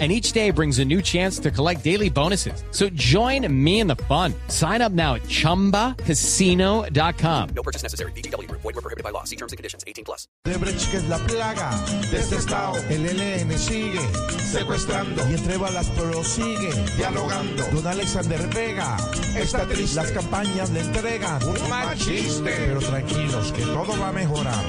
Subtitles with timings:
[0.00, 2.64] and each day brings a new chance to collect daily bonuses.
[2.72, 4.34] So join me in the fun.
[4.48, 7.48] Sign up now at ChumbaCasino.com.
[7.54, 8.10] No purchase necessary.
[8.12, 8.50] BGW.
[8.50, 9.22] Void were prohibited by law.
[9.22, 9.84] See terms and conditions.
[9.86, 10.26] 18 plus.
[10.44, 11.70] Debrecht, que es la plaga
[12.10, 12.76] de este estado.
[12.90, 14.00] El ELN sigue
[14.38, 17.62] secuestrando y entre balas prosigue dialogando.
[17.72, 18.96] Don Alexander Vega
[19.36, 19.96] está triste.
[19.96, 22.52] Las campañas le entregan un mal chiste.
[22.66, 24.64] Pero tranquilos, que todo va a mejorar.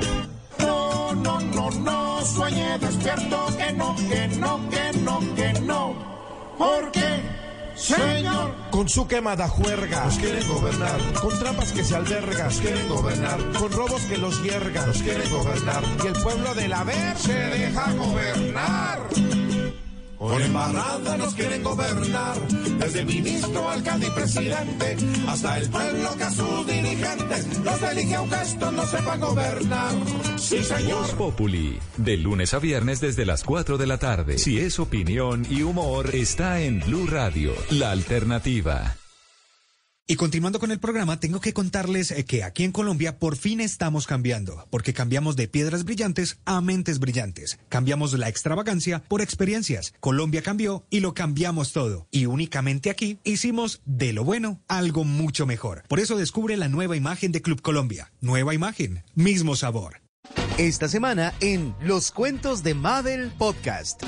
[0.59, 5.95] No, no, no, no, sueñe despierto, que no, que no, que no, que no.
[6.57, 7.21] Porque,
[7.75, 10.99] señor, con su quemada juerga, nos quieren gobernar.
[11.21, 13.39] Con trampas que se albergan, nos quieren gobernar.
[13.59, 15.83] Con robos que los hiergan, nos quieren gobernar.
[16.03, 18.99] Y el pueblo de la ver se deja gobernar.
[20.17, 22.47] Con embarrada nos quieren gobernar,
[22.79, 28.41] desde ministro, alcalde y presidente, hasta el pueblo que a sus dirigentes los elige aunque
[28.41, 29.91] estos no sepan gobernar.
[30.37, 31.01] Sí, señor.
[31.01, 34.37] Voz Populi, de lunes a viernes desde las 4 de la tarde.
[34.37, 38.95] Si es opinión y humor, está en Blue Radio, la alternativa.
[40.07, 43.59] Y continuando con el programa, tengo que contarles eh, que aquí en Colombia por fin
[43.59, 47.57] estamos cambiando, porque cambiamos de piedras brillantes a mentes brillantes.
[47.69, 49.95] Cambiamos la extravagancia por experiencias.
[49.99, 52.07] Colombia cambió y lo cambiamos todo.
[52.11, 55.81] Y únicamente aquí hicimos de lo bueno algo mucho mejor.
[55.87, 58.11] Por eso descubre la nueva imagen de Club Colombia.
[58.21, 60.01] Nueva imagen, mismo sabor.
[60.59, 64.03] Esta semana en Los Cuentos de Mabel Podcast.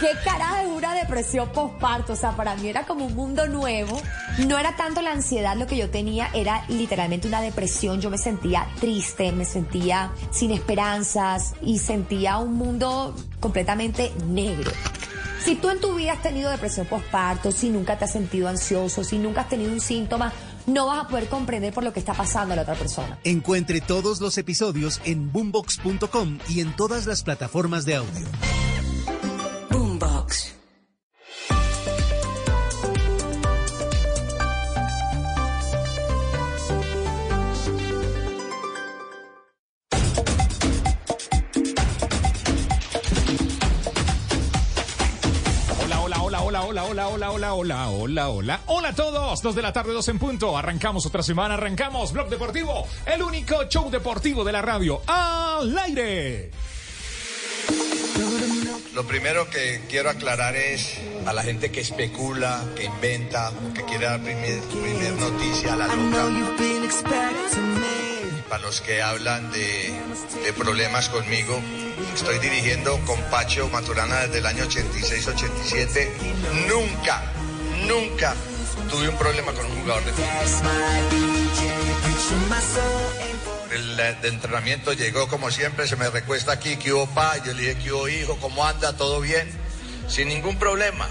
[0.00, 2.14] ¿Qué cara de una depresión postparto?
[2.14, 4.00] O sea, para mí era como un mundo nuevo.
[4.46, 8.00] No era tanto la ansiedad lo que yo tenía, era literalmente una depresión.
[8.00, 14.70] Yo me sentía triste, me sentía sin esperanzas y sentía un mundo completamente negro.
[15.44, 19.04] Si tú en tu vida has tenido depresión postparto, si nunca te has sentido ansioso,
[19.04, 20.32] si nunca has tenido un síntoma,
[20.66, 23.18] no vas a poder comprender por lo que está pasando a la otra persona.
[23.24, 28.26] Encuentre todos los episodios en boombox.com y en todas las plataformas de audio.
[30.30, 30.54] Vox.
[46.42, 48.60] hola, hola, hola, hola, hola, hola, hola, hola.
[48.66, 50.56] Hola a todos, dos de la tarde, dos en punto.
[50.56, 56.50] Arrancamos otra semana, arrancamos Blog Deportivo, el único show deportivo de la radio al aire.
[58.94, 64.06] Lo primero que quiero aclarar es a la gente que especula, que inventa, que quiere
[64.06, 66.28] dar primer, primer noticia a la loca.
[68.48, 69.92] Para los que hablan de,
[70.44, 71.60] de problemas conmigo,
[72.14, 76.08] estoy dirigiendo con Pacho Maturana desde el año 86-87.
[76.68, 77.22] Nunca,
[77.86, 78.34] nunca
[78.90, 80.28] tuve un problema con un jugador de fútbol.
[83.70, 87.62] El de entrenamiento llegó como siempre, se me recuesta aquí, que hubo pa, yo le
[87.62, 88.96] dije que hubo hijo, ¿cómo anda?
[88.96, 89.48] ¿Todo bien?
[90.08, 91.08] Sin ningún problema,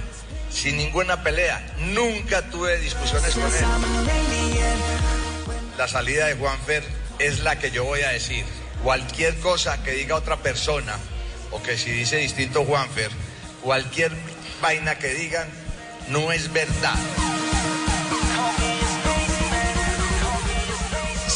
[0.51, 3.65] sin ninguna pelea, nunca tuve discusiones con él.
[5.77, 6.83] La salida de Juanfer
[7.19, 8.43] es la que yo voy a decir.
[8.83, 10.97] Cualquier cosa que diga otra persona,
[11.51, 13.09] o que si dice distinto Juanfer,
[13.61, 14.11] cualquier
[14.61, 15.47] vaina que digan,
[16.09, 16.95] no es verdad.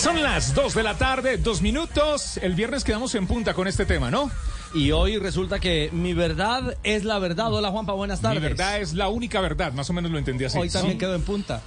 [0.04, 2.36] Son las 2 de la tarde, dos minutos.
[2.36, 4.30] El viernes quedamos en punta con este tema, ¿no?
[4.76, 7.54] Y hoy resulta que mi verdad es la verdad.
[7.54, 8.42] Hola Juanpa, buenas tardes.
[8.42, 10.58] Mi verdad es la única verdad, más o menos lo entendí así.
[10.58, 10.98] Hoy también Sí.
[11.00, 11.62] quedó en punta.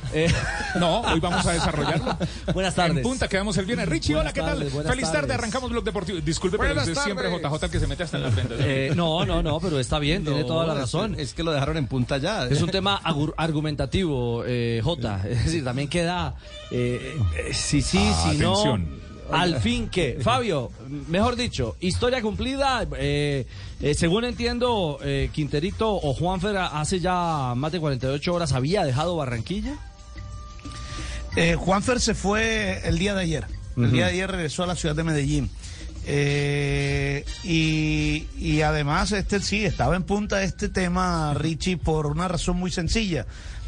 [0.74, 2.16] No, hoy vamos a desarrollarlo.
[2.52, 2.96] Buenas tardes.
[2.96, 3.88] En punta quedamos el viernes.
[3.88, 4.70] Richie, Buenas hola, ¿qué tal?
[4.88, 5.38] Feliz tarde, tardes.
[5.38, 6.18] arrancamos Blog Deportivo.
[6.20, 7.42] Disculpe, pero Buenas es siempre tardes.
[7.48, 8.58] JJ el que se mete hasta en las ventas.
[8.60, 11.14] Eh, no, no, no, pero está bien, tiene toda la razón.
[11.18, 12.46] Es, que lo dejaron en punta ya.
[12.46, 13.00] Es un tema
[13.36, 15.20] argumentativo, eh, J.
[15.28, 16.34] Es decir, también queda
[16.72, 18.78] eh, eh, sí, Ah, si no.
[19.30, 20.18] Al fin que.
[20.22, 20.70] Fabio,
[21.08, 22.86] mejor dicho, historia cumplida.
[22.98, 23.46] eh,
[23.80, 29.16] eh, según entiendo, eh, Quinterito o Juanfer hace ya más de 48 horas había dejado
[29.16, 29.76] Barranquilla.
[31.36, 33.46] Eh, Juanfer se fue el día de ayer.
[33.76, 35.50] El día de ayer regresó a la ciudad de Medellín.
[36.06, 42.56] Eh, y, y además, este sí, estaba en punta este tema, Richie, por una razón
[42.56, 43.26] muy sencilla.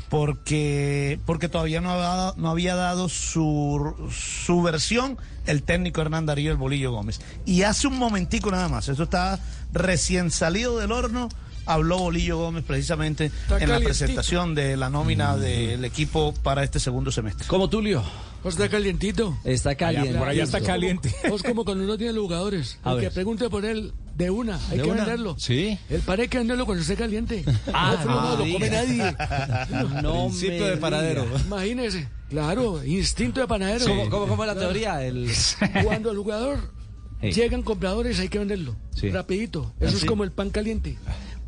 [0.09, 5.19] Porque, porque todavía no había, no había dado su, su versión
[5.49, 7.21] el técnico Hernán Darío el Bolillo Gómez.
[7.45, 9.41] Y hace un momentico nada más, eso está
[9.73, 11.29] recién salido del horno,
[11.67, 17.11] habló Bolillo Gómez precisamente en la presentación de la nómina del equipo para este segundo
[17.11, 17.47] semestre.
[17.47, 18.03] Como Tulio.
[18.45, 19.37] O está calientito.
[19.45, 20.17] Está caliente.
[20.17, 21.13] por allá está caliente.
[21.25, 22.79] Es como cuando uno tiene jugadores.
[22.85, 23.05] A El ver.
[23.09, 25.01] que pregunte por él, de una, hay ¿De que una?
[25.05, 25.37] venderlo.
[25.39, 25.79] Sí.
[25.89, 27.45] El pan hay que venderlo cuando esté caliente.
[27.73, 28.53] Ah, no, frío no lo sí.
[28.53, 29.17] come nadie.
[30.03, 31.25] No Principio de panadero.
[31.47, 32.09] Imagínese.
[32.29, 33.87] Claro, instinto de panadero.
[33.87, 35.03] ¿Cómo, cómo, cómo es la teoría?
[35.05, 35.31] El...
[35.85, 36.59] Cuando el jugador
[37.21, 37.33] Sí.
[37.33, 38.77] llegan compradores hay que venderlo.
[38.95, 39.09] Sí.
[39.11, 39.73] Rapidito.
[39.81, 39.97] Eso ¿Ah, sí?
[39.99, 40.99] es como el pan caliente.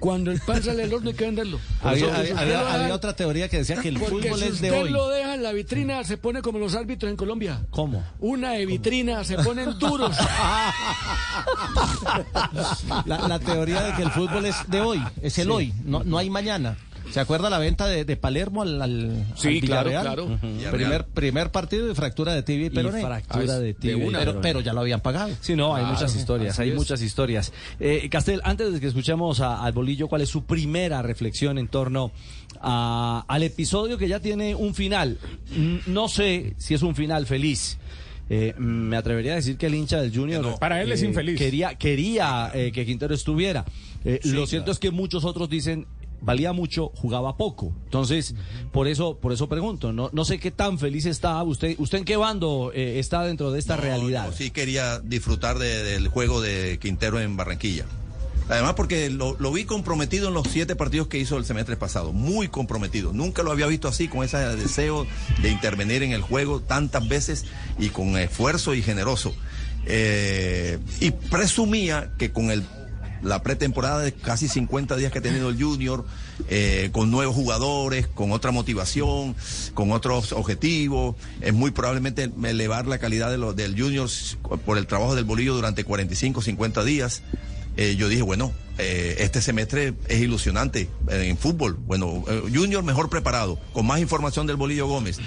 [0.01, 1.61] Cuando el pan sale del horno hay que venderlo.
[1.83, 4.91] Había, usted otra teoría que decía que el fútbol si es de usted hoy.
[4.91, 7.61] lo deja en la vitrina, se pone como los árbitros en Colombia.
[7.71, 8.03] ¿Cómo?
[8.19, 10.17] Una de vitrina, se ponen duros.
[13.07, 15.51] La, la teoría de que el fútbol es de hoy, es el Sí.
[15.51, 16.77] hoy, no, no hay mañana.
[17.11, 20.39] ¿Se acuerda la venta de, de Palermo al, al, Sí, al claro.
[20.71, 23.01] Primer, primer partido de fractura de tibia y peroné.
[23.03, 24.11] fractura de tibia y
[24.43, 25.31] pero, ya lo habían pagado.
[25.41, 25.95] Sí, no, hay Claro.
[25.95, 26.77] muchas historias, hay es.
[26.77, 27.53] muchas historias.
[27.79, 31.69] Eh, Castel, antes de que escuchemos a- al bolillo, ¿cuál es su primera reflexión en
[31.69, 32.13] torno
[32.61, 35.19] a- al episodio que ya tiene un final?
[35.87, 37.79] No sé si es un final feliz.
[38.33, 41.37] Eh, me atrevería a decir que el hincha del Junior Para él es eh, infeliz.
[41.37, 43.65] quería quería eh, que Quintero estuviera.
[44.05, 45.87] Eh, lo cierto es que muchos otros dicen
[46.23, 47.73] valía mucho, jugaba poco.
[47.85, 48.35] Entonces,
[48.73, 51.75] por eso por eso pregunto, no no sé qué tan feliz está usted.
[51.79, 54.27] ¿Usted en qué bando eh, está dentro de esta realidad?
[54.27, 57.85] Yo sí quería disfrutar de- del juego de Quintero en Barranquilla.
[58.49, 62.13] Además porque lo, lo vi comprometido en los siete partidos que hizo el semestre pasado,
[62.13, 63.13] muy comprometido.
[63.13, 65.07] Nunca lo había visto así, con ese deseo
[65.41, 67.45] de intervenir en el juego tantas veces
[67.79, 69.33] y con esfuerzo y generoso.
[69.87, 72.65] Eh, y presumía que con el,
[73.23, 76.05] la pretemporada de casi 50 días que ha tenido el Junior,
[76.49, 79.35] eh, con nuevos jugadores, con otra motivación,
[79.75, 84.09] con otros objetivos, es muy probablemente elevar la calidad de los, del Junior
[84.65, 87.23] por el trabajo del bolillo durante 45, 50 días.
[87.77, 88.53] Eh, yo dije, bueno,
[88.83, 91.77] eh, este semestre es ilusionante en fútbol.
[91.87, 95.19] Bueno, eh, Junior mejor preparado, con más información del Bolillo Gómez.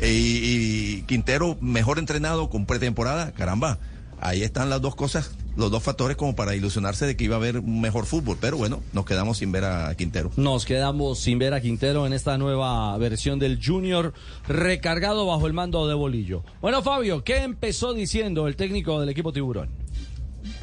[0.00, 3.78] Eh, y Quintero mejor entrenado con pretemporada, caramba.
[4.22, 7.38] Ahí están las dos cosas, los dos factores como para ilusionarse de que iba a
[7.38, 8.36] haber un mejor fútbol.
[8.38, 10.30] Pero bueno, nos quedamos sin ver a Quintero.
[10.36, 14.12] Nos quedamos sin ver a Quintero en esta nueva versión del Junior
[14.46, 16.44] recargado bajo el mando de Bolillo.
[16.60, 19.70] Bueno, Fabio, ¿qué empezó diciendo el técnico del equipo Tiburón?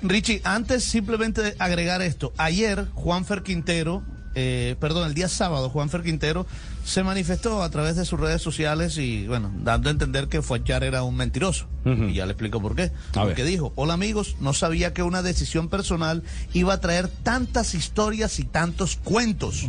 [0.04, 4.04] Richie, antes simplemente de agregar esto, ayer Juanfer Quintero,
[4.36, 6.46] eh, perdón, el día sábado Juanfer Quintero
[6.88, 10.86] se manifestó a través de sus redes sociales y bueno, dando a entender que Fuachar
[10.86, 11.68] era un mentiroso.
[11.84, 12.94] Y ya le explico por qué.
[13.14, 13.52] A Porque ver.
[13.52, 16.24] dijo, hola amigos, no sabía que una decisión personal
[16.54, 19.66] iba a traer tantas historias y tantos cuentos.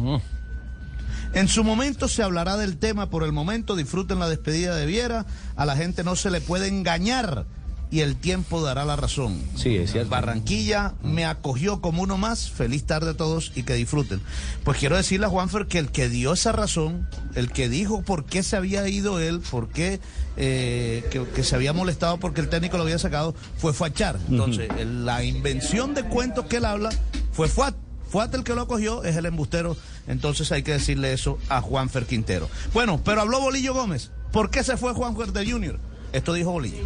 [1.35, 5.27] En su momento se hablará del tema, por el momento disfruten la despedida de Viera,
[5.57, 7.47] a la gente no se le puede engañar
[7.91, 9.41] y el tiempo dará la razón.
[9.57, 10.11] Sí, es cierto.
[10.11, 14.21] Barranquilla me acogió como uno más, feliz tarde a todos y que disfruten.
[14.65, 18.25] Pues quiero decirle a Juanfer que el que dio esa razón, el que dijo por
[18.27, 20.01] qué se había ido él, por qué
[20.37, 24.19] eh, que, que se había molestado porque el técnico lo había sacado, fue Fuachar.
[24.31, 26.91] Entonces, el- la invención de cuentos que él habla
[27.33, 27.75] fue Fuat.
[28.11, 29.77] Fuat el que lo acogió, es el embustero.
[30.07, 32.49] Entonces hay que decirle eso a Juanfer Quintero.
[32.73, 34.11] Bueno, pero habló Bolillo Gómez.
[34.33, 35.79] ¿Por qué se fue Juanfer de Junior?
[36.13, 36.85] Esto dijo Bolillo.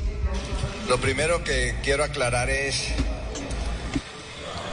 [0.88, 2.88] Lo primero que quiero aclarar es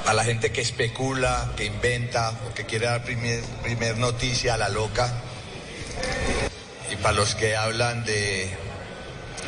[0.06, 4.58] a la gente que especula, que inventa o que quiere dar primer, primer noticia a
[4.58, 5.12] la loca
[6.92, 8.50] y para los que hablan de,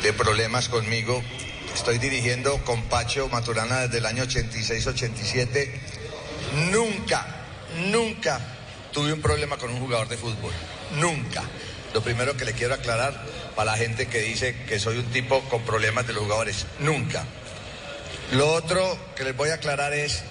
[0.02, 1.20] de problemas conmigo,
[1.74, 5.68] estoy dirigiendo con Pacho Maturana desde el año 86-87.
[6.70, 7.26] Nunca,
[7.90, 8.40] nunca
[8.92, 10.52] tuve un problema con un jugador de fútbol.
[11.00, 11.42] Nunca.
[11.94, 13.14] Lo primero que le quiero aclarar
[13.54, 16.66] para la gente que dice que soy un tipo con problemas de los jugadores.
[16.78, 17.24] Nunca.
[18.32, 20.24] Lo otro que les voy a aclarar es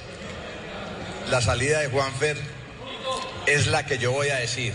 [1.30, 2.38] la salida de Juanfer
[3.46, 4.74] es la que yo voy a decir.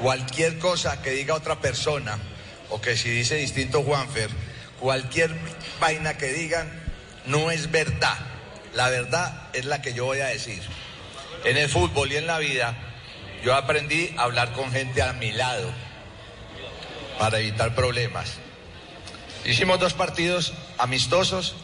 [0.00, 2.18] Cualquier cosa que diga otra persona
[2.70, 4.30] o que si dice distinto Juanfer,
[4.80, 5.30] cualquier
[5.80, 6.68] vaina que digan
[7.26, 8.18] no es verdad.
[8.74, 10.60] La verdad es la que yo voy a decir.
[11.44, 12.74] En el fútbol y en la vida
[13.44, 15.83] yo aprendí a hablar con gente a mi lado
[17.18, 18.34] para evitar problemas.
[19.44, 21.54] Hicimos dos partidos amistosos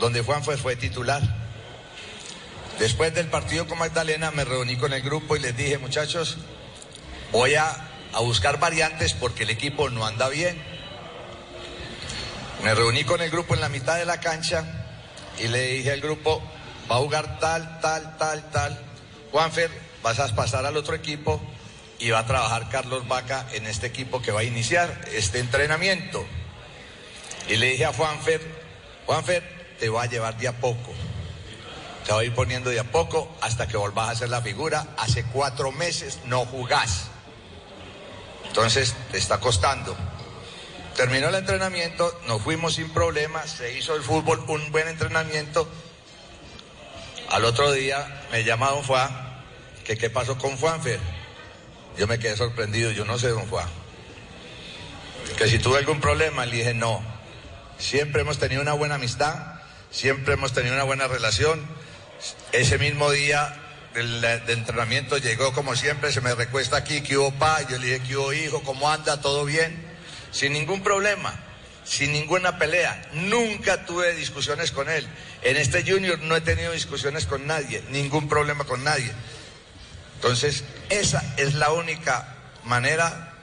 [0.00, 1.22] donde Juanfer fue titular.
[2.78, 6.38] Después del partido con Magdalena me reuní con el grupo y les dije, muchachos,
[7.30, 7.68] voy a,
[8.12, 10.60] a buscar variantes porque el equipo no anda bien.
[12.64, 14.64] Me reuní con el grupo en la mitad de la cancha
[15.38, 16.42] y le dije al grupo,
[16.90, 18.80] va a jugar tal, tal, tal, tal.
[19.30, 19.70] Juanfer,
[20.02, 21.40] vas a pasar al otro equipo
[21.98, 26.24] y va a trabajar Carlos Vaca en este equipo que va a iniciar este entrenamiento.
[27.48, 28.40] Y le dije a Juanfer,
[29.06, 29.42] Juanfer,
[29.78, 30.92] te va a llevar de a poco.
[32.06, 34.86] Te va a ir poniendo de a poco hasta que volvás a hacer la figura.
[34.98, 37.08] Hace cuatro meses no jugás.
[38.46, 39.96] Entonces te está costando.
[40.96, 45.68] Terminó el entrenamiento, nos fuimos sin problemas, se hizo el fútbol, un buen entrenamiento.
[47.30, 49.42] Al otro día me llama Don Juan,
[49.84, 51.00] que qué pasó con Juanfer.
[51.96, 53.68] Yo me quedé sorprendido, yo no sé, Don Juan.
[55.36, 57.02] Que si tuve algún problema, le dije no.
[57.78, 59.60] Siempre hemos tenido una buena amistad,
[59.90, 61.60] siempre hemos tenido una buena relación.
[62.52, 63.60] Ese mismo día
[63.94, 68.00] del, entrenamiento llegó como siempre, se me recuesta aquí, que hubo pa, yo le dije
[68.00, 69.20] que hubo hijo, ¿cómo anda?
[69.20, 69.84] ¿Todo bien?
[70.32, 71.34] Sin ningún problema,
[71.84, 73.08] sin ninguna pelea.
[73.12, 75.06] Nunca tuve discusiones con él.
[75.42, 79.12] En este junior no he tenido discusiones con nadie, ningún problema con nadie.
[80.24, 83.34] Entonces, esa es la única manera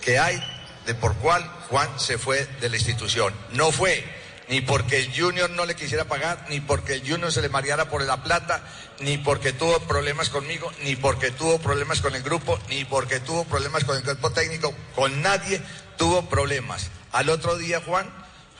[0.00, 0.40] que hay
[0.86, 3.34] de por cuál Juan se fue de la institución.
[3.50, 4.04] No fue
[4.48, 7.90] ni porque el Junior no le quisiera pagar, ni porque el Junior se le mareara
[7.90, 8.62] por la plata,
[9.00, 13.42] ni porque tuvo problemas conmigo, ni porque tuvo problemas con el grupo, ni porque tuvo
[13.42, 15.60] problemas con el cuerpo técnico, con nadie
[15.98, 16.90] tuvo problemas.
[17.10, 18.08] Al otro día Juan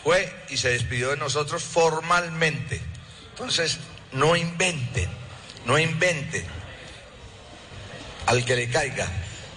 [0.02, 2.82] fue y se despidió de nosotros formalmente.
[3.30, 3.78] Entonces,
[4.10, 5.08] no inventen,
[5.66, 6.59] no inventen
[8.26, 9.06] al que le caiga.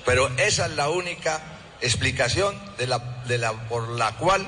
[0.06, 1.42] Pero esa es la única
[1.82, 4.48] explicación de la, de la, por la cual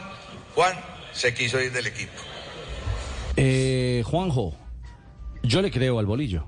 [0.53, 0.77] Juan
[1.13, 2.13] se quiso ir del equipo.
[3.37, 4.55] Eh, Juanjo,
[5.43, 6.45] yo le creo al bolillo.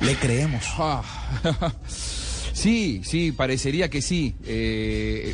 [0.00, 0.64] Le creemos.
[0.78, 1.02] Ah.
[2.58, 4.34] Sí, sí, parecería que sí.
[4.44, 5.32] Eh,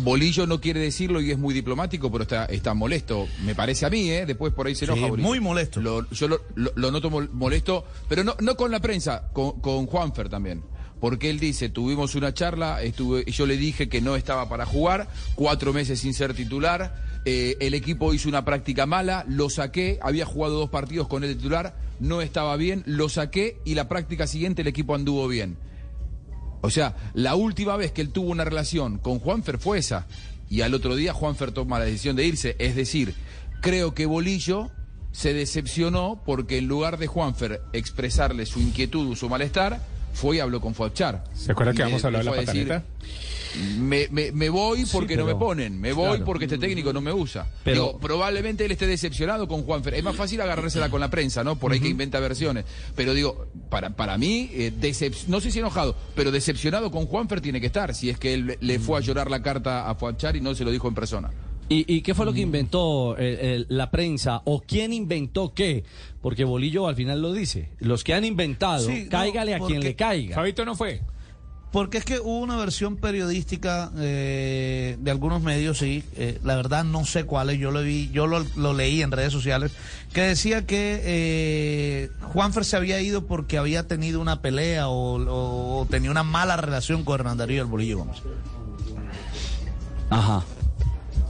[0.00, 3.26] Bolillo no quiere decirlo y es muy diplomático, pero está, está molesto.
[3.44, 4.26] Me parece a mí, ¿eh?
[4.26, 5.08] Después por ahí se Sí, enoja.
[5.08, 5.26] Bolillo.
[5.28, 5.80] muy molesto.
[5.80, 9.60] Lo- yo lo, lo- lo noto mol- molesto, pero no, no con la prensa, con,
[9.60, 10.62] con Juanfer también.
[11.00, 15.08] Porque él dice, tuvimos una charla, estuve, yo le dije que no estaba para jugar,
[15.34, 20.26] cuatro meses sin ser titular, eh, el equipo hizo una práctica mala, lo saqué, había
[20.26, 24.62] jugado dos partidos con el titular, no estaba bien, lo saqué y la práctica siguiente
[24.62, 25.56] el equipo anduvo bien.
[26.62, 30.06] O sea, la última vez que él tuvo una relación con Juanfer fue esa.
[30.48, 32.56] Y al otro día Juanfer toma la decisión de irse.
[32.58, 33.14] Es decir,
[33.60, 34.70] creo que Bolillo
[35.10, 39.80] se decepcionó porque en lugar de Juanfer expresarle su inquietud o su malestar,
[40.12, 41.24] fue y habló con Fuachar.
[41.34, 42.82] ¿Se acuerda que vamos a hablar de la decir?
[43.78, 46.24] Me, me- me voy Sí, porque no me ponen, me voy claro.
[46.24, 47.46] porque este técnicco no me usa.
[47.62, 49.92] Pero- Digo, probablemente él esté decepcionado con Juanfer.
[49.92, 51.56] Es más fácil agarrársela con la prensa, ¿no?
[51.58, 52.64] Por ahí que inventa versiones.
[52.96, 57.42] Pero digo, para, para mí, eh, decep- no sé si enojado, pero decepcionado con Juanfer
[57.42, 60.34] tiene que estar, si es que él le fue a llorar la carta a Fuachar
[60.34, 61.30] y no se lo dijo en persona.
[61.72, 62.28] ¿Y, y qué fue Mm.
[62.28, 64.42] lo que inventó eh, eh, la prensa?
[64.44, 65.84] ¿O quién inventó qué?
[66.20, 67.70] Porque Bolillo al final lo dice.
[67.80, 70.34] Los que han inventado, Sí, no, cáigale a quien porque- le caiga.
[70.36, 71.00] Fabito no fue.
[71.72, 76.84] Porque es que hubo una versión periodística eh, de algunos medios, sí, eh, la verdad
[76.84, 79.72] no sé cuáles, yo lo vi, yo lo, lo leí en redes sociales,
[80.12, 85.80] que decía que eh, Juanfer se había ido porque había tenido una pelea o, o-
[85.80, 88.18] o tenía una mala relación con Hernán Darío el Bolillo Gómez.
[90.10, 90.44] Ajá,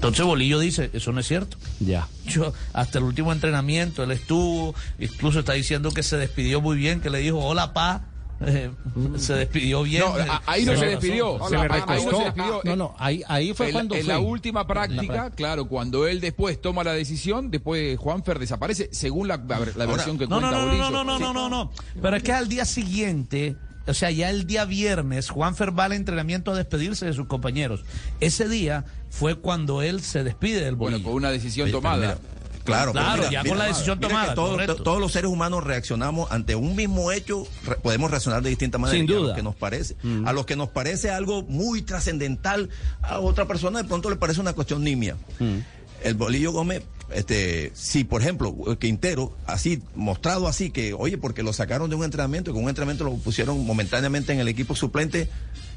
[0.03, 1.57] Entonces Bolillo dice, eso no es cierto.
[1.81, 2.09] ya.
[2.27, 7.01] Yo, hasta el último entrenamiento, él estuvo, incluso está diciendo que se despidió muy bien,
[7.01, 8.03] que le dijo, hola, pa.
[8.45, 8.71] Eh,
[9.19, 10.03] se despidió bien.
[10.05, 10.15] No,
[10.47, 11.39] ahí no se despidió.
[11.49, 12.17] Se le Ahí no recostó.
[12.19, 12.61] se despidió.
[12.65, 14.13] No, no, ahí, ahí fue en, cuando en fue.
[14.15, 15.31] la última práctica, práctica.
[15.37, 19.37] claro, cuando él después toma la decisión, después Juanfer desaparece, según la,
[19.77, 20.91] la versión que no, no, cuenta no, Bolillo.
[20.91, 21.73] no, no, no, no, no, no.
[22.03, 25.93] Pero es que al día siguiente, o sea, ya el día viernes, Juanfer va al
[25.93, 27.85] entrenamiento a despedirse de sus compañeros.
[28.21, 31.09] Ese día fue cuando él se despide del Bueno, bolillo.
[31.09, 32.19] con una decisión Oye, tomada.
[32.65, 36.77] Claro, Claro, ya con la decisión mira tomada, todos, los seres humanos reaccionamos ante un
[36.77, 39.01] mismo hecho, re- podemos reaccionar de distintas maneras.
[39.01, 39.29] Sin y A duda.
[39.31, 42.71] lo que nos parece, a lo que nos parece algo muy trascendental,
[43.03, 45.17] a otra persona de pronto le parece una cuestión nimia.
[46.05, 46.83] El Bolillo Gómez,
[47.15, 52.05] este, si por ejemplo Quintero, así, mostrado así, que oye, porque lo sacaron de un
[52.05, 55.29] entrenamiento, con un entrenamiento lo pusieron momentáneamente en el equipo suplente,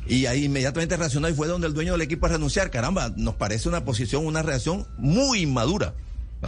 [0.07, 2.69] y ahí inmediatamente reaccionó y fue donde el dueño del equipo a renunciar.
[2.69, 5.95] Caramba, nos parece una posición, una reacción muy inmadura.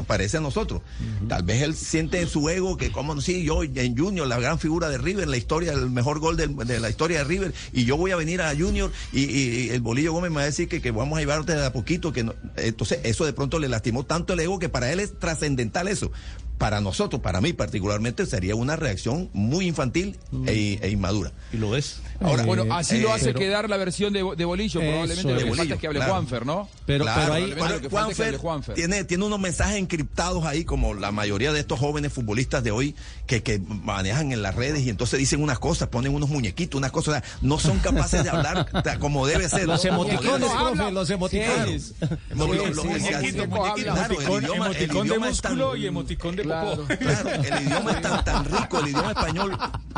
[0.04, 0.82] Parece a nosotros.
[1.27, 4.60] Tal vez él siente en su ego que, como sí, yo en Junior, la gran
[4.60, 7.98] figura de River, la historia, el mejor gol de, la historia de River, y yo
[7.98, 10.92] voy a venir a Junior y el Bolillo Gómez me va a decir que, que
[10.92, 12.12] vamos a llevarte de a poquito.
[12.13, 15.18] que no- Entonces, eso de pronto le lastimó tanto el ego que para él es
[15.20, 16.12] trascendental eso.
[16.57, 21.31] Para nosotros, para mí particularmente, sería una reacción muy infantil e, e inmadura.
[21.53, 22.01] Y lo es.
[22.19, 24.79] Ahora, bueno, así lo eh, hace pero- quedar la versión de, de Bolillo.
[24.79, 26.13] Probablemente lo que De falta Bolillo, es que hable claro.
[26.13, 26.67] Juanfer, ¿no?
[26.87, 28.75] Pero, Claro, pero ahí, Bueno, es que Juanfer.
[28.75, 32.95] Tiene, tiene unos mensajes encriptados ahí, como la mayoría de estos jóvenes futbolistas de hoy
[33.27, 36.91] que, que manejan en las redes y entonces dicen unas cosas, ponen unos muñequitos, unas
[36.91, 38.67] cosas, o sea, no son capaces de hablar
[38.99, 39.67] como debe ser.
[39.67, 41.93] Los emoticones, profe, los emoticones.
[42.33, 46.47] No, Sí, lo- lo- sí, el- idioma- de músculo y emoticón de
[47.00, 49.58] Claro, el idioma es tan, tan rico, el idioma español,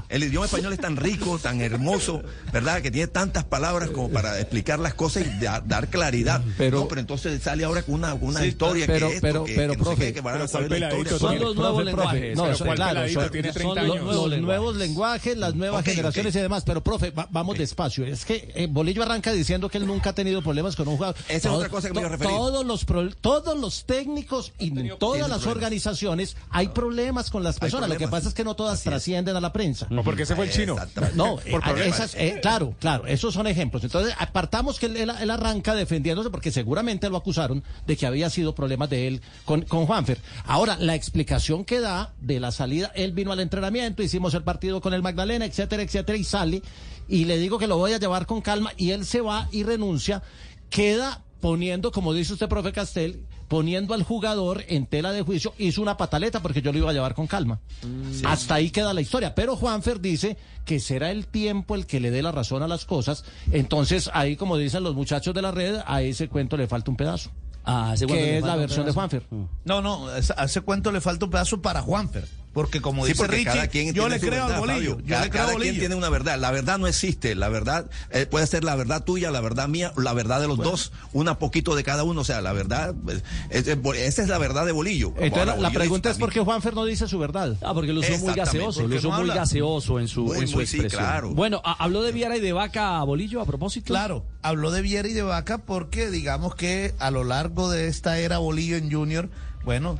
[0.10, 2.82] El idioma español es tan rico, tan hermoso, ¿verdad?
[2.82, 6.42] Que tiene tantas palabras como para explicar las cosas y da- dar claridad.
[6.58, 9.54] Pero, pero entonces sale ahora con una, una Sí, historia pero- que esto, pero- que,
[9.56, 11.20] pero, que no sé profe, qué, que van a saber ¿cuál la historia.
[11.20, 12.36] Son los nuevos lenguajes.
[12.38, 14.06] No, Pero son- ¿cuál claro, son- tiene son 30 los años?
[14.06, 16.64] nuevos Los nuevos lenguajes, las nuevas generaciones y demás.
[16.66, 18.06] Pero, profe, va- vamos despacio.
[18.06, 21.16] Es que eh, Bolillo arranca diciendo que él nunca ha tenido problemas con un jugador.
[21.28, 22.34] Esa es otra cosa que me iba a referir.
[22.34, 25.46] Todos los, pro- todos los técnicos y todas las problemas.
[25.48, 27.90] organizaciones hay problemas con las personas.
[27.90, 29.88] Lo que pasa es que no todas trascienden a la prensa.
[29.90, 30.76] No, porque ese fue el chino.
[31.16, 33.84] No, Por eh, esas, eh, claro, claro, esos son ejemplos.
[33.84, 38.30] Entonces, apartamos que él, él- él arranca defendiéndose porque seguramente lo acusaron de que había
[38.30, 40.20] sido problemas de él con, con Juanfer.
[40.46, 44.82] Ahora, la explicación que da de la salida, él vino al entrenamiento, hicimos el partido
[44.82, 46.62] con el Magdalena, etcétera, etcétera, y sale,
[47.08, 49.64] y le digo que lo voy a llevar con calma, y él se va y
[49.64, 50.22] renuncia,
[50.70, 55.82] queda poniendo, como dice usted, profe Castel, poniendo al jugador en tela de juicio, hizo
[55.82, 57.60] una pataleta porque yo lo iba a llevar con calma.
[58.24, 59.36] Hasta ahí queda la historia.
[59.36, 62.86] Pero Juanfer dice que será el tiempo el que le dé la razón a las
[62.86, 63.26] cosas.
[63.52, 66.98] Entonces, ahí, como dicen los muchachos de la red, a ese cuento le falta un
[66.98, 67.32] pedazo.
[67.66, 68.94] Ah, que es la versión de.
[68.94, 69.24] Juanfer.
[69.66, 72.26] No, no, ese cuento le falta un pedazo para Juanfer.
[72.60, 74.92] Porque como Sí, dice porque Richie, cada quien yo tiene le creo verdad, al bolillo.
[74.96, 75.06] Fabio.
[75.06, 75.80] Yo Cada, le creo cada quien bolillo.
[75.80, 76.38] tiene una verdad.
[76.40, 77.36] La verdad no existe.
[77.36, 80.58] La verdad eh, puede ser la verdad tuya, la verdad mía, la verdad de los
[80.58, 82.22] dos, una poquito de cada uno.
[82.22, 85.10] O sea, la verdad, pues, es- es- esa es la verdad de Bolillo.
[85.18, 87.56] Entonces, Ahora, la, Bolillo pregunta es por qué Juanfer no dice su verdad.
[87.62, 89.36] Ah, porque lo usó muy gaseoso, lo usó no muy habla.
[89.36, 91.02] gaseoso en su, Muy, en su muy, sí, expresión.
[91.02, 91.30] claro.
[91.34, 93.88] Bueno, a- habló de Viera y de Vaca Bolillo a propósito.
[93.94, 98.20] Claro, habló de Viera y de Vaca porque digamos que a lo largo de esta
[98.20, 99.30] era Bolillo en Junior,
[99.64, 99.98] bueno,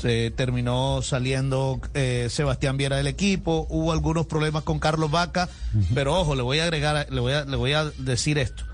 [0.00, 5.48] se terminó saliendo eh, Sebastián Viera del equipo, hubo algunos problemas con Carlos Vaca,
[5.94, 8.64] pero ojo, le voy a agregar, le voy a, le voy a decir esto.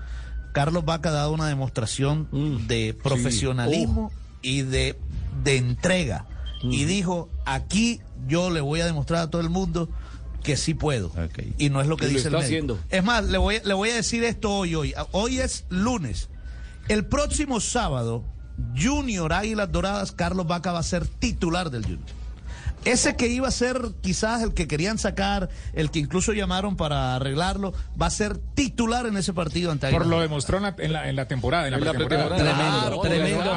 [0.53, 2.27] Carlos Vaca ha dado una demostración
[2.67, 4.97] de profesionalismo y de,
[5.43, 6.25] de entrega.
[6.63, 9.89] Y dijo, aquí yo le voy a demostrar a todo el mundo
[10.43, 11.11] que sí puedo.
[11.57, 12.75] Y no es lo que Y lo dice el está médico.
[12.75, 12.79] haciendo.
[12.89, 14.93] Es más, le voy, le voy a decir esto hoy, hoy.
[15.11, 16.29] Hoy es lunes.
[16.87, 18.23] El próximo sábado,
[18.75, 22.03] Junior Águilas Doradas, Carlos Vaca va a ser titular del Junior.
[22.83, 27.15] Ese que iba a ser quizás el que querían sacar, el que incluso llamaron para
[27.15, 30.93] arreglarlo, va a ser titular en ese partido ante Por lo demostró en la, en
[30.93, 32.35] la, en la temporada, en la En la pretemporada.
[32.35, 33.51] Tremendo, Claro, tremendo.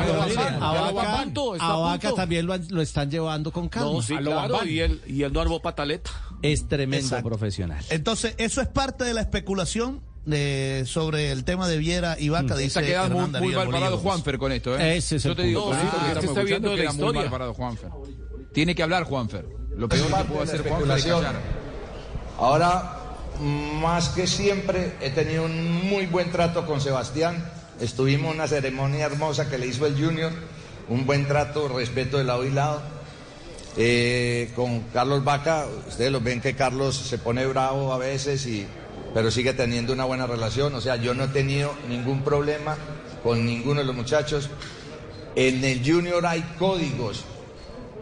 [1.60, 3.92] a Vaca- también lo, están llevando con calma.
[3.92, 6.10] No, sí, A lo claro, y él, y él no armó pataleta.
[6.40, 7.28] Es tremendo Exacto.
[7.28, 7.84] profesional.
[7.90, 12.54] Entonces, eso es parte de la especulación de, sobre el tema de Viera y Vaca.
[12.56, 13.98] Dice Está quedando muy, muy mal parado.
[13.98, 14.96] Juanfer con esto, ¿eh?
[14.96, 15.78] Ese es Yo el te digo, punto.
[15.78, 17.90] con esto Ah, que está viendo queda muy mal parado Juanfer.
[18.52, 19.46] Tiene que hablar Juanfer.
[19.76, 21.40] Lo peor que puede hacer Juanfer es callar.
[22.38, 22.98] Ahora,
[23.40, 27.50] más que siempre, he tenido un muy buen trato con Sebastián.
[27.80, 30.32] Estuvimos en una ceremonia hermosa que le hizo el Junior.
[30.88, 32.82] Un buen trato, respeto de lado y lado.
[33.76, 38.66] Eh, con Carlos Vaca, ustedes lo ven que Carlos se pone bravo a veces, y,
[39.14, 40.74] pero sigue teniendo una buena relación.
[40.74, 42.76] O sea, yo no he tenido ningún problema
[43.22, 44.50] con ninguno de los muchachos.
[45.34, 47.24] En el Junior hay códigos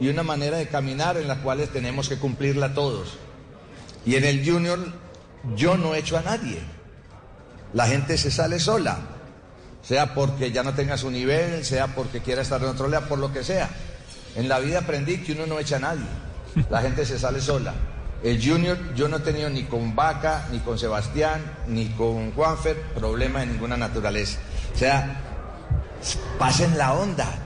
[0.01, 3.15] y una manera de caminar en las cuales tenemos que cumplirla todos.
[4.05, 4.79] Y en el Junior
[5.57, 6.61] yo no echo a nadie.
[7.73, 8.99] La gente se sale sola,
[9.83, 13.19] sea porque ya no tenga su nivel, sea porque quiera estar en otro lado, por
[13.19, 13.69] lo que sea.
[14.35, 16.07] En la vida aprendí que uno no echa a nadie.
[16.71, 17.75] La gente se sale sola.
[18.23, 22.81] El Junior yo no he tenido ni con Vaca, ni con Sebastián, ni con Juanfer
[22.95, 24.39] problema de ninguna naturaleza.
[24.75, 25.21] O sea,
[26.39, 27.43] pasen la onda.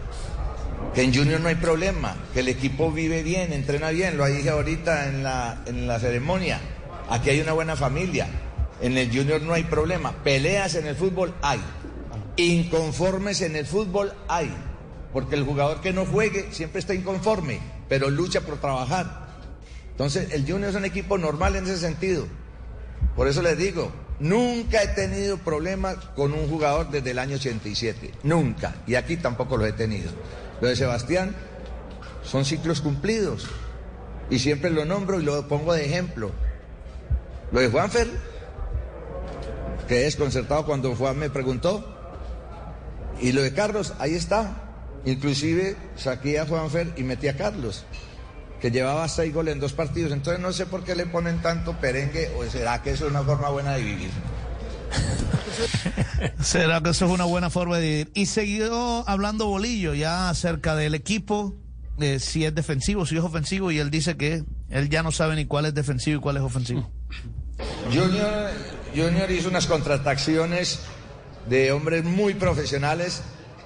[0.94, 4.50] Que en Junior no hay problema, que el equipo vive bien, entrena bien, lo dije
[4.50, 6.58] ahorita en la, en la ceremonia.
[7.08, 8.26] Aquí hay una buena familia.
[8.80, 10.12] En el Junior no hay problema.
[10.24, 11.60] Peleas en el fútbol hay.
[12.36, 14.50] Inconformes en el fútbol hay.
[15.12, 19.19] Porque el jugador que no juegue siempre está inconforme, pero lucha por trabajar.
[20.00, 22.26] Entonces, el Junior es un equipo normal en ese sentido.
[23.14, 28.10] Por eso les digo, nunca he tenido problemas con un jugador desde el año 87.
[28.22, 28.76] Nunca.
[28.86, 30.10] Y aquí tampoco los he tenido.
[30.62, 31.36] Lo de Sebastián
[32.22, 33.46] son ciclos cumplidos.
[34.30, 36.30] Y siempre lo nombro y lo pongo de ejemplo.
[37.52, 38.08] Lo de Juanfer,
[39.86, 41.84] quedé desconcertado cuando Juan me preguntó.
[43.20, 44.62] Y lo de Carlos, ahí está.
[45.04, 47.84] Inclusive saqué a Juanfer y metí a Carlos,
[48.60, 50.12] que llevaba seis goles en dos partidos.
[50.12, 53.22] Entonces no sé por qué le ponen tanto perengue o será que eso es una
[53.22, 54.10] forma buena de vivir.
[56.42, 58.10] ¿Será que eso es una buena forma de vivir?
[58.14, 61.56] Y siguió hablando Bolillo ya acerca del equipo,
[61.96, 65.36] de si es defensivo, si es ofensivo, y él dice que él ya no sabe
[65.36, 66.90] ni cuál es defensivo y cuál es ofensivo.
[67.92, 68.50] Junior,
[68.94, 70.80] Junior hizo unas contrataciones
[71.48, 73.22] de hombres muy profesionales,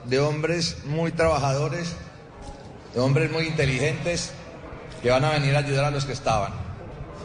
[0.06, 1.94] de hombres muy trabajadores,
[2.94, 4.32] de hombres muy inteligentes
[5.04, 6.50] que van a venir a ayudar a los que estaban.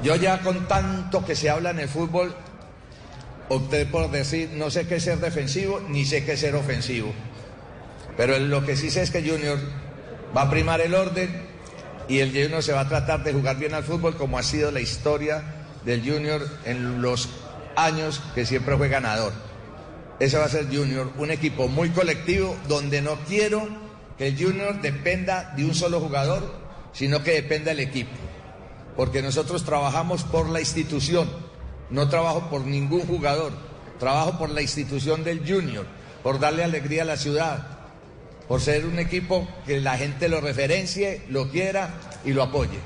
[0.03, 2.35] Yo ya con tanto que se habla en el fútbol,
[3.47, 7.13] opté por decir, no sé qué ser defensivo, ni sé qué ser ofensivo.
[8.17, 9.57] Pero lo que sí sé es que Junior
[10.35, 11.47] va a primar el orden
[12.09, 14.71] y el Junior se va a tratar de jugar bien al fútbol como ha sido
[14.71, 15.41] la historia
[15.85, 17.29] del Junior en los
[17.77, 19.31] años que siempre fue ganador.
[20.19, 23.65] Ese va a ser Junior, un equipo muy colectivo donde no quiero
[24.17, 26.67] que el Junior dependa de un solo jugador,
[26.99, 28.11] sino que dependa del equipo.
[28.97, 31.29] Porque nosotros trabajamos por la institución,
[31.89, 33.53] no trabajo por ningún jugador,
[33.99, 35.85] trabajo por la institución del Junior,
[36.23, 37.67] por darle alegría a la ciudad,
[38.49, 42.79] por ser un equipo que la gente lo referencie, lo quiera y lo apoye.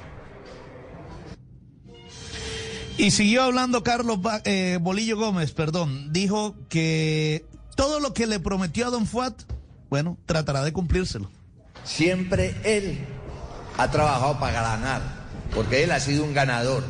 [2.99, 6.13] Y siguió hablando Carlos eh, Bolillo Gómez, perdón.
[6.13, 9.41] Dijo que todo lo que le prometió a Don Fuat,
[9.89, 11.31] bueno, tratará de cumplírselo.
[11.83, 13.07] Siempre él
[13.77, 15.01] ha trabajado para ganar,
[15.53, 16.83] porque él ha sido un ganador.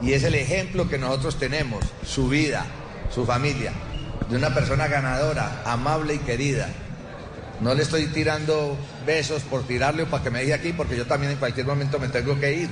[0.00, 2.64] Y es el ejemplo que nosotros tenemos, su vida,
[3.14, 3.72] su familia,
[4.28, 6.68] de una persona ganadora, amable y querida.
[7.60, 11.06] No le estoy tirando besos por tirarle o para que me deje aquí, porque yo
[11.06, 12.70] también en cualquier momento me tengo que ir.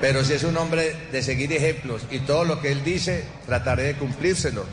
[0.00, 3.84] Pero si es un hombre de seguir ejemplos y todo lo que él dice, trataré
[3.84, 4.64] de cumplírselo.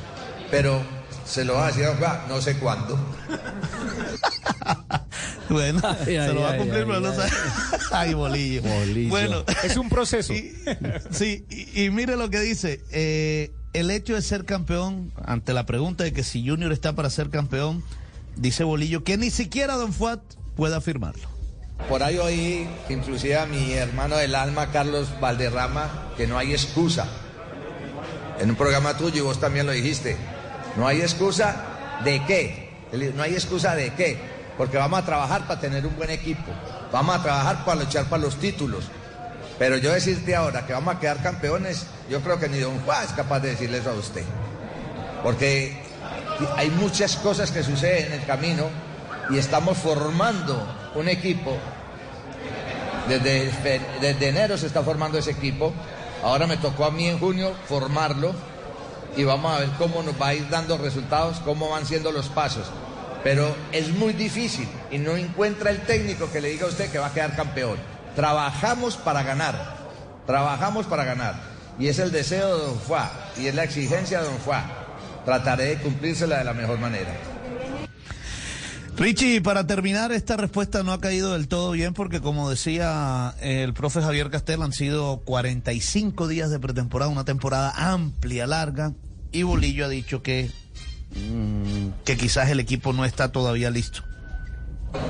[0.49, 0.81] Pero
[1.25, 1.85] se lo va a decir
[2.27, 2.97] no sé cuándo.
[5.51, 7.29] Bueno, Ay, se ay, lo va a cumplir, ay, pero no sabe.
[7.91, 8.61] Ay, bolillo.
[9.09, 10.33] Bueno, Es un proceso.
[10.33, 10.53] Y-
[11.11, 12.81] sí, y, y mire lo que dice.
[12.91, 17.09] eh, el hecho de ser campeón, ante la pregunta de que si Junior está para
[17.09, 17.81] ser campeón,
[18.35, 20.19] dice Bolillo que ni siquiera Don Fuat
[20.57, 21.29] puede afirmarlo.
[21.87, 27.07] Por ahí oí, inclusive a mi hermano del alma, Carlos Valderrama, que no hay excusa.
[28.39, 30.17] En un programa tuyo, y vos también lo dijiste,
[30.75, 31.63] no hay excusa
[32.03, 32.69] de qué.
[33.15, 34.17] No hay excusa de qué,
[34.61, 36.51] porque vamos a trabajar para tener un buen equipo,
[36.91, 38.83] vamos a trabajar para luchar para los títulos.
[39.57, 43.03] Pero yo decirte ahora que vamos a quedar campeones, yo creo que ni Don Juan
[43.03, 44.23] es capaz de decirle eso a usted.
[45.23, 45.81] Porque
[46.57, 48.65] hay muchas cosas que suceden en el camino
[49.31, 51.57] y estamos formando un equipo.
[53.09, 53.51] Desde,
[53.99, 55.73] desde enero se está formando ese equipo.
[56.23, 58.35] Ahora me tocó a mí en junio formarlo
[59.17, 62.27] y vamos a ver cómo nos va a ir dando resultados, cómo van siendo los
[62.29, 62.67] pasos.
[63.23, 66.97] Pero es muy difícil y no encuentra el técnico que le diga a usted que
[66.97, 67.77] va a quedar campeón.
[68.15, 69.77] Trabajamos para ganar,
[70.25, 71.35] trabajamos para ganar.
[71.79, 74.65] Y es el deseo de Don Fuá y es la exigencia de Don Fuá.
[75.25, 77.15] Trataré de cumplírsela de la mejor manera.
[78.97, 83.73] Richie, para terminar, esta respuesta no ha caído del todo bien porque, como decía el
[83.73, 88.93] profe Javier Castel, han sido 45 días de pretemporada, una temporada amplia, larga,
[89.31, 90.51] y Bolillo ha dicho que,
[92.05, 94.01] que quizás el equipo no está todavía listo.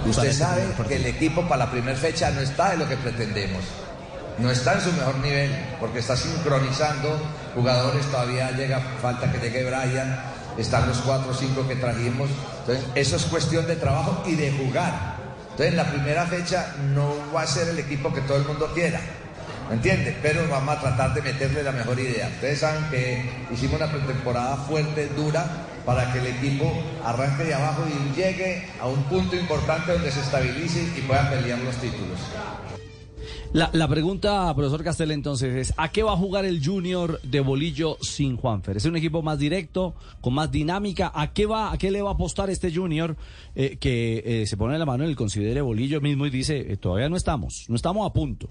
[0.05, 3.63] Usted sabe que el equipo para la primera fecha no está de lo que pretendemos.
[4.37, 7.19] No está en su mejor nivel, porque está sincronizando
[7.53, 10.19] jugadores, todavía llega, falta que llegue Brian,
[10.57, 12.29] están los cuatro o cinco que trajimos.
[12.61, 15.15] Entonces, eso es cuestión de trabajo y de jugar.
[15.51, 18.71] Entonces, en la primera fecha no va a ser el equipo que todo el mundo
[18.73, 18.99] quiera.
[19.69, 20.17] ¿Me entiende?
[20.21, 22.27] Pero vamos a tratar de meterle la mejor idea.
[22.27, 25.45] Ustedes saben que hicimos una pretemporada fuerte, dura,
[25.85, 26.71] para que el equipo
[27.03, 31.59] arranque de abajo y llegue a un punto importante donde se estabilice y pueda pelear
[31.59, 32.19] los títulos.
[33.53, 37.97] La, pregunta, profesor Castel, entonces es, ¿a qué va a jugar el Junior de Bolillo
[37.99, 38.77] sin Juanfer?
[38.77, 41.11] ¿Es un equipo más directo, con más dinámica?
[41.13, 43.17] ¿A qué va, a qué le va a apostar este Junior
[43.55, 46.77] eh, que eh, se pone la mano en el considere Bolillo mismo y dice, eh,
[46.77, 48.49] todavía no estamos, no estamos a punto?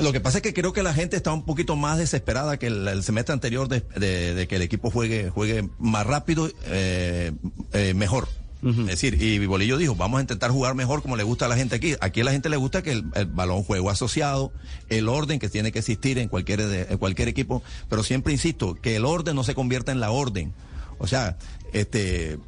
[0.00, 2.66] Lo que pasa es que creo que la gente está un poquito más desesperada que
[2.66, 7.32] el, el semestre anterior de, de- de que el equipo juegue, juegue más rápido, eh,
[7.72, 8.28] eh, mejor.
[8.62, 11.56] Es decir, y Bolillo dijo, vamos a intentar jugar mejor como le gusta a la
[11.56, 11.96] gente aquí.
[12.00, 14.52] Aquí a la gente le gusta que el, el balón juego asociado,
[14.88, 18.74] el orden que tiene que existir en cualquier, de- en cualquier equipo, pero siempre insisto,
[18.74, 20.54] que el orden no se convierta en la orden.
[20.98, 21.36] O sea,
[21.74, 22.38] este,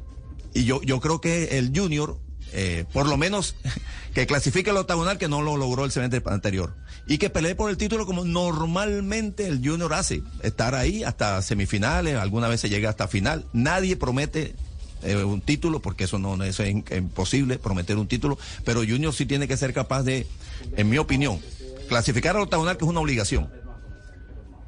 [0.55, 2.17] y yo, yo creo que el Junior,
[2.53, 3.55] eh, por lo menos,
[4.13, 6.75] que clasifique el octagonal que no lo logró el semestre anterior.
[7.07, 10.21] Y que pelee por el título como normalmente el Junior hace.
[10.43, 13.45] Estar ahí hasta semifinales, alguna vez se llega hasta final.
[13.53, 14.55] Nadie promete
[15.03, 18.37] eh, un título, porque eso no eso es imposible, prometer un título.
[18.65, 20.27] Pero Junior sí tiene que ser capaz de,
[20.75, 21.39] en mi opinión,
[21.87, 23.49] clasificar al octagonal, que es una obligación.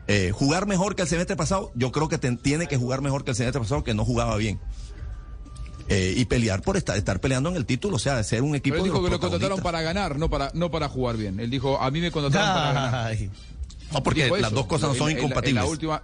[0.08, 3.32] Eh, jugar mejor que el semestre pasado, yo creo que tiene que jugar mejor que
[3.32, 4.60] el semestre pasado, que no jugaba bien.
[5.90, 8.76] Eh, y pelear por estar, estar peleando en el título, o sea, ser un equipo
[8.76, 11.18] Pero él de dijo los que lo contrataron para ganar, no para, no para jugar
[11.18, 11.40] bien.
[11.40, 13.18] Él dijo, a mí me contrataron para ganar.
[13.92, 14.50] No, porque las eso.
[14.52, 15.50] dos cosas no son En la- en la- incompatibles.
[15.64, 16.04] En la última...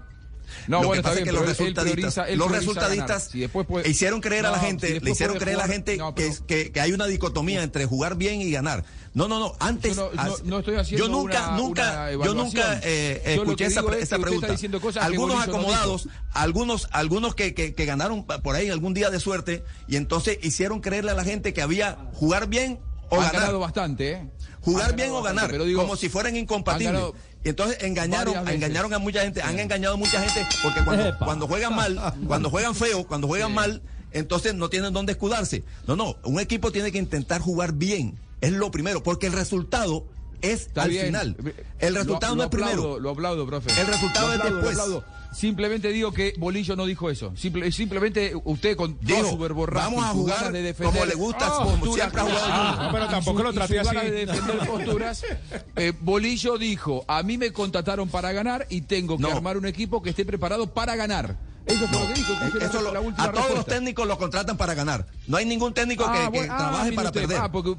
[0.68, 3.48] No, Lo bueno, que está pasa bien, es que los resultadistas, prioriza- los resultadistas Si
[3.48, 6.24] puede- hicieron creer a la si gente, le hicieron creer a la gente no, que,
[6.30, 8.84] pero- que, que hay una dicotomía entre jugar bien y ganar.
[9.16, 9.96] No, no, no, antes.
[9.96, 13.66] Yo no- no- no estoy haciendo Yo nunca, una- nunca, una yo nunca eh, escuché
[13.66, 14.54] esa, es pregunta.
[15.00, 19.96] algunos acomodados, algunos, algunos que, que, que ganaron por ahí algún día de suerte y
[19.96, 22.78] entonces hicieron creerle a la gente que había jugar bien
[23.10, 23.34] o Han ganar.
[23.42, 24.30] ganado bastante, ¿eh?
[24.60, 27.02] Jugar Han bien o bastante, ganar, pero digo, como si fueran incompatibles.
[27.46, 31.48] Y entonces engañaron, engañaron a mucha gente, han engañado a mucha gente porque cuando, cuando
[31.48, 35.64] juegan mal, cuando juegan feo, cuando juegan mal, entonces no tienen dónde escudarse.
[35.88, 40.08] No, no, un equipo tiene que intentar jugar bien, es lo primero, porque el resultado
[40.42, 41.08] es Está al bien.
[41.08, 41.36] final.
[41.80, 43.00] El Lo- resultado lo no es primero.
[43.00, 43.72] Lo aplaudo, profe.
[43.80, 44.80] El resultado Lo es aplaudo, lo después.
[44.80, 45.04] aplaudo.
[45.34, 47.34] Simplemente digo que Bolillo no dijo eso.
[47.36, 51.54] Simple- simplemente usted con Dijo, su vamos a jugar de defender como le gusta, Ah,
[51.58, 53.88] como posturas, siempre ha jugado ah, pero tampoco su- lo traté así.
[53.90, 55.24] ganas de defender posturas.
[55.76, 59.30] eh, Bolillo dijo, a mí me contrataron para ganar y tengo que No.
[59.30, 61.36] armar un equipo que esté preparado para ganar.
[61.66, 62.32] Eso fue lo que dijo.
[62.34, 65.06] la- Eso lo- la a todos los técnicos lo contratan para ganar.
[65.28, 67.40] No hay ningún técnico que, Ah, que bueno, ah, trabaje para usted, perder.
[67.42, 67.76] Ah, porque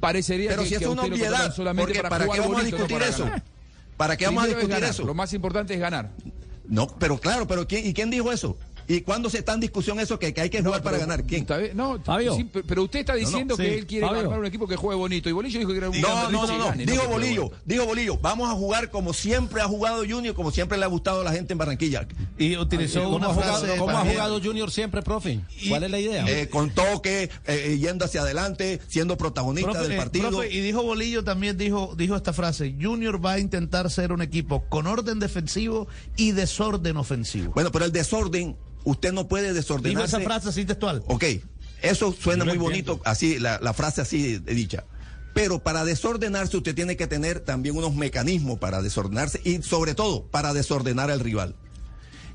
[0.00, 2.60] parecería Pero que, si es que una obviedad, solamente porque para, ¿para qué vamos a
[2.60, 3.24] bonito, no discutir para eso?
[3.24, 3.42] ganar.
[3.96, 5.04] ¿Para qué vamos a discutir ganar, eso?
[5.04, 6.10] Lo más importante es ganar.
[6.66, 8.56] No, pero claro, pero ¿quién, ¿y quién dijo eso?
[8.90, 11.24] ¿Y cuándo se está en discusión eso que, que hay que jugar para pero- ganar?
[11.24, 11.42] ¿Quién?
[11.42, 12.34] Está bien, No, Fabio.
[12.34, 14.22] sí, pe- pero usted está diciendo que él quiere Fabio.
[14.22, 15.28] armar un equipo que juegue bonito.
[15.28, 16.72] Y Bolillo dijo que era un No, no, no, no.
[16.72, 17.62] Digo Bolillo, bonito.
[17.64, 21.20] digo Bolillo, vamos a jugar como siempre ha jugado Junior, como siempre le ha gustado
[21.20, 22.08] a la gente en Barranquilla.
[22.36, 23.78] Y utilizó ¿Cómo, una ha jugado, frase.
[23.78, 25.40] cómo ha jugado Junior siempre, profe?
[25.68, 26.24] ¿Cuál es la idea?
[26.28, 30.28] Eh, con toque, eh, yendo hacia adelante, siendo protagonista Profe, del eh, partido.
[30.30, 34.20] profe, y dijo Bolillo también dijo dijo esta frase Junior va a intentar ser un
[34.22, 40.16] equipo con orden defensivo y desorden ofensivo Bueno, pero el desorden, usted no puede desordenarse.
[40.16, 41.24] esa frase así textual Ok,
[41.82, 42.64] eso suena muy entiendo.
[42.94, 44.84] bonito, así, la, la frase así dicha.
[45.32, 50.26] Pero para desordenarse usted tiene que tener también unos mecanismos para desordenarse y sobre todo
[50.26, 51.54] para desordenar al rival.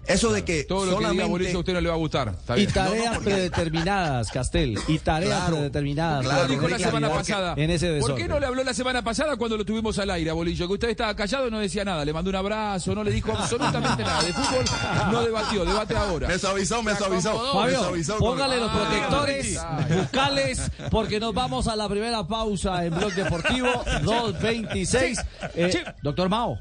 [0.07, 1.29] Eso de que Todo lo que diga solamente...
[1.31, 2.29] Bolillo a usted no le va a gustar.
[2.29, 4.77] Está Y tareas predeterminadas, Castel.
[4.87, 6.23] Y tareas Claro, predeterminadas.
[6.25, 6.41] claro.
[6.43, 7.53] Lo dijo la semana pasada.
[7.57, 10.29] En ese ¿Por qué no le habló la semana pasada cuando lo tuvimos al aire
[10.29, 10.67] a Bolillo?
[10.67, 12.05] Que usted estaba callado y no decía nada.
[12.05, 14.21] Le mandó un abrazo, no le dijo absolutamente nada.
[14.23, 14.65] De fútbol
[15.11, 16.27] no debatió, debate ahora.
[16.27, 17.53] Me suavizó, me suavizó.
[17.53, 19.59] Fabio, póngale los Ah, protectores
[20.01, 23.67] bucales porque nos vamos a la primera pausa en Blog Deportivo
[24.03, 25.19] 226.
[25.55, 26.59] Eh, Doctor Mao,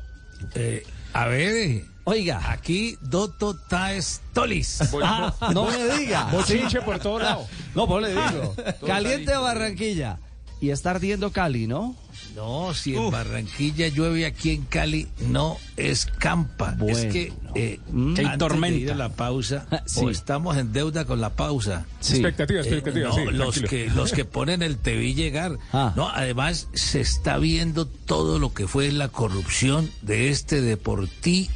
[0.54, 4.80] Eh, a ver, eh, oiga, aquí Doto Taes Tolis.
[5.02, 6.24] ah, no me diga.
[6.32, 7.46] Bochinche por todo lado.
[7.74, 8.54] No, pues le digo.
[8.86, 10.18] Caliente Barranquilla.
[10.60, 11.94] Y está ardiendo Cali, ¿no?
[12.34, 16.74] No, si en Barranquilla llueve, aquí en Cali no escampa.
[16.78, 16.96] Bueno.
[16.96, 18.08] Es que, eh, Mm.
[18.08, 18.78] antes Hay de tormenta.
[18.78, 20.00] ir a la pausa, Sí.
[20.02, 21.84] o estamos en deuda con la pausa.
[22.00, 22.14] Sí.
[22.14, 23.24] Expectativa, Eh, expectativa, no, sí.
[23.32, 25.58] los que los que ponen el te vi llegar.
[25.72, 25.92] Ah.
[25.96, 31.52] No, además se está viendo todo lo que fue la corrupción de este Deportivo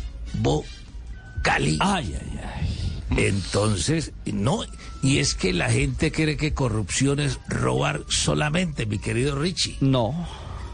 [1.43, 1.79] Cali.
[1.81, 3.25] Ay, ay, ay.
[3.25, 4.61] Entonces, no,
[5.03, 9.79] y es que la gente cree que corrupción es robar solamente, mi querido Richie.
[9.81, 10.29] No.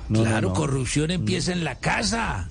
[0.09, 0.55] No, claro, no, no.
[0.55, 2.47] corrupción empieza en la casa.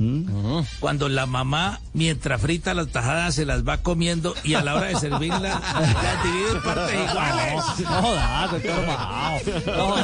[0.80, 4.88] Cuando la mamá, mientras frita las tajadas, se las va comiendo y a la hora
[4.88, 5.40] de servirla,
[5.74, 7.64] las divide en partes iguales.
[7.80, 9.40] No, da, doctor Mao.
[9.74, 9.96] No.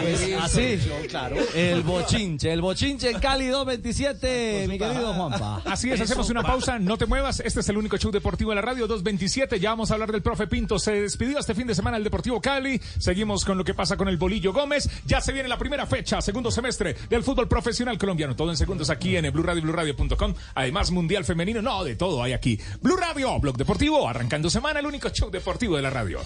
[0.00, 0.78] Pues así,
[1.08, 1.36] claro.
[1.54, 5.62] El bochinche, el bochinche en Cali 227, mi querido Juanpa.
[5.64, 7.40] Así es, hacemos una pausa, no te muevas.
[7.40, 9.60] Este es el único show deportivo de la radio, 227.
[9.60, 10.78] Ya vamos a hablar del profe Pinto.
[10.78, 12.80] Se despidió este fin de semana el Deportivo Cali.
[12.98, 14.88] Seguimos con lo que pasa con el Bolillo Gómez.
[15.06, 18.36] Ya se viene la primera fecha, segundo semestre del fútbol profesional colombiano.
[18.36, 20.34] Todo en segundos aquí en Blue Radio, BlueRadio.com.
[20.54, 21.62] Además, Mundial Femenino.
[21.62, 22.58] No, de todo hay aquí.
[22.80, 26.20] Blue Radio, Blog Deportivo, arrancando semana, el único show deportivo de la radio.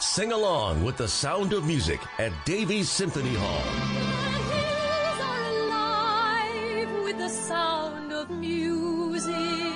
[0.00, 4.10] Sing along with the sound of music at Davies Symphony Hall.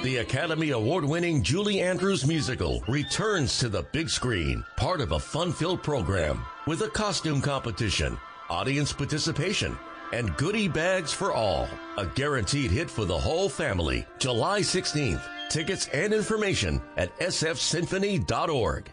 [0.03, 5.18] The Academy Award winning Julie Andrews musical returns to the big screen, part of a
[5.18, 9.79] fun filled program with a costume competition, audience participation,
[10.12, 11.68] and goodie bags for all.
[11.98, 14.07] A guaranteed hit for the whole family.
[14.18, 15.22] July 16th.
[15.50, 18.92] Tickets and information at sfsymphony.org.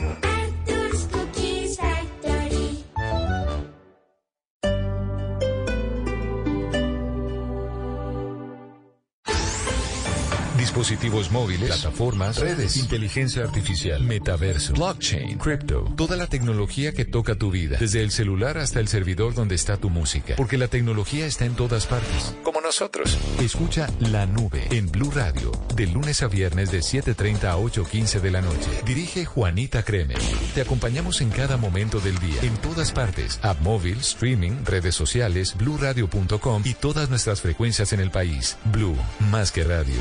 [10.71, 17.51] Dispositivos móviles, plataformas, redes, inteligencia artificial, metaverso, blockchain, crypto, toda la tecnología que toca tu
[17.51, 21.43] vida, desde el celular hasta el servidor donde está tu música, porque la tecnología está
[21.43, 23.17] en todas partes, como nosotros.
[23.41, 28.31] Escucha La Nube en Blue Radio, de lunes a viernes de 7:30 a 8:15 de
[28.31, 28.69] la noche.
[28.85, 30.19] Dirige Juanita Kremer.
[30.55, 35.53] Te acompañamos en cada momento del día, en todas partes, app móvil, streaming, redes sociales,
[35.57, 38.55] bluradio.com y todas nuestras frecuencias en el país.
[38.71, 38.95] Blue,
[39.29, 39.99] más que radio.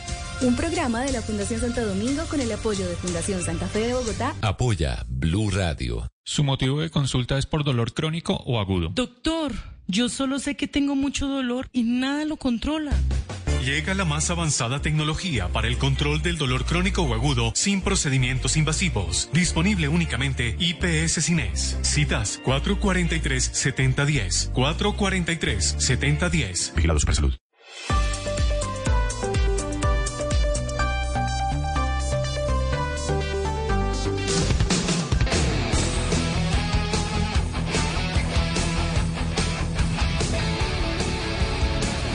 [0.42, 3.92] Un programa de la Fundación Santo Domingo con el apoyo de Fundación Santa Fe de
[3.92, 4.34] Bogotá.
[4.40, 6.08] Apoya Blue Radio.
[6.24, 8.88] ¿Su motivo de consulta es por dolor crónico o agudo?
[8.94, 9.52] Doctor,
[9.86, 12.92] yo solo sé que tengo mucho dolor y nada lo controla.
[13.62, 18.56] Llega la más avanzada tecnología para el control del dolor crónico o agudo sin procedimientos
[18.56, 19.28] invasivos.
[19.34, 21.76] Disponible únicamente IPS Cines.
[21.82, 24.52] Citas 443-7010.
[24.54, 26.74] 443-7010.
[26.76, 27.34] Vigilado Supersalud.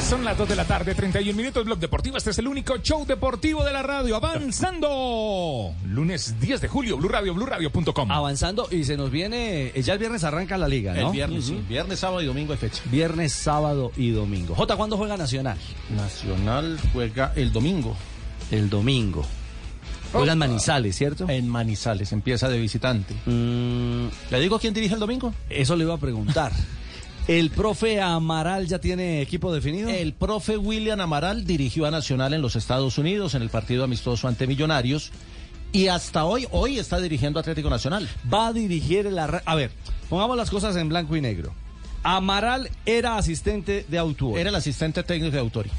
[0.10, 2.18] Son las 2 de la tarde, 31 minutos, Blog Deportivo.
[2.18, 4.16] Este es el único show deportivo de la radio.
[4.16, 5.74] Avanzando.
[5.84, 8.12] Lunes 10 de julio, Blue Radio, BlueRadio.com.
[8.12, 11.08] Avanzando y se nos viene, eh, ya el viernes arranca la liga, ¿no?
[11.08, 11.60] El viernes, sí.
[11.68, 12.84] Viernes, sábado y domingo hay fecha.
[12.92, 14.54] Viernes, sábado y domingo.
[14.54, 15.58] Jota, ¿cuándo juega Nacional?
[15.90, 17.98] Nacional juega el domingo.
[18.52, 19.26] El domingo.
[20.14, 21.28] Juega en Manizales, ¿cierto?
[21.28, 23.16] En Manizales, empieza de visitante.
[23.26, 25.34] ¿Le digo quién dirige el domingo?
[25.50, 26.52] Eso le iba a preguntar.
[27.28, 29.90] ¿El profe Amaral ya tiene equipo definido?
[29.90, 34.28] El profe William Amaral dirigió a Nacional en los Estados Unidos en el partido amistoso
[34.28, 35.12] ante Millonarios
[35.72, 38.08] y hasta hoy, hoy está dirigiendo Atlético Nacional.
[38.32, 39.18] Va a dirigir el...
[39.18, 39.72] arra- A ver,
[40.08, 41.52] pongamos las cosas en blanco y negro.
[42.04, 44.40] Amaral era asistente de Autuori.
[44.40, 45.72] Era el asistente técnico de Autori.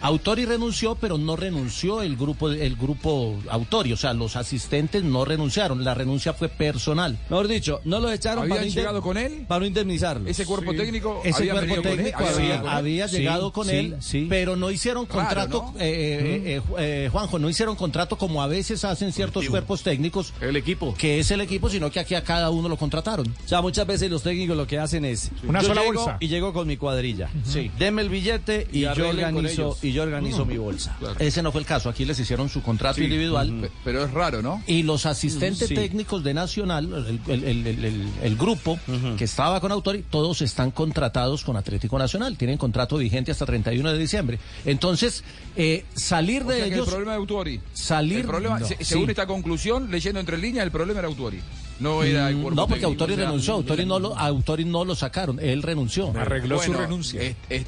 [0.00, 3.92] Autori renunció, pero no renunció el grupo, el grupo Autori.
[3.92, 5.84] O sea, los asistentes no renunciaron.
[5.84, 7.18] La renuncia fue personal.
[7.28, 9.44] Mejor dicho, no lo echaron ¿Habían para, no llegado con él?
[9.48, 10.28] para no indemnizarlo.
[10.28, 13.08] Ese cuerpo técnico Ese había cuerpo venido con él, técnico había había, venido con él.
[13.10, 14.26] Sí, llegado con sí, él, sí.
[14.28, 15.80] pero no hicieron Raro, contrato, ¿no?
[15.80, 20.32] eh, eh, eh, Juanjo, no hicieron contrato como a veces hacen ciertos cuerpos técnicos.
[20.40, 20.94] El equipo.
[20.96, 23.26] Que es el equipo, sino que aquí a cada uno lo contrataron.
[23.44, 26.16] O sea, muchas veces los técnicos lo que hacen es Una yo sola llego bolsa.
[26.20, 27.30] y llego con mi cuadrilla.
[27.44, 27.70] Sí.
[27.78, 29.76] Deme el billete y, Y yo organizo.
[29.86, 30.96] Y yo organizo mi bolsa.
[31.18, 31.88] Ese no fue el caso.
[31.88, 33.04] Aquí les hicieron su contrato Sí.
[33.04, 33.50] individual.
[33.62, 34.62] Pe- Pero es raro, ¿no?
[34.66, 35.74] Y los asistentes Sí.
[35.74, 38.78] técnicos de Nacional, el, el- el- el- el- el grupo
[39.16, 42.36] que estaba con Autori, todos están contratados con Atlético Nacional.
[42.36, 44.38] Tienen contrato vigente hasta 31 de diciembre.
[44.64, 45.22] Entonces,
[45.56, 46.88] eh, salir O de sea que el ellos.
[46.88, 47.60] problema de Autuori.
[47.72, 48.20] Salir.
[48.20, 48.66] El problema, No.
[48.66, 49.10] se- según Sí.
[49.10, 51.40] esta conclusión, leyendo entre líneas, el problema era Autuori.
[51.78, 52.84] No era el Mm, No, porque.
[52.86, 53.52] Autori O sea, renunció.
[53.54, 55.38] Autori no, lo, Autori no lo sacaron.
[55.38, 56.10] Él renunció.
[56.16, 57.20] Arregló su Bueno, renuncia.
[57.20, 57.66] es- es-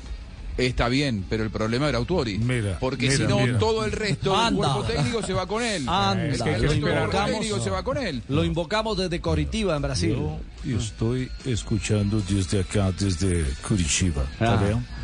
[0.58, 2.38] está bien, pero el problema era Autuori.
[2.38, 3.58] Mira, porque mira, si no, mira.
[3.58, 4.72] todo el resto del Anda.
[4.74, 5.88] cuerpo técnico se va con él.
[5.88, 8.22] Anda, el Es que lo, resto del cuerpo técnico se va con él.
[8.28, 10.16] lo invocamos desde Coritiba, en Brasil.
[10.64, 14.24] Yo estoy escuchando desde acá, desde Curitiba.
[14.32, 14.56] ¿Está Ah,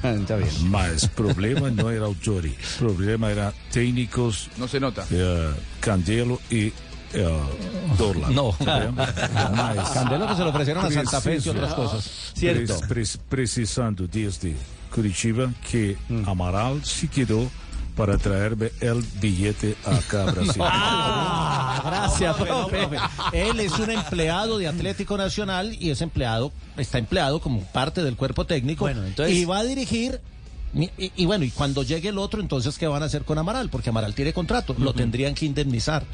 [0.02, 0.20] bien?
[0.20, 0.50] está bien.
[0.70, 2.54] Mas problema no era Autori.
[2.78, 5.06] Problema era técnicos No se nota.
[5.10, 5.50] eh,
[5.80, 6.72] Candelo y
[7.16, 7.40] eh,
[7.96, 8.34] Dorlan.
[8.34, 8.50] No.
[8.50, 8.92] ¿Está
[9.94, 12.32] Candelo que se lo ofrecieron a Santa Fe y otras cosas.
[12.34, 12.80] Cierto.
[12.88, 14.56] Pres- precisando desde
[14.94, 17.50] Curitiba que Amaral se quedó
[17.96, 20.62] para traerme el billete acá a Brasil.
[21.66, 22.86] Ah, gracias, profe.
[22.86, 22.98] profe.
[23.32, 28.16] Él es un empleado de Atlético Nacional y es empleado, está empleado como parte del
[28.16, 30.20] cuerpo técnico Bueno, entonces- y va a dirigir.
[30.74, 33.38] Y, y- y bueno, y cuando llegue el otro, entonces, ¿qué van a hacer con
[33.38, 33.68] Amaral?
[33.70, 36.04] Porque Amaral tiene contrato, lo tendrían que indemnizar.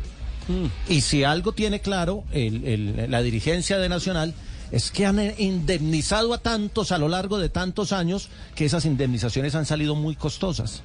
[0.88, 4.34] Y si algo tiene claro el- el- la dirigencia de Nacional
[4.72, 8.84] es que han eh, indemnizado a tantos a lo largo de tantos años que esas
[8.84, 10.82] indemnizaciones han salido muy costosas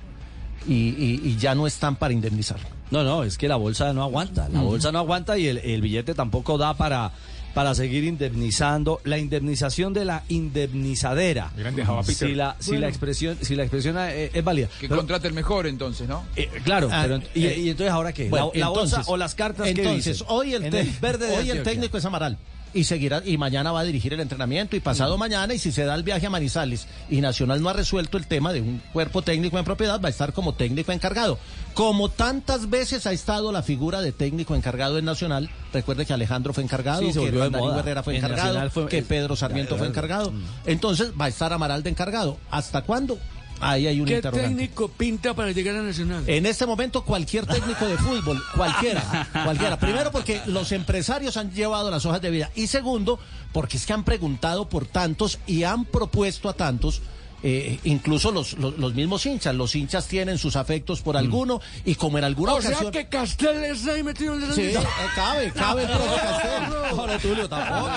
[0.67, 2.57] y, y- y ya no están para indemnizar.
[2.91, 4.47] No, no, es que la bolsa no aguanta.
[4.49, 7.11] La bolsa no aguanta y el, el billete tampoco da para,
[7.55, 9.01] para seguir indemnizando.
[9.03, 11.51] La indemnización de la indemnizadera.
[11.55, 12.27] Dejado a Peter.
[12.29, 12.81] Si la, si Bueno.
[12.81, 14.67] la expresión, si la expresión eh, es válida.
[14.79, 16.23] Que Pero- contrate el mejor entonces, ¿no?
[16.35, 18.29] eh, claro, Ah, pero y, eh, y entonces ahora qué?
[18.29, 20.27] Bueno, la, la bolsa o las cartas que Entonces, dicen?
[20.29, 22.37] hoy el, En te- verde de hoy el técnico es Amaral.
[22.75, 25.85] Y seguirá, y mañana va a dirigir el entrenamiento, y pasado mañana, y si se
[25.85, 29.21] da el viaje a Manizales, y Nacional no ha resuelto el tema de un cuerpo
[29.21, 31.39] técnico en propiedad, va a estar como técnico encargado.
[31.73, 36.51] Como tantas veces ha estado la figura de técnico encargado en Nacional, recuerde que Alejandro
[36.53, 37.79] fue encargado, Sí, que moda.
[37.79, 40.33] Herrera fue En encargado, fue- que Pedro Sarmiento fue encargado.
[40.65, 42.37] Entonces va a estar Amaral de encargado.
[42.51, 43.17] ¿Hasta cuándo?
[43.59, 46.23] Ahí hay un ¿Qué técnico pinta para llegar a Nacional?
[46.27, 49.79] En este momento cualquier técnico de fútbol, cualquiera, cualquiera.
[49.79, 53.19] Primero porque los empresarios han llevado las hojas de vida y segundo
[53.53, 57.01] porque es que han preguntado por tantos y han propuesto a tantos.
[57.47, 61.93] Eh, incluso los, los, los mismos hinchas, los hinchas tienen sus afectos por alguno y
[61.93, 62.79] como en alguna O ocasión...
[62.81, 64.77] sea que Castel está ahí metido en la Sí, eh,
[65.15, 66.63] cabe, cabe el profe Castel.
[66.99, 67.89] Ahora Tulio tampoco.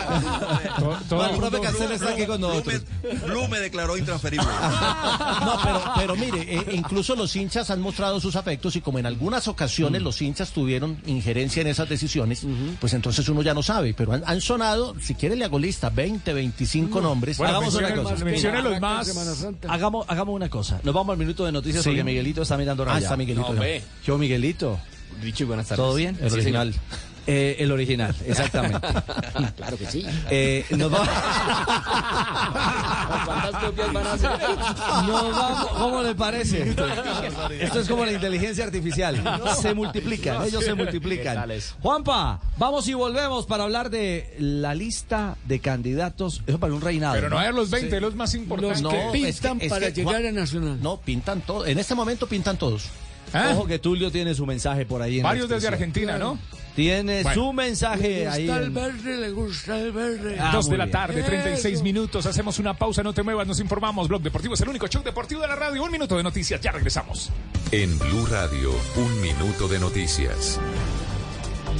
[1.10, 2.82] No, el profe Castel está aquí con nosotros.
[3.26, 4.46] Blue me declaró intransferible.
[5.48, 9.06] No, pero, pero mire, eh, incluso los hinchas han mostrado sus afectos y como en
[9.06, 12.42] algunas ocasiones los hinchas tuvieron injerencia en esas decisiones,
[12.80, 13.94] pues entonces uno ya no sabe.
[13.94, 17.38] Pero han, han sonado, si quiere le hago lista, 20, 25 nombres.
[17.38, 18.24] Bueno, Hagamos una cosa.
[18.24, 19.08] mencione los más.
[19.68, 20.80] Hagamos, hagamos una cosa.
[20.82, 21.90] Nos vamos al minuto de noticias Sí.
[21.90, 22.98] porque Miguelito está mirando Ah, raya.
[23.00, 23.52] está Miguelito.
[23.52, 23.62] No.
[24.04, 24.78] Yo, Miguelito.
[25.22, 25.84] Richie, buenas tardes.
[25.84, 26.16] ¿Todo bien?
[26.20, 26.74] El Sí, original.
[27.30, 28.78] Eh, el original, exactamente.
[29.56, 30.02] claro que sí.
[30.30, 31.06] Eh, nos va-
[33.26, 34.30] ¿Cuántas copias van a hacer?
[35.06, 36.74] nos vamos- ¿Cómo le parece?
[37.60, 39.22] Esto es como la inteligencia artificial.
[39.60, 41.46] Se multiplican, ellos se ¿Qué multiplican.
[41.82, 46.42] Juanpa, vamos y volvemos para hablar de la lista de candidatos.
[46.46, 47.12] Eso para un reinado.
[47.14, 48.80] Pero no es los 20, los más importantes.
[48.80, 50.78] Los No, que es que- pintan es para que- llegar a Nacional.
[50.80, 51.68] No, pintan todos.
[51.68, 52.84] En este momento pintan todos.
[53.34, 53.50] ¿Ah?
[53.52, 55.18] Ojo que Tulio tiene su mensaje por ahí.
[55.18, 55.68] en Varios desde.
[55.68, 56.38] Argentina, ¿no?
[56.78, 57.42] Tiene Bueno.
[57.42, 58.46] su mensaje Le ahí.
[58.46, 60.36] gusta el verde, le gusta el verde.
[60.38, 61.82] Ah, Dos de la tarde, 36 Eso.
[61.82, 62.24] minutos.
[62.24, 64.06] Hacemos una pausa, no te muevas, nos informamos.
[64.06, 65.82] Blog Deportivo es el único show deportivo de la radio.
[65.82, 67.30] Un minuto de noticias, ya regresamos.
[67.72, 70.60] En Blue Radio, un minuto de noticias.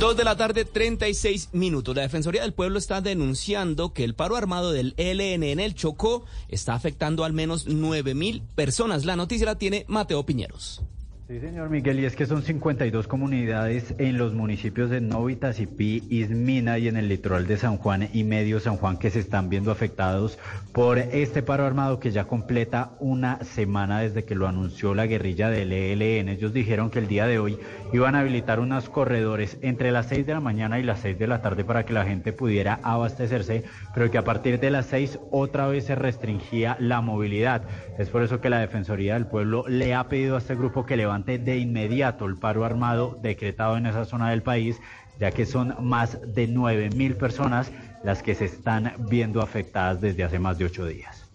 [0.00, 1.94] Dos de la tarde, 36 minutos.
[1.94, 6.24] La Defensoría del Pueblo está denunciando que el paro armado del ELN en el Chocó
[6.48, 9.04] está afectando al menos 9 mil personas.
[9.04, 10.82] La noticia la tiene Mateo Piñeros.
[11.28, 16.02] Sí, señor Miguel, y es que son 52 comunidades en los municipios de Novita, Cipí,
[16.08, 19.50] Ismina y en el litoral de San Juan y Medio San Juan que se están
[19.50, 20.38] viendo afectados
[20.72, 25.50] por este paro armado que ya completa una semana desde que lo anunció la guerrilla
[25.50, 26.30] del ELN.
[26.30, 27.58] Ellos dijeron que el día de hoy
[27.92, 31.26] iban a habilitar unos corredores entre las 6 de la mañana y las 6 de
[31.26, 35.18] la tarde para que la gente pudiera abastecerse, pero que a partir de las 6
[35.30, 37.64] otra vez se restringía la movilidad.
[37.98, 40.96] Es por eso que la Defensoría del Pueblo le ha pedido a este grupo que
[41.24, 44.80] de inmediato el paro armado decretado en esa zona del país,
[45.18, 47.70] ya que son más de 9 mil personas
[48.04, 51.28] las que se están viendo afectadas desde hace más de ocho días.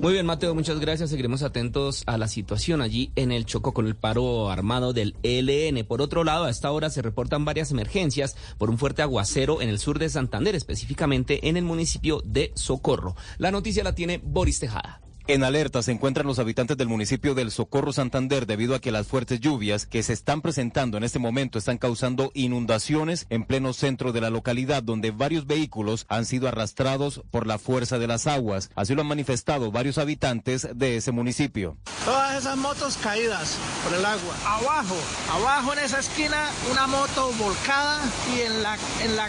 [0.00, 1.10] Muy bien, Mateo, muchas gracias.
[1.10, 5.84] Seguiremos atentos a la situación allí en el Choco con el paro armado del ELN.
[5.84, 9.68] Por otro lado, a esta hora se reportan varias emergencias por un fuerte aguacero en
[9.68, 13.16] el sur de Santander, específicamente en el municipio de Socorro.
[13.38, 15.00] La noticia la tiene Boris Tejada.
[15.30, 19.06] En alerta se encuentran los habitantes del municipio del Socorro Santander debido a que las
[19.06, 24.10] fuertes lluvias que se están presentando en este momento están causando inundaciones en pleno centro
[24.10, 28.70] de la localidad donde varios vehículos han sido arrastrados por la fuerza de las aguas.
[28.74, 31.76] Así lo han manifestado varios habitantes de ese municipio.
[32.04, 34.34] Todas esas motos caídas por el agua.
[34.44, 34.96] Abajo,
[35.30, 38.00] abajo en esa esquina, una moto volcada
[38.36, 39.28] y en la, en la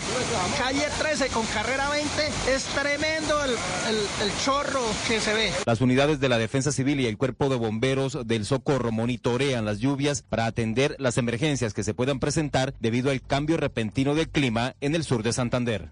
[0.57, 5.51] calle 13 con carrera 20 es tremendo el, el- el chorro que se ve.
[5.67, 9.79] Las unidades de la Defensa Civil y el Cuerpo de Bomberos del Socorro monitorean las
[9.79, 14.73] lluvias para atender las emergencias que se puedan presentar debido al cambio repentino del clima
[14.79, 15.91] en el sur de Santander.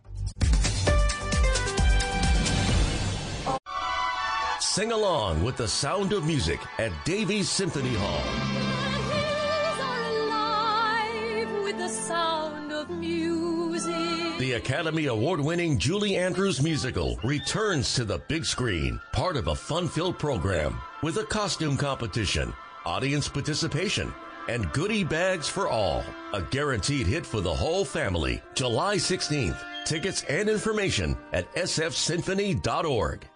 [4.62, 8.24] Sing along with the sound of music at Davies Symphony Hall.
[11.66, 14.19] with the sound of music.
[14.40, 19.54] The Academy Award winning Julie Andrews musical returns to the big screen, part of a
[19.54, 22.54] fun filled program with a costume competition,
[22.86, 24.14] audience participation,
[24.48, 26.06] and goodie bags for all.
[26.32, 28.42] A guaranteed hit for the whole family.
[28.56, 29.62] July 16th.
[29.84, 33.28] Tickets and information at sfsymphony.org.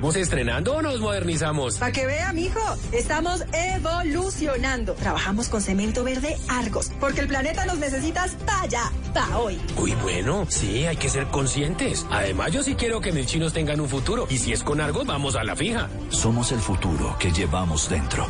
[0.00, 1.76] estamos estrenando o nos modernizamos?
[1.76, 2.58] Para que vea, mijo,
[2.90, 4.94] estamos evolucionando.
[4.94, 9.60] Trabajamos con cemento verde Argos, porque el planeta nos necesita hasta allá, hasta hoy.
[9.76, 12.06] Uy, bueno, sí, hay que ser conscientes.
[12.10, 14.26] Además, yo sí quiero que mis chinos tengan un futuro.
[14.30, 15.90] Y si es con Argos, vamos a la fija.
[16.08, 18.26] Somos el futuro que llevamos dentro.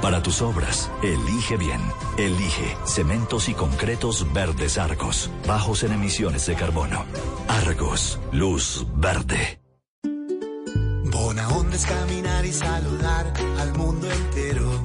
[0.00, 1.80] Para tus obras, elige bien.
[2.16, 7.04] Elige cementos y concretos verdes Argos, bajos en emisiones de carbono.
[7.48, 9.58] Argos, luz verde.
[11.10, 14.82] Bona onda es caminar y saludar al mundo entero.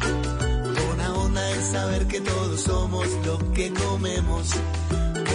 [0.88, 4.50] Bona onda es saber que todos somos lo que comemos.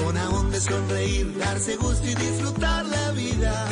[0.05, 3.67] Bona onda es sonreír, darse gusto y disfrutar la vida.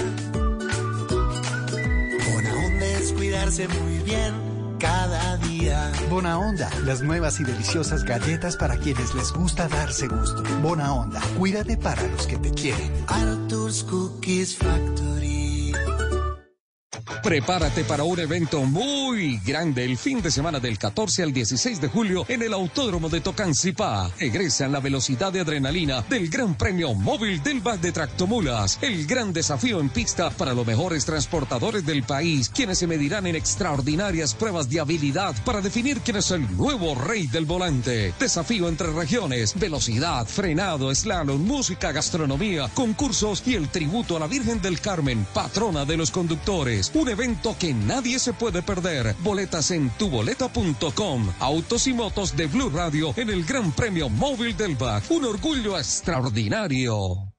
[2.32, 5.92] Bona onda es cuidarse muy bien cada día.
[6.10, 10.42] Bona Onda, las nuevas y deliciosas galletas para quienes les gusta darse gusto.
[10.62, 12.92] Bona Onda, cuídate para los que te quieren.
[13.08, 15.25] Arthur's Cookies Factory.
[17.26, 21.88] Prepárate para un evento muy grande el fin de semana del 14 al 16 de
[21.88, 24.12] julio en el Autódromo de Tocancipá.
[24.20, 28.78] Egresa en la velocidad de adrenalina del Gran Premio Móvil del BAC de Tractomulas.
[28.80, 33.34] El gran desafío en pista para los mejores transportadores del país, quienes se medirán en
[33.34, 38.14] extraordinarias pruebas de habilidad para definir quién es el nuevo rey del volante.
[38.20, 44.62] Desafío entre regiones, velocidad, frenado, slalom, música, gastronomía, concursos y el tributo a la Virgen
[44.62, 46.92] del Carmen, patrona de los conductores.
[47.16, 49.14] Evento que nadie se puede perder.
[49.20, 51.32] Boletas en tuboleta.com.
[51.40, 55.10] Autos y motos de Blue Radio en el Gran Premio Móvil del BAC.
[55.10, 57.32] Un orgullo extraordinario.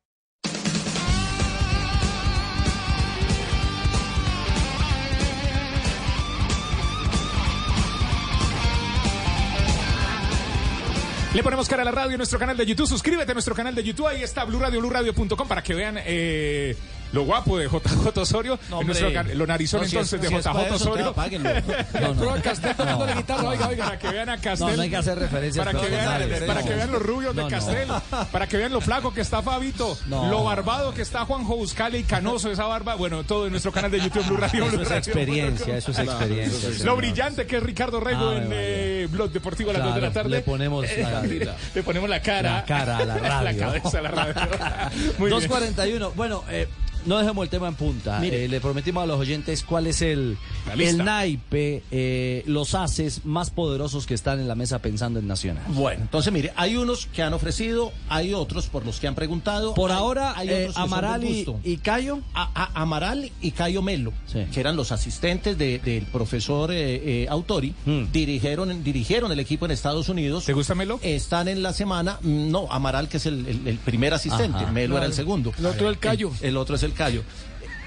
[11.38, 12.88] Le ponemos cara a la radio en nuestro canal de YouTube.
[12.88, 14.08] Suscríbete a nuestro canal de YouTube.
[14.08, 16.76] Ahí está Blue Radio, BlueRadio.com para que vean eh,
[17.12, 18.60] lo guapo de JJ Osorio.
[18.70, 21.16] No, en nuestro lo narizón No, si entonces es- de si JJ eso, Osorio.
[21.18, 23.50] El pro de Castel tocando la guitarra.
[23.50, 24.68] Oiga, oiga, para que vean a Castel.
[24.70, 27.44] No, no hay que hacer referencias Para que, vean, para que vean los rubios No,
[27.46, 27.56] de no.
[27.58, 27.88] Castel.
[28.32, 29.98] Para que vean lo flaco que está Fabito.
[30.08, 30.30] No.
[30.30, 32.96] Lo barbado que está Juanjo Buscale y canoso esa barba.
[32.96, 34.64] Bueno, todo en nuestro canal de YouTube Blue Radio.
[34.66, 34.98] Eso Blue es Radio.
[35.00, 36.70] experiencia, eso es experiencia.
[36.70, 36.98] Lo señor.
[36.98, 40.12] brillante que es Ricardo Rego Ave en eh, Blog Deportivo a las 2 de la
[40.12, 40.30] tarde.
[40.30, 41.22] le ponemos la-
[41.76, 42.52] le ponemos la cara.
[42.58, 43.42] La cara la radio.
[43.44, 44.34] la cabeza la radio.
[45.18, 45.50] Muy bien.
[45.50, 46.12] 2.41.
[46.16, 46.68] Bueno, eh,
[47.08, 48.20] no dejemos el tema en punta.
[48.20, 48.46] Mire.
[48.46, 50.38] Eh, le prometimos a los oyentes cuál es el,
[50.78, 55.64] el naipe, eh, los haces más poderosos que están en la mesa pensando en Nacional.
[55.70, 59.74] Bueno, entonces mire, hay unos que han ofrecido, hay otros por los que han preguntado.
[59.74, 61.24] Por hay- ahora, hay eh, Amaral
[61.64, 62.20] y, Cayo.
[62.34, 64.14] A- a- Amaral y Cayo Melo,
[64.54, 67.74] que eran los asistentes de- del profesor eh, eh, Autori,
[68.12, 70.46] dirigieron, dirigieron el equipo en Estados Unidos.
[70.46, 71.00] ¿Te gusta Melo?
[71.04, 74.72] Están en la semana, mm, no, Amaral que es el, el- el primer asistente, Ajá.
[74.72, 75.54] Melo era el segundo.
[75.58, 76.32] El otro el Cayo.
[76.42, 77.24] El, el otro es el Cayo.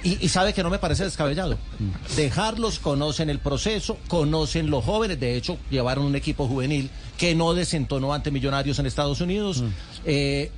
[0.03, 1.59] Y, y sabe que no me parece descabellado.
[2.17, 5.21] Dejarlos, conocen el proceso, conocen los jóvenes.
[5.21, 6.89] De hecho, llevaron un equipo juvenil
[7.19, 9.63] que no desentonó ante Millonarios en Estados Unidos.
[10.07, 10.51] Eh,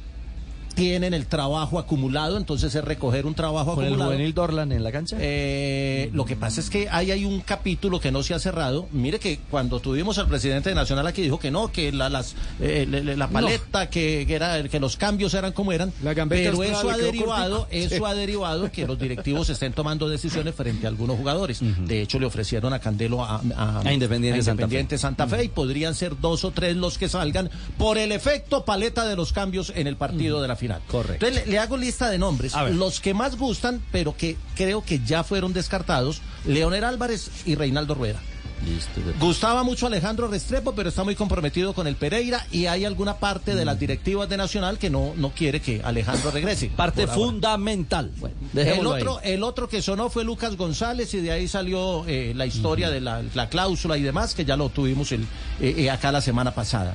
[0.75, 4.12] tienen el trabajo acumulado, entonces es recoger un trabajo Con el acumulado.
[4.12, 5.16] juvenil Dorlan en la cancha.
[5.20, 8.89] Eh, lo que pasa es que ahí hay un capítulo que no se ha cerrado.
[8.93, 12.35] Mire que cuando tuvimos al presidente de Nacional aquí dijo que no, que la, las,
[12.61, 15.93] eh, la paleta, que, que era, que los cambios eran como eran.
[16.03, 18.03] gambeta Pero eso ha derivado, eso Sí.
[18.07, 21.61] ha derivado que los directivos estén tomando decisiones frente a algunos jugadores.
[21.87, 23.41] De hecho, le ofrecieron a Candelo a,
[23.85, 24.64] A Independiente Santa Fe.
[24.64, 28.64] Independiente Santa Fe y podrían ser dos o tres los que salgan por el efecto
[28.64, 30.81] paleta de los cambios en el partido de la final.
[30.89, 31.27] Correcto.
[31.27, 32.55] Entonces le, le hago lista de nombres.
[32.73, 37.95] Los que más gustan, pero que creo que ya fueron descartados, Leonel Álvarez y Reinaldo
[37.95, 38.21] Rueda.
[39.19, 43.57] Gustaba mucho Alejandro Restrepo, pero está muy comprometido con el Pereira y hay alguna parte
[43.57, 46.69] de las directivas de Nacional que no, no quiere que Alejandro regrese.
[46.69, 48.13] Parte fundamental.
[48.19, 48.87] Bueno, El ahí.
[48.87, 52.89] otro, el otro que sonó fue Lucas González y de ahí salió eh, la historia
[52.91, 55.23] de la, la cláusula y demás, que ya lo tuvimos el,
[55.61, 56.95] eh, eh, acá la semana pasada.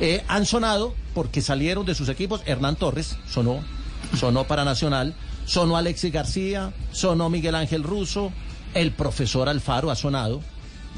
[0.00, 2.42] Eh, han sonado porque salieron de sus equipos.
[2.46, 3.60] Hernán Torres sonó,
[4.16, 8.32] sonó para Nacional, sonó Alexis García, sonó Miguel Ángel Russo,
[8.74, 10.40] el profesor Alfaro ha sonado.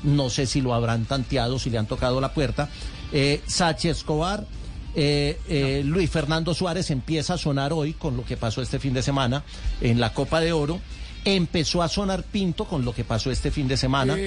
[0.03, 2.69] No sé si lo habrán tanteado, si le han tocado la puerta.
[3.13, 4.47] Eh, Sachi Escobar,
[4.95, 8.93] eh, eh, Luis Fernando Suárez empieza a sonar hoy con lo que pasó este fin
[8.93, 9.45] de semana
[9.81, 10.81] en la Copa de Oro.
[11.25, 14.19] Empezó a sonar Pinto con lo que pasó este fin de semana en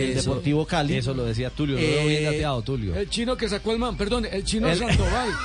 [0.00, 0.94] el Eso- Deportivo Cali.
[0.94, 1.74] Eso lo decía Tulio.
[1.76, 2.94] Lo Eh, veo bien dateado, Tulio.
[2.94, 5.28] El chino que sacó el man, perdón, el chino El- Sandoval.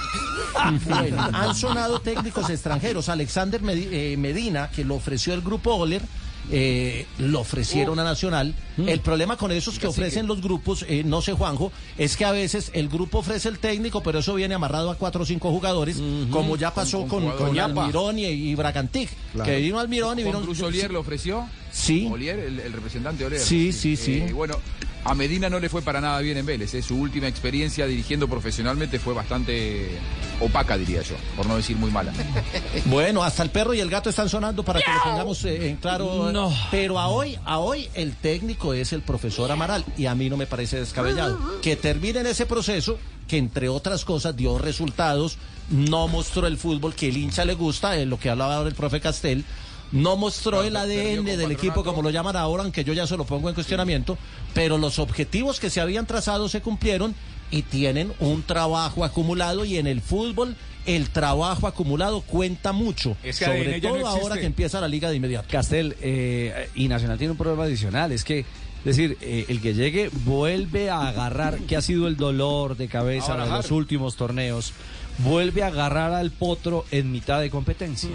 [0.87, 3.07] Bueno, han sonado técnicos extranjeros.
[3.09, 6.01] Alexander eh, Medina, que lo ofreció el grupo Oler,
[6.49, 8.55] eh, lo ofrecieron a Nacional.
[8.77, 12.31] El problema con esos que ofrecen los grupos, eh, no sé Juanjo, es que a
[12.31, 16.01] veces el grupo ofrece el técnico, pero eso viene amarrado a cuatro o cinco jugadores,
[16.31, 17.59] como ya pasó con, con con.
[17.59, 19.49] Almirón y, y Bragantic, Claro.
[19.49, 20.41] que vino Almirón y vino...
[20.41, 21.47] Cruz Olier lo ofreció.
[21.71, 22.07] Sí.
[22.11, 23.41] Olier, el, el representante Olier.
[23.41, 24.15] Sí, sí, sí.
[24.27, 24.55] Eh, bueno,
[25.03, 26.73] a Medina no le fue para nada bien en Vélez.
[26.73, 26.81] eh.
[26.81, 29.97] Su última experiencia dirigiendo profesionalmente fue bastante
[30.39, 32.13] opaca, diría yo, por no decir muy mala.
[32.85, 35.77] Bueno, hasta el perro y el gato están sonando para que lo pongamos eh, en
[35.77, 36.31] claro.
[36.31, 36.53] No.
[36.71, 40.37] Pero a hoy, a hoy el técnico es el profesor Amaral y a mí no
[40.37, 42.97] me parece descabellado que termine en ese proceso
[43.27, 45.37] que entre otras cosas dio resultados,
[45.69, 48.75] no mostró el fútbol que el hincha le gusta, en lo que hablaba ahora el
[48.75, 49.45] profe Castel.
[49.91, 53.25] No mostró el ADN del equipo como lo llaman ahora, aunque yo ya se lo
[53.25, 54.17] pongo en cuestionamiento,
[54.53, 57.13] pero los objetivos que se habían trazado se cumplieron
[57.51, 63.75] y tienen un trabajo acumulado y en el fútbol el trabajo acumulado cuenta mucho, sobre
[63.75, 65.47] ADN ya no todo ahora que empieza la liga de inmediato.
[65.49, 68.45] Castel, eh, y Nacional tiene un problema adicional, es que, es
[68.83, 73.33] decir, eh, el que llegue vuelve a agarrar, que ha sido el dolor de cabeza
[73.33, 74.73] Ahora, de los últimos torneos,
[75.19, 78.09] vuelve a agarrar al potro en mitad de competencia.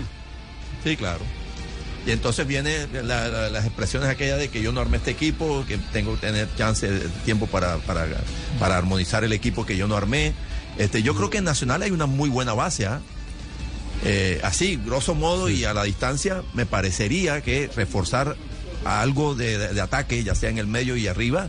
[0.82, 1.20] Sí, claro.
[2.06, 5.64] Y entonces viene la- la- las expresiones aquellas de que yo no armé este equipo,
[5.66, 8.06] que tengo que tener chance de tiempo para, para,
[8.60, 10.32] para armonizar el equipo que yo no armé.
[10.78, 12.86] Este, yo creo que en Nacional hay una muy buena base.
[12.86, 13.00] ¿ah?
[14.04, 18.36] Eh, así, grosso modo y a la distancia, me parecería que reforzar
[18.84, 21.48] algo de, de- de ataque, ya sea en el medio y arriba,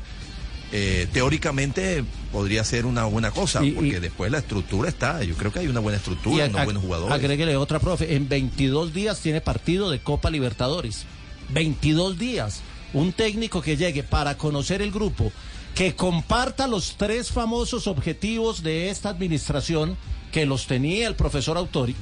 [0.72, 5.24] eh, teóricamente podría ser una buena cosa, Y- y- porque después la estructura está.
[5.24, 7.16] Yo creo que hay una buena estructura, ag- unos buenos jugadores.
[7.16, 8.16] Agréguele otra, profe.
[8.16, 11.06] En 22 días tiene partido de Copa Libertadores.
[11.50, 12.62] 22 días.
[12.94, 15.32] Un técnico que llegue para conocer el grupo,
[15.76, 19.96] que comparta los tres famosos objetivos de esta administración,
[20.32, 21.96] que los tenía el profesor Autori.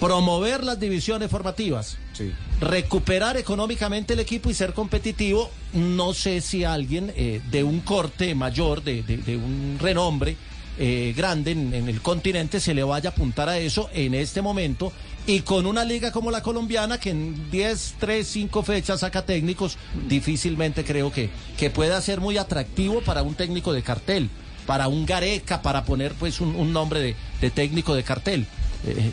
[0.00, 1.96] Promover las divisiones formativas.
[2.60, 5.50] Recuperar económicamente el equipo y ser competitivo.
[5.72, 10.36] No sé si alguien eh, de un corte mayor, de, de- de un renombre
[10.78, 14.92] eh, grande en, el continente, se le vaya a apuntar a eso en este momento.
[15.26, 19.78] Y con una liga como la colombiana, que en 10, 3, 5 fechas saca técnicos,
[20.08, 24.28] difícilmente creo que, que pueda ser muy atractivo para un técnico de cartel,
[24.66, 28.46] para un Gareca, para poner pues un, un nombre de, de técnico de cartel.
[28.86, 29.12] Eh,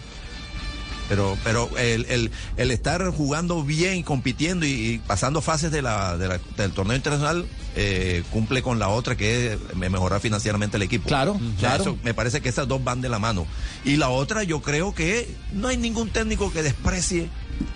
[1.11, 5.81] Pero, pero el, el, el estar jugando bien y compitiendo y, y pasando fases de
[5.81, 7.45] la, de la- del torneo internacional
[7.75, 11.09] eh, cumple con la otra que es me- mejorar financieramente el equipo.
[11.09, 11.83] Claro, O sea, claro.
[11.83, 13.45] eso me parece que esas dos van de la mano.
[13.83, 17.27] Y la otra, yo creo que no hay ningún técnico que desprecie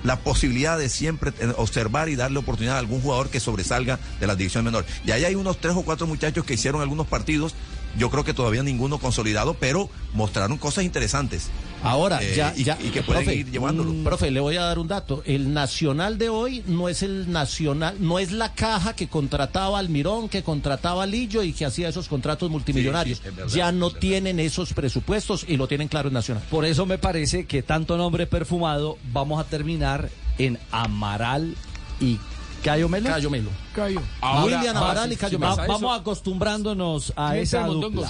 [0.06, 4.38] la posibilidad de siempre observar y darle oportunidad a algún jugador que sobresalga de las
[4.38, 4.90] divisiones menores.
[5.06, 7.54] Y ahí hay unos tres o cuatro muchachos que hicieron algunos partidos,
[7.98, 11.50] yo creo que todavía ninguno consolidado, pero mostraron cosas interesantes.
[11.84, 13.92] Ahora, Eh, ya, y, ya, y que pueden profe, ir llevándolo.
[13.92, 15.22] mm, Profe, le voy a dar un dato.
[15.26, 20.28] El nacional de hoy no es el nacional, no es la caja que contrataba Almirón,
[20.28, 23.20] que contrataba a Lillo y que hacía esos contratos multimillonarios.
[23.20, 26.16] Sí, sí, es verdad, ya no es tienen esos presupuestos y lo tienen claro en
[26.16, 26.44] Nacional.
[26.50, 31.56] Por eso me parece que tanto nombre perfumado vamos a terminar en Amaral
[32.00, 32.18] y
[32.66, 33.10] Cayo Melo.
[33.10, 33.50] Cayo Melo.
[33.74, 34.02] Cayo.
[34.22, 35.56] Ahora, William Amaral y Cayo Melo.
[35.68, 38.10] Vamos acostumbrándonos a esa dupla.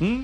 [0.00, 0.20] ¿Mm?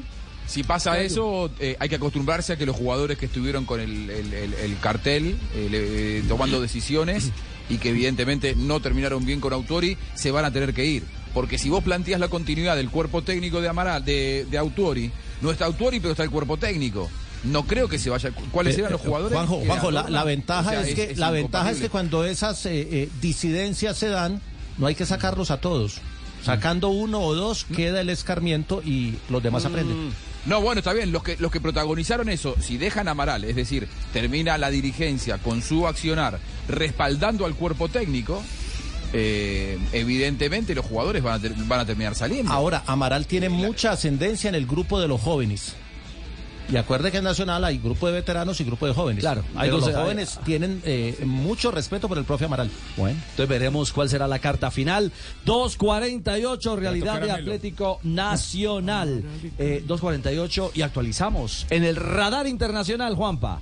[0.46, 4.08] Si pasa eso, eh, hay que acostumbrarse a que los jugadores que estuvieron con el,
[4.10, 7.32] el- el- el cartel, eh, le- eh, tomando decisiones
[7.68, 11.04] y que evidentemente no terminaron bien con Autori, se van a tener que ir.
[11.34, 15.10] Porque si vos planteas la continuidad del cuerpo técnico de Amaral, de, de Autori,
[15.42, 17.10] no está Autori, pero está el cuerpo técnico.
[17.44, 18.30] No creo que se vaya.
[18.50, 19.36] ¿Cuáles Eh, eran los eh, jugadores?
[19.36, 22.88] Juanjo, Juanjo, la, ventaja O sea, es, que la ventaja es que cuando esas eh,
[22.90, 24.40] eh, disidencias se dan,
[24.78, 25.98] no hay que sacarlos a todos.
[26.44, 29.66] Sacando uno o dos queda el escarmiento y los demás Mm.
[29.66, 30.12] aprenden.
[30.46, 31.10] No, bueno, está bien.
[31.10, 35.38] Los que, los que protagonizaron eso, si dejan a Amaral, es decir, termina la dirigencia
[35.38, 38.42] con su accionar respaldando al cuerpo técnico,
[39.12, 42.52] eh, evidentemente los jugadores van a, ter- van a terminar saliendo.
[42.52, 45.74] Ahora, Amaral tiene mucha ascendencia en el grupo de los jóvenes.
[46.70, 49.22] Y acuerde que en Nacional hay grupo de veteranos y grupo de jóvenes.
[49.22, 52.70] Claro, hay los hay- jóvenes tienen eh, mucho respeto por el profe Amaral.
[52.96, 55.12] Bueno, entonces veremos cuál será la carta final.
[55.44, 57.30] 2.48, realidad de.
[57.30, 59.22] Atlético Nacional.
[59.58, 63.60] Eh, 2.48 y actualizamos en el radar internacional, Juanpa.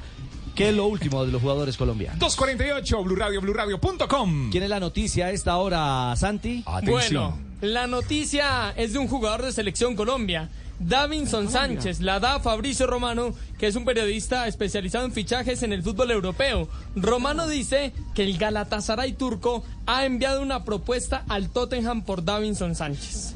[0.55, 2.20] ¿Qué es lo último de los jugadores colombianos?
[2.20, 4.50] 248, Blue Radio, BlueRadio.com.
[4.52, 6.64] ¿Quién es la noticia a esta hora, Santi?
[6.84, 10.48] Bueno, la noticia es de un jugador de Selección Colombia.
[10.78, 15.82] Davinson Sánchez la da Fabricio Romano, que es un periodista especializado en fichajes en el
[15.82, 16.68] fútbol europeo.
[16.96, 23.34] Romano dice que el Galatasaray turco ha enviado una propuesta al Tottenham por Davinson Sánchez.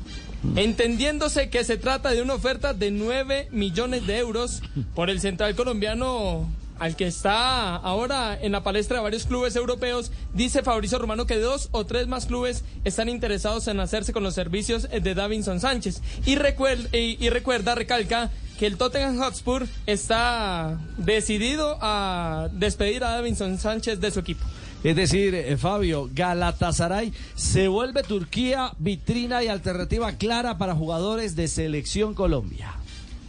[0.56, 4.62] Entendiéndose que se trata de una oferta de 9 millones de euros
[4.94, 6.48] por el central colombiano
[6.78, 11.38] al que está ahora en la palestra de varios clubes europeos, dice Fabricio Romano que
[11.38, 16.02] dos o tres más clubes están interesados en hacerse con los servicios de Davinson Sánchez.
[16.26, 24.10] Y recuerda, recalca, que el Tottenham Hotspur está decidido a despedir a Davinson Sánchez de
[24.10, 24.44] su equipo.
[24.82, 31.48] Es decir, eh, Fabio, Galatasaray se vuelve Turquía vitrina y alternativa clara para jugadores de
[31.48, 32.74] selección Colombia.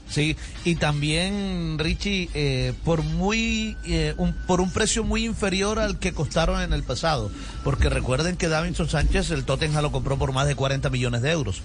[0.09, 0.35] Sí,
[0.65, 6.13] y también, Richie, eh, por muy eh, un, por un precio muy inferior al que
[6.13, 7.29] costaron en el pasado.
[7.63, 11.31] Porque recuerden que Davinson Sánchez, el Tottenham lo compró por más de 40 millones de
[11.31, 11.61] euros.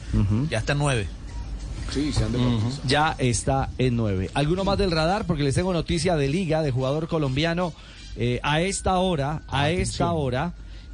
[0.51, 1.09] Ya está en 9.
[1.91, 2.33] Sí, se han.
[2.87, 4.31] Ya está en nueve.
[4.35, 5.27] ¿Alguno más del radar?
[5.27, 7.73] Porque les tengo noticia de liga, de jugador colombiano.
[8.17, 10.53] eh, a esta hora, a esta hora,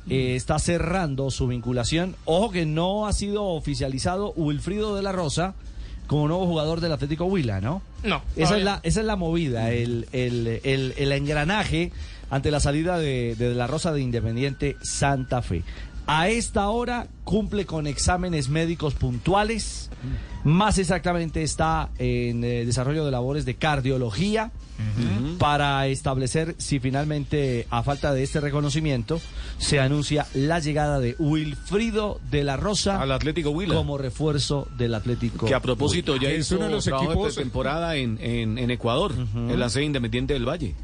[0.09, 2.17] eh, está cerrando su vinculación.
[2.25, 5.55] Ojo que no ha sido oficializado Wilfrido de la Rosa
[6.11, 7.83] como nuevo jugador del Atlético Huila, ¿no?
[8.03, 8.21] No.
[8.35, 11.93] Esa es, la, esa es la movida, el, el, el, el engranaje
[12.31, 15.63] ante la salida de, de la Rosa de Independiente Santa Fe.
[16.09, 19.90] A esta hora cumple con exámenes médicos puntuales,
[20.45, 24.51] más exactamente está en eh, desarrollo de labores de cardiología
[25.39, 29.21] para establecer si finalmente, a falta de este reconocimiento,
[29.59, 33.75] se anuncia la llegada de Wilfrido de la Rosa Al Atlético Huila.
[33.75, 35.47] como refuerzo del Atlético.
[35.47, 39.85] Que a propósito ya hizo trabajo de temporada en, en, en Ecuador, en la sede
[39.85, 40.75] Independiente del Valle.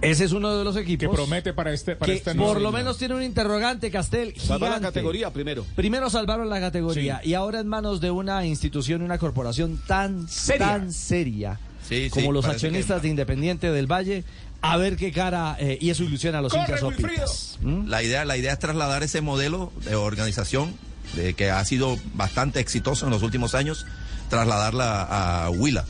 [0.00, 2.60] Ese es uno de los equipos Que promete para este, para que este por año.
[2.60, 4.34] lo menos tiene un interrogante, Castel.
[4.38, 5.64] Salvar la categoría primero.
[5.74, 10.66] Primero salvaron la categoría y ahora en manos de una institución, una corporación tan Seria.
[10.66, 14.24] tan seria Sí, sí, como los accionistas de Independiente del Valle,
[14.60, 17.58] a ver qué cara eh, y eso ilusiona a los hinchas sopitas.
[17.62, 20.74] La idea, la idea es trasladar ese modelo de organización
[21.14, 23.86] de que ha sido bastante exitoso en los últimos años,
[24.28, 25.86] trasladarla a Huila.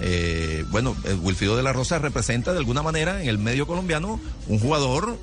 [0.00, 4.20] Eh, bueno, eh, Wilfrido de la Rosa representa de alguna manera en el medio colombiano
[4.48, 5.16] un jugador,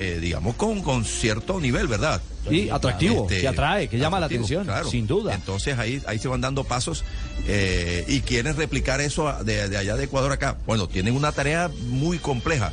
[0.00, 2.20] eh, digamos, con, con cierto nivel, ¿verdad?
[2.44, 5.34] Este, Sí, atractivo, que atrae, que llama la atención, sin duda.
[5.34, 7.04] Entonces ahí, ahí se van dando pasos
[7.46, 10.56] eh, y quieren replicar eso de, de allá de Ecuador acá.
[10.66, 12.72] Bueno, tienen una tarea muy compleja.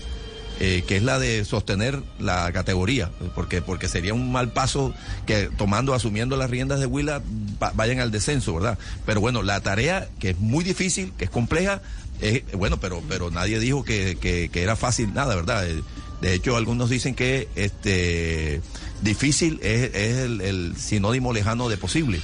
[0.60, 4.94] Eh, que es la de sostener la categoría, porque porque sería un mal paso
[5.26, 7.22] que tomando, asumiendo las riendas de Huila,
[7.62, 8.78] va- vayan al descenso, ¿verdad?
[9.06, 11.82] Pero bueno, la tarea que es muy difícil, que es compleja,
[12.22, 15.68] es, bueno, pero pero nadie dijo que, que- que era fácil nada, ¿verdad?
[15.70, 15.82] Eh,
[16.22, 18.62] De hecho, algunos dicen que este
[19.04, 22.20] difícil es, es el, el sinónimo lejano de posible.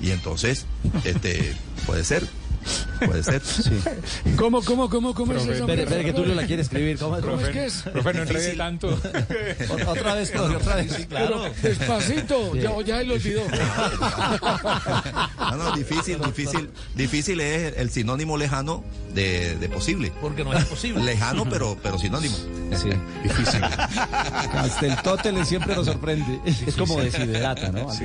[0.00, 0.64] Y entonces,
[1.04, 1.54] este,
[1.84, 2.26] puede ser.
[3.06, 3.42] Puede ser.
[4.36, 5.82] ¿Cómo, cómo, cómo, cómo es Profe, esa espere, frase?
[5.82, 6.98] espere que Tulio la quiere escribir.
[6.98, 7.82] ¿Cómo, ¿Cómo es que es?
[7.82, 8.88] Profe, no enrede tanto.
[9.88, 10.92] Otra vez, profe, otra vez.
[10.92, 11.42] Pero Claro.
[11.62, 12.60] despacito, Sí.
[12.60, 13.42] ya, ya él lo olvidó.
[15.38, 18.84] No, no, difícil, difícil, difícil es el sinónimo lejano
[19.14, 20.12] de, de posible.
[20.20, 21.02] Porque no es posible.
[21.02, 22.36] Lejano, pero, pero sinónimo.
[22.76, 22.90] Sí.
[23.22, 23.64] Difícil.
[23.64, 26.40] Hasta el tótele siempre nos sorprende.
[26.44, 27.90] Es como desiderata, ¿no?
[27.92, 28.04] Sí.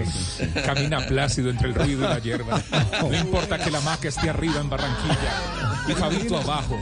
[0.65, 2.61] Camina plácido entre el ruido y la hierba.
[3.01, 6.79] No importa que la maca esté arriba en Barranquilla y Fabito abajo.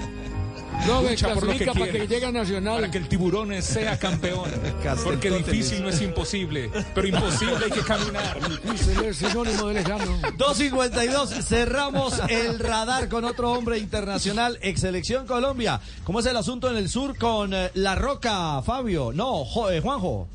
[0.88, 2.00] No, me por lo que para quiere.
[2.00, 2.76] que llegue a Nacional.
[2.76, 4.50] Para que el tiburón sea campeón.
[5.04, 8.38] Porque difícil no es imposible, pero imposible hay que caminar.
[8.64, 10.18] Difícil es sinónimo de lejano.
[10.38, 15.80] 252, cerramos el radar con otro hombre internacional, ex selección Colombia.
[16.04, 19.12] ¿Cómo es el asunto en el sur con eh, La Roca, Fabio?
[19.14, 20.28] No, Jo- eh, Juanjo.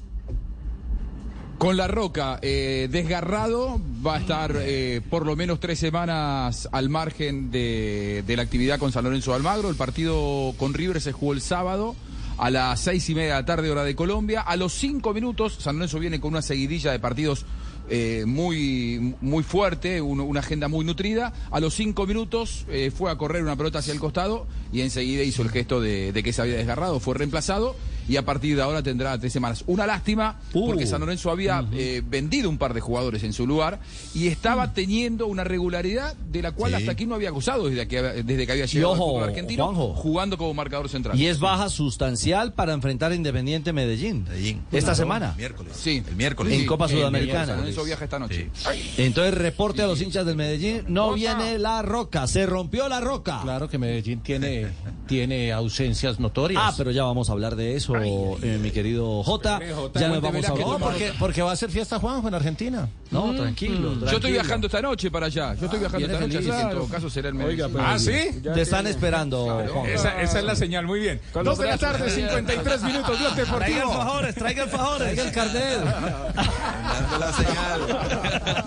[1.59, 6.91] Con La Roca, eh, desgarrado, va a estar eh, por lo menos tres semanas al
[6.91, 9.71] margen de, la actividad con San Lorenzo de Almagro.
[9.71, 11.97] El partido con River se jugó el sábado
[12.37, 14.43] a las seis y media de la tarde, hora de Colombia.
[14.43, 17.47] A los cinco minutos, San Lorenzo viene con una seguidilla de partidos
[17.89, 21.33] eh, muy, muy fuerte, un- una agenda muy nutrida.
[21.51, 25.41] A los cinco minutos fue a correr una pelota hacia el costado y enseguida hizo
[25.41, 27.75] el gesto de que se había desgarrado, fue reemplazado
[28.09, 29.65] y a partir de ahora tendrá tres semanas.
[29.67, 33.81] Una lástima porque San Lorenzo había eh, vendido un par de jugadores en su lugar
[34.15, 36.77] y estaba teniendo una regularidad de la cual Sí.
[36.79, 39.65] hasta aquí no había gozado desde que, desde que había llegado ojo, al fútbol argentino
[39.67, 39.95] Juanjo.
[39.95, 41.19] jugando como marcador central.
[41.19, 44.27] Y es baja sustancial para enfrentar a Independiente Medellín.
[44.73, 45.35] Esta semana.
[45.37, 45.73] Miércoles.
[45.77, 46.03] Sí.
[46.09, 46.53] El miércoles.
[46.53, 46.67] En Sí.
[46.67, 47.47] Copa El Sudamericana.
[47.47, 48.51] San Lorenzo viaja esta noche.
[48.97, 53.41] Entonces, reporte a los hinchas del Medellín, no viene La Roca, se rompió La Roca.
[53.43, 54.67] Claro que Medellín tiene,
[55.07, 56.63] tiene ausencias notorias.
[56.65, 59.61] Ah, pero ya vamos a hablar de eso, eh, mi querido Jota.
[59.95, 62.89] Ya nos vamos a No, porque, porque va a ser fiesta Juanjo en Argentina.
[63.11, 63.95] No, tranquilo.
[64.01, 65.55] Yo estoy viajando esta noche para allá.
[65.55, 68.41] Yo estoy viajando viene esta noche, así en todo caso será el pero- ¿Ah, sí?
[68.43, 69.61] Te están esperando.
[69.87, 71.21] Esa, esa es la señal, muy bien.
[71.45, 73.59] Dos de la tarde, 53 minutos, Blog Deportivo.
[73.59, 75.15] Traigan favores, traigan favores.
[75.15, 75.79] Traiga el carnet.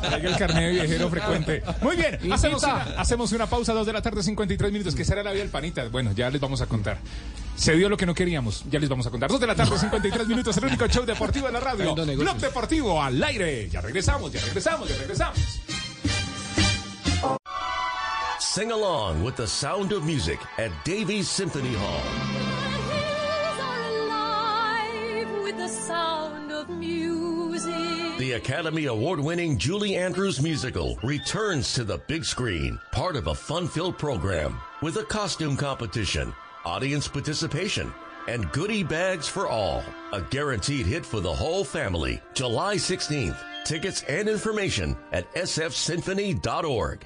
[0.01, 1.63] Traiga el carnet de viajero frecuente.
[1.81, 5.23] Muy bien, hacemos una, hacemos una pausa, dos de la tarde, 53 minutos, que será
[5.23, 5.87] la vía del panita.
[5.89, 6.97] Bueno, ya les vamos a contar.
[7.59, 9.29] Se dio lo que no queríamos, ya les vamos a contar.
[9.29, 11.93] Dos de la tarde, 53 minutos, el único show deportivo de la radio.
[11.93, 13.67] Blog Deportivo al aire.
[13.69, 15.37] Ya regresamos, ya regresamos, ya regresamos.
[18.39, 22.01] Sing along with the sound of music at Davies Symphony Hall.
[25.43, 28.17] with the sound of music.
[28.19, 33.35] The Academy Award winning Julie Andrews musical returns to the big screen, part of a
[33.35, 36.33] fun filled program with a costume competition,
[36.65, 37.93] audience participation,
[38.27, 39.83] and goodie bags for all.
[40.13, 42.21] A guaranteed hit for the whole family.
[42.33, 43.37] July 16th.
[43.65, 47.05] Tickets and information at sfsymphony.org.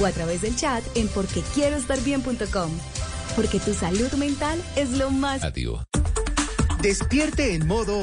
[0.00, 2.70] o a través del chat en porquequieroestarbien.com.
[3.34, 5.42] Porque tu salud mental es lo más...
[6.80, 8.02] Despierte en modo.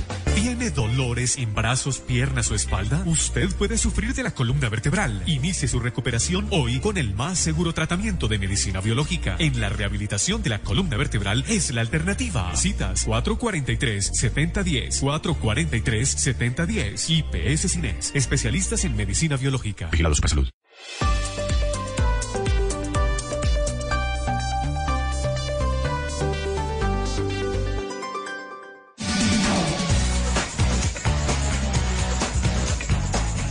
[0.35, 3.03] ¿Tiene dolores en brazos, piernas o espalda?
[3.05, 5.23] Usted puede sufrir de la columna vertebral.
[5.25, 9.35] Inicie su recuperación hoy con el más seguro tratamiento de medicina biológica.
[9.39, 12.55] En la rehabilitación de la columna vertebral es la alternativa.
[12.55, 17.09] Citas 443-7010, 443-7010.
[17.09, 19.89] IPS Cines, especialistas en medicina biológica.
[19.91, 20.49] Vigilados para salud.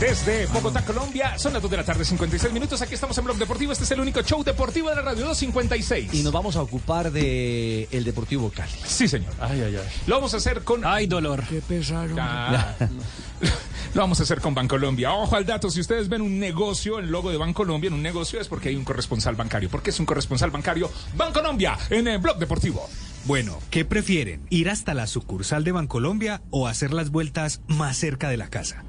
[0.00, 2.80] Desde Bogotá, Colombia, son las 2 de la tarde, 56 minutos.
[2.80, 3.70] Aquí estamos en Blog Deportivo.
[3.72, 6.14] Este es el único show deportivo de la radio 256.
[6.14, 8.72] Y nos vamos a ocupar de el Deportivo Cali.
[8.86, 9.30] Sí, señor.
[9.38, 9.88] Ay, ay, ay.
[10.06, 10.86] Lo vamos a hacer con.
[10.86, 11.44] Ay, dolor.
[11.46, 12.06] Qué pesar.
[12.06, 12.22] hombre.
[12.22, 12.74] Ah,
[13.94, 15.12] Lo vamos a hacer con Bancolombia.
[15.12, 18.40] Ojo al dato, si ustedes ven un negocio, el logo de Bancolombia en un negocio
[18.40, 19.68] es porque hay un corresponsal bancario.
[19.68, 20.90] ¿Por qué es un corresponsal bancario?
[21.14, 22.88] Bancolombia en el Blog Deportivo.
[23.26, 24.46] Bueno, ¿qué prefieren?
[24.48, 28.84] ¿Ir hasta la sucursal de Bancolombia o hacer las vueltas más cerca de la casa?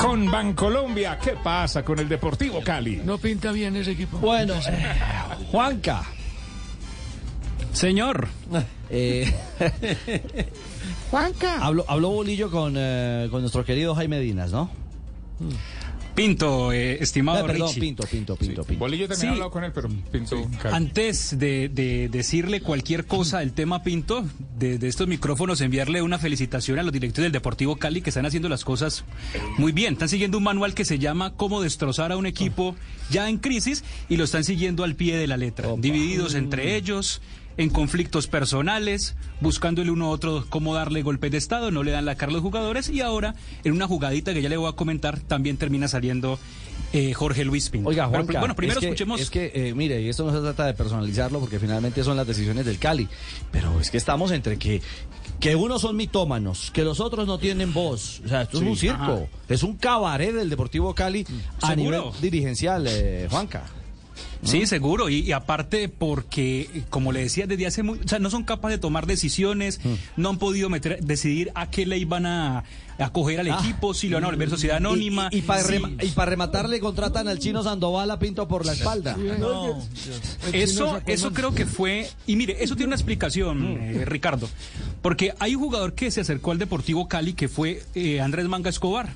[0.00, 3.02] Con Bancolombia, ¿qué pasa con el Deportivo Cali?
[3.04, 4.18] No pinta bien ese equipo.
[4.18, 4.94] Bueno, eh,
[5.50, 6.02] Juanca.
[7.72, 8.28] Señor.
[8.92, 9.32] Eh,
[11.12, 11.64] Juanca.
[11.64, 14.68] habló, habló Bolillo con, eh, con nuestro querido Jaime Dinas, ¿no?
[16.14, 17.80] Pinto, eh, estimado Eh, perdón, Richie.
[17.80, 18.78] Pinto, Pinto, Pinto, Pinto.
[18.80, 19.26] Bolillo también Sí.
[19.26, 20.36] ha hablado con él, pero Pinto.
[20.72, 24.24] Antes de, de decirle cualquier cosa del tema Pinto,
[24.58, 28.48] desde estos micrófonos enviarle una felicitación a los directores del Deportivo Cali que están haciendo
[28.48, 29.04] las cosas
[29.56, 29.94] muy bien.
[29.94, 32.74] Están siguiendo un manual que se llama Cómo destrozar a un equipo
[33.10, 37.20] ya en crisis y lo están siguiendo al pie de la letra, divididos entre ellos
[37.60, 41.90] en conflictos personales, buscando el uno a otro cómo darle golpes de estado, no le
[41.90, 43.34] dan la cara a los jugadores y ahora
[43.64, 46.38] en una jugadita que ya le voy a comentar también termina saliendo
[46.94, 47.90] eh, Jorge Luis Pinto.
[47.90, 49.20] Oiga, Pero, Juanca, bueno, primero es que, escuchemos.
[49.20, 52.26] Es que, eh, mire, y esto no se trata de personalizarlo porque finalmente son las
[52.26, 53.06] decisiones del Cali.
[53.52, 54.80] Pero es que estamos entre que,
[55.38, 58.22] que unos son mitómanos, que los otros no tienen voz.
[58.24, 59.02] O sea, esto Sí, es un circo.
[59.02, 59.26] ajá.
[59.50, 61.26] Es un cabaret del Deportivo Cali
[61.60, 62.06] a Seguro.
[62.06, 63.64] nivel dirigencial, eh, Juanca.
[64.42, 65.08] Sí, seguro.
[65.10, 67.98] Y, y aparte porque, como le decía, desde hace muy...
[68.04, 69.80] O sea, no son capaces de tomar decisiones,
[70.16, 72.64] no han podido meter, decidir a qué le iban a
[72.98, 75.28] acoger al equipo, si lo van a volver sociedad anónima.
[75.30, 75.78] Y, para Sí.
[76.16, 79.16] rematarle contratan al chino Sandoval a Pinto por la espalda.
[79.16, 79.78] No.
[80.52, 84.48] Eso, eso creo que fue, y mire, eso tiene una explicación, eh, Ricardo,
[85.02, 88.68] porque hay un jugador que se acercó al Deportivo Cali que fue eh, Andrés Manga
[88.70, 89.14] Escobar,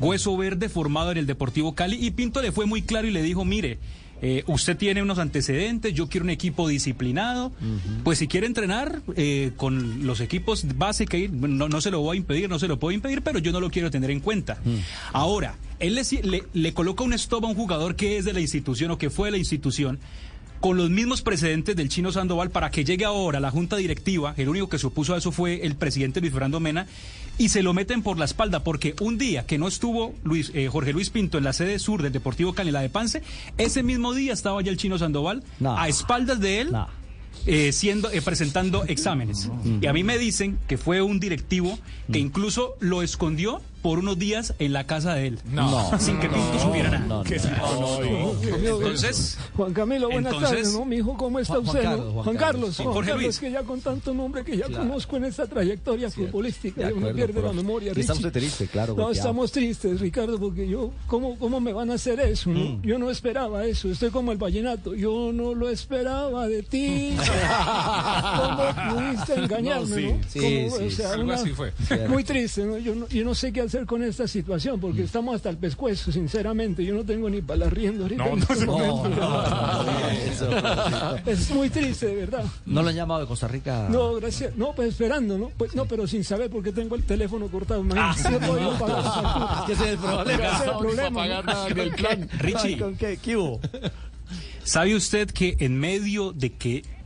[0.00, 3.22] hueso verde formado en el Deportivo Cali, y Pinto le fue muy claro y le
[3.22, 3.78] dijo, mire,
[4.22, 7.52] eh, usted tiene unos antecedentes, yo quiero un equipo disciplinado,
[8.04, 12.16] pues si quiere entrenar eh, con los equipos base que no, no se lo voy
[12.16, 14.58] a impedir, no se lo puedo impedir, pero yo no lo quiero tener en cuenta.
[15.12, 18.40] Ahora, él le, le- le coloca un stop a un jugador que es de la
[18.40, 19.98] institución o que fue de la institución
[20.60, 24.34] con los mismos precedentes del chino Sandoval para que llegue ahora a la junta directiva,
[24.36, 26.86] el único que se opuso a eso fue el presidente Luis Fernando Mena,
[27.38, 30.68] y se lo meten por la espalda, porque un día que no estuvo Luis, eh,
[30.68, 33.22] Jorge Luis Pinto en la sede sur del Deportivo Cali, la de Pance,
[33.56, 36.72] ese mismo día estaba ya el chino Sandoval a espaldas de él.
[37.46, 39.50] eh, siendo eh, presentando exámenes.
[39.80, 41.78] Y a mí me dicen que fue un directivo
[42.12, 45.38] que incluso lo escondió por unos días en la casa de él.
[45.50, 45.90] No.
[45.98, 47.06] Sin que Pinto supiera nada.
[47.06, 48.32] no, no.
[48.56, 50.84] Entonces, Juan Camilo, buenas tardes, ¿no?
[50.84, 51.84] Mi hijo, ¿cómo está usted?
[51.84, 54.84] Juan Juan Carlos, Juan Jorge Carlos, que ya con tanto nombre que ya Claro.
[54.84, 58.26] conozco en esta trayectoria futbolística, me pierde la memoria, Y está Richie.
[58.26, 62.20] usted triste, claro, No, estamos tristes, Ricardo, porque yo, ¿cómo, cómo me van a hacer
[62.20, 62.50] eso?
[62.50, 62.60] no?
[62.60, 62.82] Mm.
[62.82, 67.16] Yo no esperaba eso, estoy como el vallenato, yo no lo esperaba de ti.
[68.40, 70.04] ¿Cómo pudiste engañarme, No, sí.
[70.06, 70.18] no?
[70.28, 70.76] Sí, ¿Cómo?
[70.78, 71.72] sí, O sea, algo así fue.
[72.08, 72.78] Muy triste, ¿no?
[72.78, 74.80] Yo, no, yo no sé qué hacer con esta situación, Mm.
[74.80, 76.84] porque estamos hasta el pescuezo, sinceramente.
[76.84, 78.24] Yo no tengo ni para la rienda ahorita.
[78.24, 79.08] No, en no, este no, momento.
[79.20, 81.20] no, no, eso, profesor.
[81.26, 82.44] Es muy triste, de verdad.
[82.66, 83.88] ¿No lo han llamado de Costa Rica?
[83.90, 84.56] No, gracias.
[84.56, 85.50] No, pues esperando, ¿no?
[85.56, 87.80] Pues, no, pero sin saber porque tengo el teléfono cortado.
[87.80, 88.30] imagínate.
[88.46, 89.60] No pagar facturas.
[89.60, 90.44] Es que ese es el problema.
[90.44, 91.52] Ese es el No, problema, para pagar ¿no?
[91.52, 92.28] nada del plan.
[92.38, 92.78] Richie.
[92.78, 93.18] ¿Con qué?
[93.22, 93.60] ¿Qué hubo?
[94.64, 96.84] ¿sabe usted que en medio de que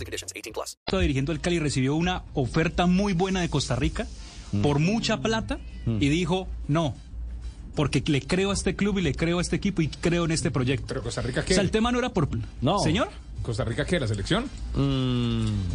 [0.00, 0.32] and conditions.
[0.34, 0.78] 18 plus.
[0.86, 4.06] estaba dirigiendo el Cali recibió una oferta muy buena de Costa Rica
[4.62, 6.94] por mucha plata y dijo no.
[7.74, 10.30] Porque le creo a este club y le creo a este equipo y creo en
[10.30, 10.86] este proyecto.
[10.86, 11.54] Pero Costa Rica, O ¿qué?
[11.54, 12.28] sea, el tema no era por...
[12.60, 12.78] No.
[12.78, 13.08] ¿Señor?
[13.42, 13.98] ¿Costa Rica qué?
[13.98, 14.48] ¿La selección?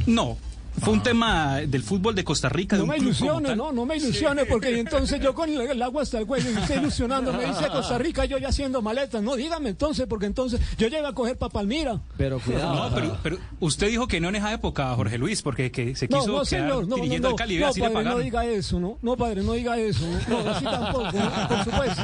[0.07, 0.37] No.
[0.81, 2.77] Fue un tema del fútbol de Costa Rica.
[2.77, 3.57] No me club como ilusione, tal.
[3.57, 6.55] no, no me ilusione, porque entonces yo con el, el agua hasta el cuello y
[6.57, 9.21] usted ilusionando, me dice Costa Rica, yo ya haciendo maletas.
[9.21, 11.99] No, dígame entonces, porque entonces yo llego a coger para Palmira.
[12.17, 12.89] Pero cuidado.
[12.89, 16.07] No, pero, pero usted dijo que no en esa época, Jorge Luis, porque que se
[16.07, 18.17] quiso No, no, quedar señor, no, no, dirigiendo al Cali no, así le padre, no
[18.19, 18.97] diga eso, ¿no?
[19.01, 20.43] No, padre, no diga eso, ¿no?
[20.43, 21.47] No, así tampoco, ¿no?
[21.47, 22.03] por supuesto.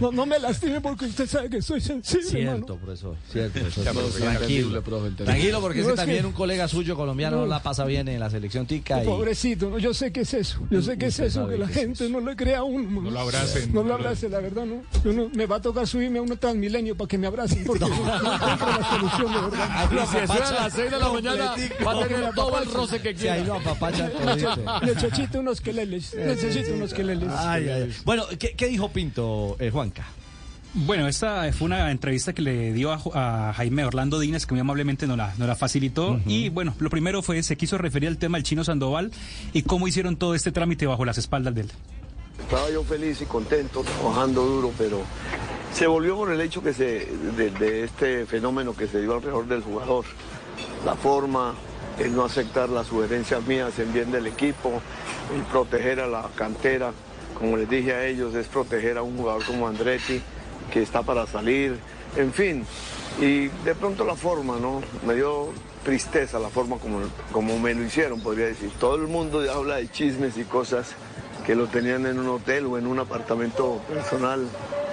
[0.00, 2.28] No, no me lastime porque usted sabe que soy sensible.
[2.28, 3.16] Cierto, profesor.
[3.30, 3.84] Cierto, profesor.
[3.84, 4.32] Tranquilo.
[4.40, 5.24] entendible, profe, entendible.
[5.24, 7.42] Tranquilo, porque No, ese es que- también un colega suyo colombiano No.
[7.42, 9.02] no la pasa bien en la selección tica.
[9.02, 9.06] Y...
[9.06, 9.78] Pobrecito, ¿no?
[9.78, 12.08] yo sé que es eso, yo sé que es eso, que la que es gente
[12.08, 13.00] no le crea a uno.
[13.02, 13.72] No lo abracen.
[13.72, 14.82] No lo abrace, la verdad, ¿no?
[15.04, 17.80] Yo no- me va a tocar subirme a un transmilenio para que me abracen, porque
[17.88, 19.90] no, no encuentro la solución, de verdad.
[19.92, 21.54] Lo eso es a las 6 de la mañana,
[21.86, 23.54] va a tener todo el roce que Sí, ahí quiera.
[23.54, 24.80] lo apapachan todito.
[24.84, 27.28] Necesito unos queleles, necesito unos queleles.
[27.36, 27.94] Ay, ay, ay.
[28.04, 30.06] Bueno, ¿qué, qué dijo Pinto, eh, Juanca?
[30.72, 35.06] Bueno, esta fue una entrevista que le dio a, Jaime Orlando Dínez, que muy amablemente
[35.08, 36.20] nos la, nos la facilitó.
[36.26, 39.10] Y bueno, lo primero fue, se quiso referir al tema del chino Sandoval
[39.52, 41.72] y cómo hicieron todo este trámite bajo las espaldas de él.
[42.38, 45.02] Estaba yo feliz y contento, trabajando duro, pero
[45.72, 47.06] se volvió por el hecho que se,
[47.36, 50.04] de, de este fenómeno que se dio alrededor del jugador.
[50.84, 51.54] La forma,
[51.98, 54.80] el no aceptar las sugerencias mías en bien del equipo,
[55.34, 56.92] el proteger a la cantera,
[57.34, 60.20] como les dije a ellos, es proteger a un jugador como Andretti,
[60.70, 61.78] que está para salir,
[62.16, 62.64] en fin.
[63.20, 64.80] Y de pronto la forma, ¿no?
[65.06, 65.48] Me dio
[65.84, 67.00] tristeza la forma como,
[67.32, 68.70] como me lo hicieron, podría decir.
[68.78, 70.94] Todo el mundo habla de chismes y cosas
[71.44, 74.46] que lo tenían en un hotel o en un apartamento personal,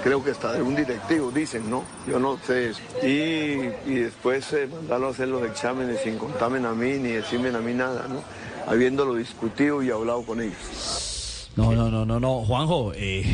[0.04, 1.84] creo que está de un directivo, dicen, ¿no?
[2.08, 2.82] Yo no sé eso.
[3.04, 7.50] Y, y después eh, mandarlo a hacer los exámenes sin contarme a mí ni decirme
[7.50, 8.24] a mí nada, ¿no?
[8.66, 11.50] Habiéndolo discutido y hablado con ellos.
[11.56, 13.26] No, no, no, no, no, Juanjo, eh,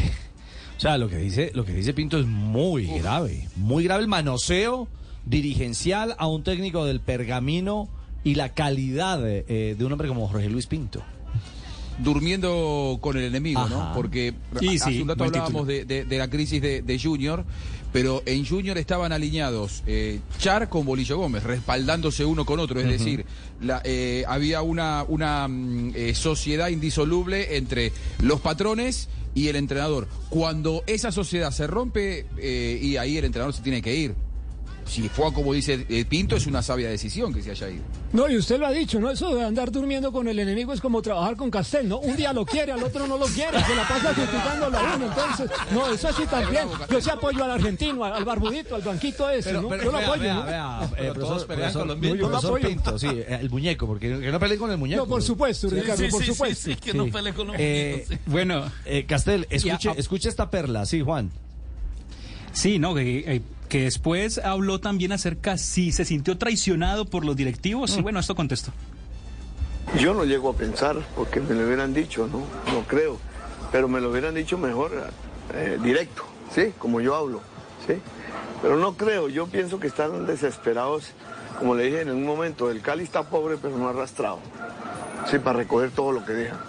[0.77, 4.07] o sea, lo que dice, lo que dice Pinto es muy grave, muy grave el
[4.07, 4.87] manoseo
[5.25, 7.87] dirigencial a un técnico del pergamino
[8.23, 11.01] y la calidad eh, de un hombre como Jorge Luis Pinto.
[11.99, 13.69] durmiendo con el enemigo, Ajá.
[13.69, 13.91] ¿no?
[13.93, 17.45] Porque hace un rato hablábamos de, de- de la crisis de, de Junior,
[17.91, 22.87] pero en Junior estaban alineados eh, Char con Bolillo Gómez, respaldándose uno con otro, es
[22.87, 23.25] decir,
[23.61, 30.07] la, eh, había una, una mm, eh, sociedad indisoluble entre los patrones y el entrenador.
[30.29, 34.15] Cuando esa sociedad se rompe eh, y ahí el entrenador se tiene que ir.
[34.85, 37.83] Si fue como dice eh, Pinto, es una sabia decisión que se haya ido.
[38.11, 39.09] No, y usted lo ha dicho, ¿no?
[39.09, 41.99] Eso de andar durmiendo con el enemigo es como trabajar con Castel, ¿no?
[41.99, 45.05] Un día lo quiere, al otro no lo quiere, se la pasa criticándolo a uno,
[45.07, 46.67] entonces, no, eso sí también.
[46.91, 49.69] Yo sí apoyo al argentino, al, al barbudito, al banquito ese, Pero, ¿no?
[49.69, 50.43] pero yo lo vea, apoyo, vea, ¿no?
[50.45, 52.19] vea, eh, Pero profesor, todos pelean profesor- con los mismos.
[52.19, 52.67] Yo lo apoyo.
[52.67, 55.01] Pinto, sí, el muñeco, porque que no peleen con el muñeco.
[55.03, 56.69] No, por supuesto, Ricardo, por supuesto.
[56.83, 58.25] que no pelee con los Eh, muñecos.
[58.27, 61.31] Bueno, eh, Castel, escuche, escuche esta perla, sí, Juan.
[62.51, 63.41] Sí, no, que, eh,
[63.73, 67.97] que después habló también acerca si se sintió traicionado por los directivos.
[67.97, 68.71] Y bueno, esto contestó.
[69.97, 72.41] Yo no llego a pensar, porque me lo hubieran dicho, ¿no?
[72.71, 73.17] No creo.
[73.71, 74.91] Pero me lo hubieran dicho mejor
[75.55, 76.71] eh, directo, ¿sí?
[76.77, 77.41] Como yo hablo,
[77.87, 77.95] ¿sí?
[78.61, 81.05] Pero no creo, yo pienso que están desesperados.
[81.57, 84.37] Como le dije en un momento, el Cali está pobre pero no arrastrado,
[85.31, 85.39] ¿sí?
[85.39, 86.59] Para recoger todo lo que deja.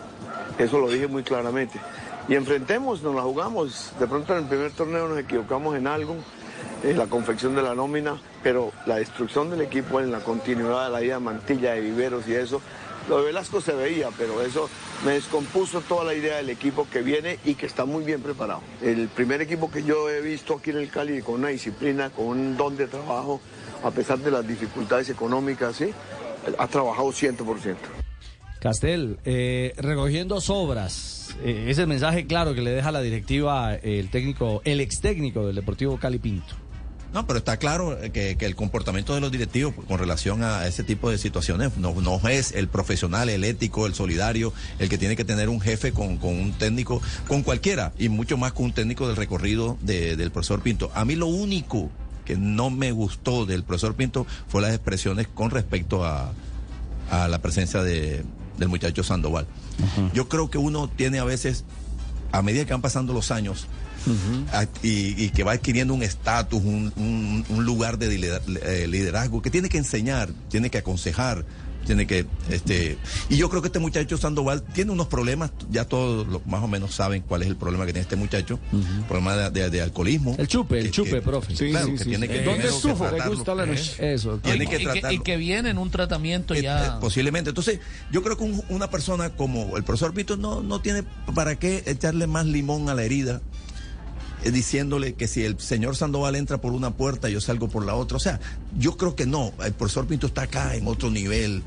[0.56, 1.78] Eso lo dije muy claramente.
[2.28, 3.92] y enfrentemos, nos la jugamos.
[4.00, 6.16] De pronto en el primer torneo nos equivocamos en algo,
[6.92, 11.02] la confección de la nómina, pero la destrucción del equipo en la continuidad de la
[11.02, 12.60] ida Mantilla, de Viveros y eso,
[13.08, 14.68] lo de Velasco se veía, pero eso
[15.04, 18.60] me descompuso toda la idea del equipo que viene y que está muy bien preparado.
[18.82, 22.26] El primer equipo que yo he visto aquí en el Cali con una disciplina, con
[22.26, 23.40] un don de trabajo,
[23.82, 25.92] a pesar de las dificultades económicas, ¿sí?
[26.58, 27.76] ha trabajado 100%.
[28.60, 34.08] Castel, eh, recogiendo sobras, eh, ese mensaje claro que le deja la directiva eh, el
[34.08, 36.63] técnico, el ex técnico del Deportivo Cali Pinto.
[37.14, 40.82] No, pero está claro que, que el comportamiento de los directivos con relación a ese
[40.82, 45.14] tipo de situaciones no, no es el profesional, el ético, el solidario, el que tiene
[45.14, 48.72] que tener un jefe con, con un técnico, con cualquiera, y mucho más con un
[48.72, 50.90] técnico del recorrido de- del profesor Pinto.
[50.94, 51.88] A mí lo único
[52.24, 56.32] que no me gustó del profesor Pinto fue las expresiones con respecto a,
[57.10, 58.24] a la presencia de,
[58.58, 59.46] del muchacho Sandoval.
[60.14, 61.64] Yo creo que uno tiene a veces,
[62.32, 63.66] a medida que van pasando los años,
[64.82, 68.14] y, y que va adquiriendo un estatus, un, un- un lugar de
[68.62, 71.44] eh, liderazgo, que tiene que enseñar, tiene que aconsejar,
[71.86, 72.96] tiene que, este,
[73.28, 76.66] y yo creo que este muchacho Sandoval tiene unos problemas, ya todos lo- más o
[76.68, 78.58] menos saben cuál es el problema que tiene este muchacho,
[79.06, 80.34] problema de, de- de alcoholismo.
[80.38, 81.52] El chupe, el Que- chupe, que- profe.
[81.54, 82.94] claro, que tiene que, ¿Dónde que estuvo?
[82.96, 83.34] Tratarlo.
[83.34, 84.14] gusta la noche.
[84.14, 84.38] Eso.
[84.38, 85.12] Tiene y, que que, tratarlo.
[85.12, 86.86] y que viene en un tratamiento Eh, ya.
[86.86, 87.50] eh, posiblemente.
[87.50, 87.80] Entonces,
[88.10, 91.02] yo creo que un- una persona como el profesor Vito no, no tiene
[91.34, 93.63] para qué echarle más limón a la herida, eh,
[94.50, 98.16] diciéndole que si el señor Sandoval entra por una puerta, yo salgo por la otra.
[98.16, 98.40] O sea,
[98.78, 99.52] yo creo que no.
[99.64, 101.62] El profesor Pinto está acá en otro nivel.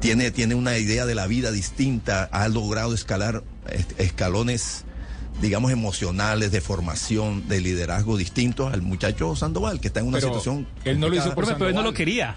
[0.00, 4.84] Tiene, tiene una idea de la vida distinta, ha logrado escalar eh, escalones
[5.40, 10.28] digamos, emocionales, de formación, de liderazgo distintos al muchacho Sandoval, que está en una Pero
[10.28, 10.66] situación.
[10.84, 11.74] Él no lo hizo por Sandoval.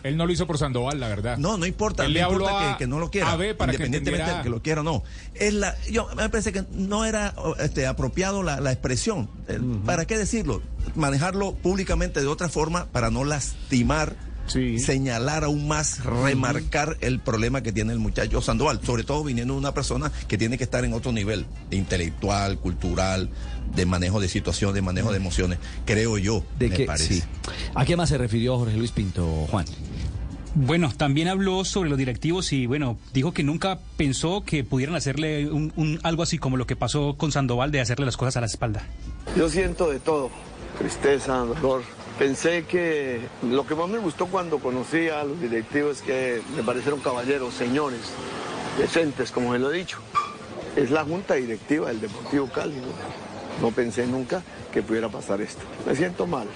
[0.03, 1.37] Él no lo hizo por Sandoval, la verdad.
[1.37, 2.05] No, no importa.
[2.05, 3.31] Él no le habló importa a- que, que no lo quiera.
[3.31, 5.03] a B para que independientemente entendiera- de que lo quiera o no.
[5.35, 9.29] Es la, yo me parece que no era este, apropiado la, la expresión.
[9.47, 10.61] Eh, ¿Para qué decirlo?
[10.95, 14.15] Manejarlo públicamente de otra forma para no lastimar.
[14.47, 19.59] Señalar aún más, remarcar el problema que tiene el muchacho Sandoval, sobre todo viniendo de
[19.59, 23.29] una persona que tiene que estar en otro nivel, intelectual, cultural,
[23.75, 27.13] de manejo de situaciones, de manejo de emociones, creo yo, De me que, parece.
[27.15, 27.23] sí.
[27.75, 29.65] ¿A qué más se refirió Jorge Luis Pinto, Juan?
[30.55, 35.49] Bueno, también habló sobre los directivos y bueno, dijo que nunca pensó que pudieran hacerle
[35.49, 38.41] un, un- algo así como lo que pasó con Sandoval de hacerle las cosas a
[38.41, 38.83] la espalda.
[39.35, 40.29] Yo siento de todo,
[40.77, 41.81] tristeza, dolor.
[42.17, 46.61] Pensé que lo que más me gustó cuando conocí a los directivos es que me
[46.61, 48.01] parecieron caballeros, señores,
[48.77, 49.97] decentes, como se lo he dicho.
[50.75, 52.75] Es la junta directiva del Deportivo Cali.
[52.75, 55.63] No, No pensé nunca que pudiera pasar esto.
[55.87, 56.47] Me siento mal,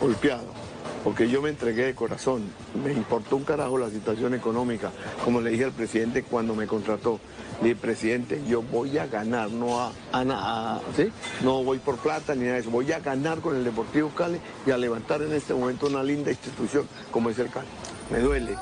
[0.00, 0.59] golpeado,
[1.02, 2.42] porque yo me entregué de corazón.
[2.84, 4.90] Me importó un carajo la situación económica.
[5.24, 7.20] Como le dije al presidente cuando me contrató,
[7.62, 11.10] le dije, presidente, yo voy a ganar, no a, a ¿sí?
[11.42, 12.70] No voy por plata ni nada de eso.
[12.70, 16.30] Voy a ganar con el Deportivo Cali y a levantar en este momento una linda
[16.30, 17.68] institución como es el Cali.
[18.10, 18.56] Me duele.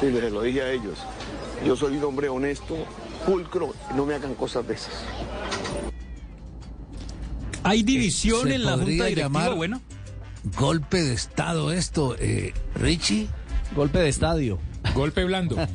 [0.00, 0.98] Sí, les lo dije a ellos.
[1.64, 2.74] Yo soy un hombre honesto,
[3.26, 5.04] pulcro, no me hagan cosas de esas.
[7.62, 9.28] ¿Hay división en la junta directiva?
[9.28, 9.80] llamar Bueno,
[10.56, 13.28] Golpe de Estado esto, eh, Richie.
[13.74, 14.58] Golpe de estadio.
[14.94, 15.56] Golpe blando.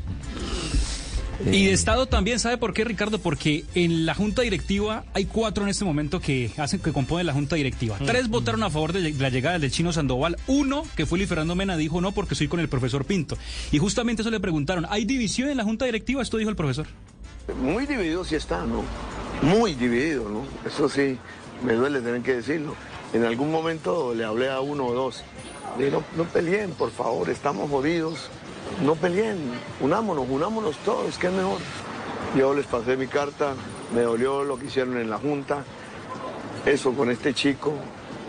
[1.45, 3.20] Y de Estado también, ¿sabe por qué, Ricardo?
[3.20, 7.34] Porque en la Junta Directiva hay cuatro en este momento que hacen que componen la
[7.34, 7.97] Junta Directiva.
[8.03, 10.38] Tres votaron a favor de la llegada del chino Sandoval.
[10.47, 13.38] Uno, que fue Luis Fernando Mena, dijo no porque soy con el profesor Pinto.
[13.72, 16.22] Y justamente eso le preguntaron, ¿hay división en la Junta Directiva?
[16.22, 16.88] Esto dijo el profesor.
[17.61, 18.84] Muy dividido sí está, ¿no?
[19.41, 20.45] Muy dividido, ¿no?
[20.65, 21.18] Eso sí,
[21.64, 22.76] me duele tener que decirlo.
[23.16, 25.24] En algún momento le hablé a uno o dos.
[25.78, 28.30] Dije, no, no peleen, por favor, estamos jodidos.
[28.84, 29.38] No peleen,
[29.80, 31.60] unámonos, unámonos todos, que es mejor.
[32.38, 33.54] Yo les pasé mi carta,
[33.94, 35.64] me dolió lo que hicieron en la Junta.
[36.66, 37.72] Eso con este chico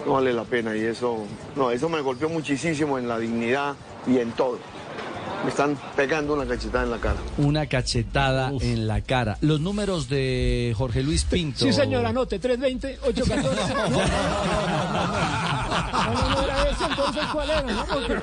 [0.07, 1.25] no vale la pena y eso,
[1.57, 3.75] no, eso me golpeó muchísimo en la dignidad
[4.07, 4.61] y en todo.
[5.45, 7.17] Me están pegando una cachetada en la cara.
[7.39, 9.39] Una cachetada en la cara.
[9.43, 11.61] Los números de Jorge Luis Pinto.
[11.65, 13.75] Sí, señor, anote, 320, 814.
[13.75, 13.91] No, no,
[16.15, 17.63] no, no era eso, entonces, ¿cuál era?
[17.63, 17.85] no?
[17.87, 18.21] Porque-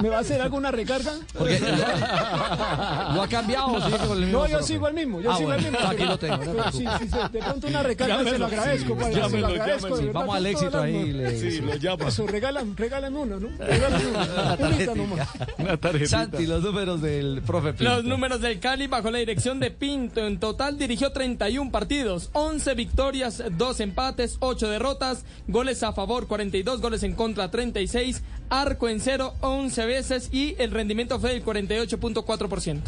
[0.00, 1.12] ¿Me va a hacer alguna recarga?
[1.36, 3.80] Porque lo ha cambiado.
[3.86, 4.72] sigue con el mismo No, yo profe?
[4.72, 5.88] sigo el mismo, yo Ah, sigo bueno, el mismo.
[5.88, 6.36] Aquí lo tengo.
[6.36, 8.86] no te Pero sí, sí, sí, de pronto una recarga se lo Llámelo, agradezco.
[8.88, 9.96] sí, padre, se lo llámelo, agradezco, llámelo.
[9.96, 12.08] de verdad, Vamos al éxito ahí, le- Sí, lo llama.
[12.08, 13.48] Eso, regalan, regálame uno, ¿no?
[13.58, 14.66] Regálame uno.
[14.68, 15.28] Unita nomás.
[16.06, 17.84] Santi, los números del profe Pinto.
[17.84, 20.26] Los números del Cali bajo la dirección de Pinto.
[20.26, 26.80] En total dirigió 31 partidos, 11 victorias, 2 empates, 8 derrotas, goles a favor 42,
[26.80, 32.80] goles en contra 36, arco en cero 11 veces y el rendimiento fue del 48.4%.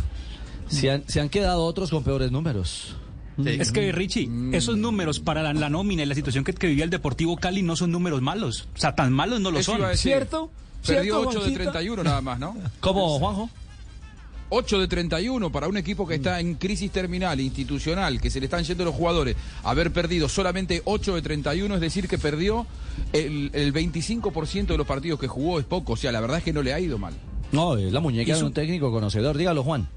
[0.69, 2.97] Se han, se han quedado otros con peores números.
[3.45, 6.85] Es que, Richie, esos números para la, la nómina y la situación que, que vivía
[6.85, 8.69] el Deportivo Cali no son números malos.
[8.75, 9.97] O sea, tan malos no lo Eso son.
[9.97, 10.51] ¿Cierto?
[10.95, 11.73] Perdió ¿Cierto, 8 de Juanquita?
[11.73, 12.57] 31 nada más, ¿no?
[12.81, 13.51] ¿Cómo, Juanjo?
[14.51, 18.47] 8 de 31 para un equipo que está en crisis terminal, institucional, que se le
[18.47, 19.37] están yendo los jugadores.
[19.63, 22.67] Haber perdido solamente 8 de 31, es decir, que perdió
[23.13, 25.93] el, el 25% de los partidos que jugó, es poco.
[25.93, 27.15] O sea, la verdad es que no le ha ido mal.
[27.53, 29.37] No, es la muñeca de un técnico conocedor.
[29.37, 29.89] Dígalo, Juan.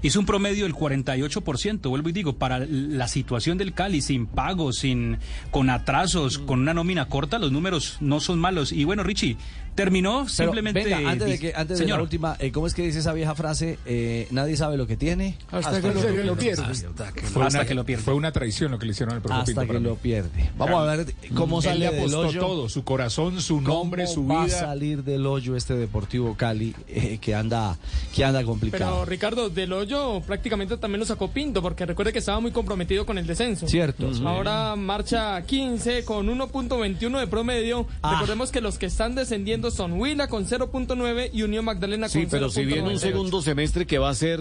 [0.00, 4.76] Hizo un promedio del 48%, vuelvo y digo, para la situación del Cali, sin pagos,
[4.78, 5.18] sin,
[5.50, 8.70] con atrasos, con una nómina corta, los números no son malos.
[8.70, 9.36] Y bueno, Richie,
[9.78, 10.82] terminó Pero, simplemente...
[10.82, 13.36] venga, antes de, que, antes de la última, eh, ¿cómo es que dice esa vieja
[13.36, 13.78] frase?
[13.86, 15.38] Eh, nadie sabe lo que tiene.
[15.52, 16.64] Hasta, que, lo, lo pierde.
[16.64, 18.02] Fue Hasta una, que lo pierde.
[18.02, 20.50] Fue una traición lo que le hicieron al profe Hasta Pinto que lo pierde.
[20.58, 22.40] Vamos a ver cómo Él sale le del hoyo.
[22.40, 24.58] todo, su corazón, su nombre, ¿Cómo su va a vida.
[24.58, 27.78] salir del hoyo este Deportivo Cali eh, que anda
[28.12, 28.90] que anda complicado?
[28.90, 33.06] Pero Ricardo, del hoyo prácticamente también lo sacó Pinto, porque recuerde que estaba muy comprometido
[33.06, 33.68] con el descenso.
[33.68, 34.10] Cierto.
[34.24, 37.86] Ahora marcha 15 con 1.21 de promedio.
[38.02, 38.14] Ah.
[38.14, 42.30] Recordemos que los que están descendiendo son Huila con 0.9 y Unión Magdalena Sí, con
[42.30, 42.98] pero si viene un 0.98.
[42.98, 44.40] segundo semestre que va a ser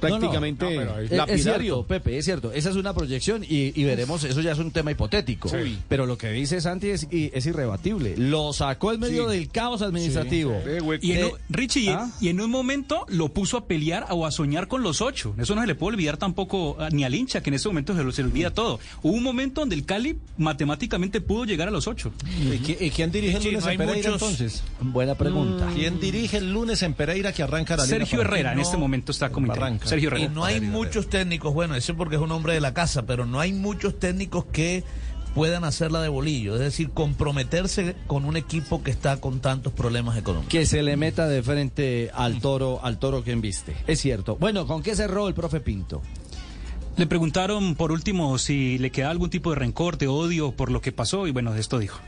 [0.00, 2.52] prácticamente No, no, no, pero es- cierto, Pepe, es cierto.
[2.52, 5.48] Esa es una proyección y, y veremos, eso ya es un tema hipotético.
[5.48, 5.78] Sí.
[5.88, 8.14] Pero lo que dice Santi es, y- es irrebatible.
[8.16, 10.60] Lo sacó en medio del caos administrativo.
[11.00, 12.10] Y en, Eh, un- Richie, y- ¿ah?
[12.20, 15.34] y en un momento lo puso a pelear o a soñar con los ocho.
[15.38, 17.94] Eso no se le puede olvidar tampoco ah, ni al hincha, que en ese momento
[17.96, 18.80] se, lo- se le olvida todo.
[19.02, 22.12] Hubo un momento donde el Cali matemáticamente pudo llegar a los ocho.
[22.40, 24.62] ¿Y, qui- y quién dirige el Sí, lunes en Pereira muchos- entonces?
[24.80, 25.68] Buena pregunta.
[25.74, 29.30] ¿Quién dirige el lunes en Pereira que arranca la Sergio Herrera en este momento está
[29.30, 29.52] como
[29.96, 33.26] Y no hay muchos técnicos, bueno, eso porque es un hombre de la casa, pero
[33.26, 34.84] no hay muchos técnicos que
[35.34, 40.16] puedan hacerla de bolillo, es decir, comprometerse con un equipo que está con tantos problemas
[40.16, 40.50] económicos.
[40.50, 43.76] Que se le meta de frente al toro, al toro que embiste.
[43.86, 44.36] Es cierto.
[44.36, 46.02] Bueno, ¿con qué cerró el profe Pinto?
[46.96, 50.80] Le preguntaron por último si le queda algún tipo de rencor, de odio por lo
[50.80, 52.00] que pasó y bueno, esto dijo.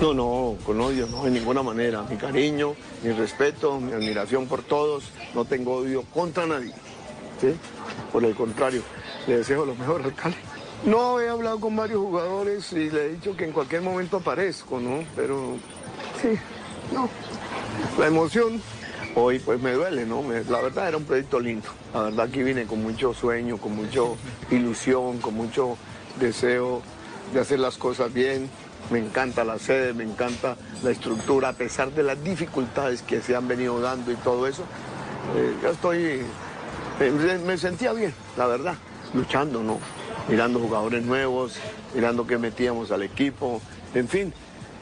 [0.00, 2.02] No, no, con odio, no, de ninguna manera.
[2.02, 5.04] Mi cariño, mi respeto, mi admiración por todos.
[5.34, 6.72] No tengo odio contra nadie.
[8.12, 8.82] Por el contrario,
[9.26, 10.36] le deseo lo mejor al Cali.
[10.84, 14.78] No, he hablado con varios jugadores y le he dicho que en cualquier momento aparezco,
[14.78, 15.04] ¿no?
[15.16, 15.56] Pero
[16.20, 16.38] sí,
[16.92, 17.08] no.
[17.98, 18.60] La emoción
[19.14, 20.22] hoy pues me duele, ¿no?
[20.48, 21.68] La verdad era un proyecto lindo.
[21.94, 24.02] La verdad que vine con mucho sueño, con mucha
[24.50, 25.76] ilusión, con mucho
[26.20, 26.82] deseo
[27.32, 28.48] de hacer las cosas bien.
[28.90, 33.34] Me encanta la sede, me encanta la estructura, a pesar de las dificultades que se
[33.34, 34.62] han venido dando y todo eso.
[35.36, 36.22] eh, ya estoy,
[37.00, 38.74] me, me sentía bien, la verdad,
[39.12, 39.80] luchando, ¿no?
[40.28, 41.54] Mirando jugadores nuevos,
[41.94, 43.60] mirando qué metíamos al equipo,
[43.94, 44.32] en fin,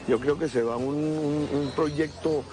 [0.07, 2.43] yo creo que se va un- un proyecto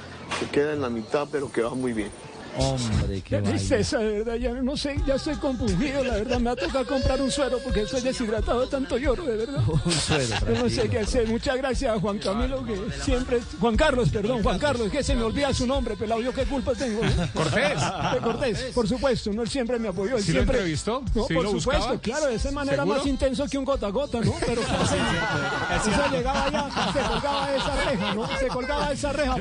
[0.41, 2.11] que queda en la mitad, pero que va muy bien.
[2.59, 6.53] Hombre, qué tristeza, de verdad, ya no sé, ya estoy compungido, la verdad, me va
[6.53, 9.63] a tocar comprar un suero porque estoy deshidratado de tanto lloro, de verdad.
[9.85, 13.77] Un suero, Yo no sé qué hacer, muchas gracias a Juan Camilo, que siempre, Juan
[13.77, 17.03] Carlos, perdón, Juan Carlos, que se me olvida su nombre, pelado, yo qué culpa tengo.
[17.05, 17.11] no?
[17.35, 17.81] Cortés.
[18.13, 20.59] De Cortés, por supuesto, no, él siempre me apoyó, él ¿Sí lo siempre...
[20.59, 21.03] entrevistó?
[21.15, 22.01] No, ¿Sí por lo supuesto, buscaba?
[22.01, 22.99] claro, de esa manera ¿Seguro?
[22.99, 24.35] más intenso que un gota a gota, ¿no?
[24.45, 24.61] Pero
[25.69, 26.13] ¿qué hacemos?
[26.13, 28.39] Llegaba allá, se colgaba de esa reja, ¿no?
[28.39, 29.37] Se colgaba de esa reja,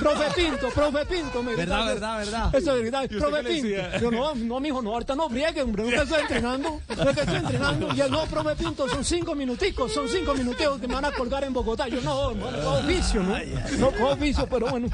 [0.00, 2.16] profe Pinto, profe Pinto, me Verdad, gritaba.
[2.18, 3.68] verdad, Eso ¿Y profe Pinto.
[3.68, 3.98] decía?
[4.00, 7.88] Yo no, no, mijo, no, ahorita no briegue, hombre, nunca estoy entrenando, que estoy entrenando.
[7.94, 11.12] Y él, no, profe Pinto, son cinco minuticos, son cinco minuticos que me van a
[11.12, 11.88] colgar en Bogotá.
[11.88, 13.36] Yo no, no, cojo oficio, ¿no?
[13.78, 14.88] No cojo oficio, pero bueno,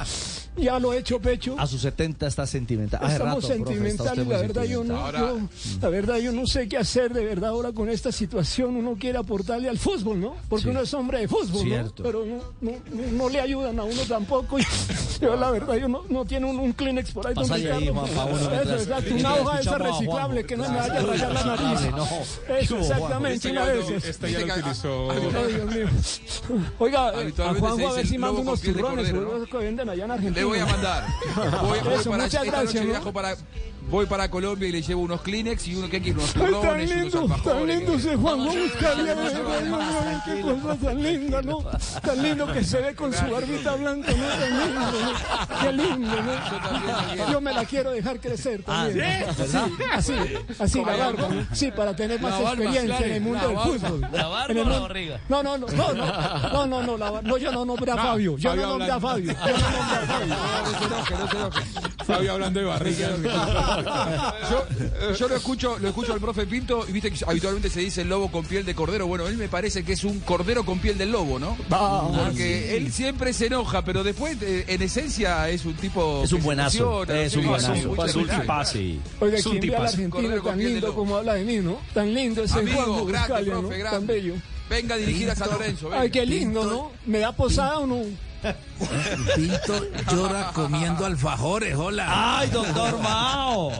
[0.57, 1.55] ya lo he hecho pecho.
[1.59, 3.01] A sus 70 está sentimental.
[3.03, 5.49] Hace Estamos rato, profe, está sentimentales, usted muy la verdad yo no, sentimental.
[5.51, 8.77] yo- la verdad yo no sé qué hacer de verdad ahora con esta situación.
[8.77, 10.35] Uno quiere aportarle al fútbol, ¿no?
[10.49, 10.69] Porque Sí.
[10.71, 12.03] uno es hombre de fútbol, Cierto.
[12.03, 12.09] ¿no?
[12.09, 14.59] Pero no, no, no- no le ayudan a uno tampoco.
[14.59, 14.63] Y
[15.21, 17.35] yo la verdad yo no, no tiene un, un Kleenex por ahí.
[17.51, 17.89] Ahí.
[17.89, 21.03] Juan Pablo, Eso, exacto, una hoja de esa a reciclable que no me vaya a
[21.03, 21.81] rayar la nariz.
[22.61, 24.05] Eso, exactamente, una de esas.
[24.05, 25.11] Esta ya lo utilizó.
[25.11, 25.89] Ay, Dios mío.
[26.79, 29.13] Oiga, a Habitualmente Juanjo a ver si manda unos turrones,
[29.51, 30.41] que venden allá en Argentina.
[30.41, 31.07] Le voy a mandar.
[31.63, 32.85] Voy, para, muchas gracias,
[33.91, 36.51] voy para Colombia y le llevo unos Kleenex y uno que quiere, unos Ay, tan
[36.51, 37.77] turrones, unos lindo, tan alfajores.
[37.77, 38.63] lindo ese Juan, Dios mío,
[40.25, 41.59] qué cosa tan linda, ¿no?
[42.01, 44.27] Tan lindo que se ve con su barbita blanca, ¿no?
[44.29, 45.61] Tan lindo, ¿no?
[45.61, 47.33] Qué lindo, ¿no?
[47.33, 49.25] Yo me la quiero dejar crecer también.
[49.29, 49.43] Ah, ¿sí?
[49.51, 50.15] Sí, así,
[50.59, 51.47] así, la barba, ¿no?
[51.55, 54.01] Sí, para tener más experiencia en el mundo del fútbol.
[54.13, 55.21] ¿La barba o la barriga?
[55.29, 58.57] No, no, no, no, no, no, no, no, no, yo no nombré a Fabio, yo
[58.57, 59.01] no nombré a.
[59.01, 60.33] Fabio, yo no nombré a Fabio.
[60.33, 61.61] No, no se enoje, no se enoje.
[62.07, 63.09] Fabio hablando de barriga.
[64.51, 68.05] Yo, yo lo escucho, lo escucho al profe Pinto y viste que habitualmente se dice
[68.05, 69.07] lobo con piel de cordero.
[69.07, 71.57] Bueno, él me parece que es un cordero con piel del lobo, ¿no?
[71.69, 76.23] Porque él siempre se enoja, pero después, eh, en esencia, es un tipo.
[76.25, 77.85] Es un buenazo, es un buenazo, es
[78.17, 78.41] un general.
[78.43, 79.01] tipazo, sí.
[79.21, 79.85] Oiga, Es un ¿quién ve al tipazo.
[79.97, 81.79] argentino Cordero con tan lindo como habla de mí, no?
[81.95, 83.61] Tan lindo ese Amigo, Juan grande, Buscalia, ¿no?
[83.61, 83.99] profe, grande.
[83.99, 84.35] Tan bello.
[84.71, 85.89] Venga a dirigir a San Lorenzo.
[85.89, 86.01] venga.
[86.03, 86.93] Ay, qué lindo, ¿no?
[87.07, 88.03] ¿Me da posada o no?
[89.37, 92.39] Pinto llora comiendo alfajores, hola.
[92.39, 93.73] ¡Ay, doctor Mao!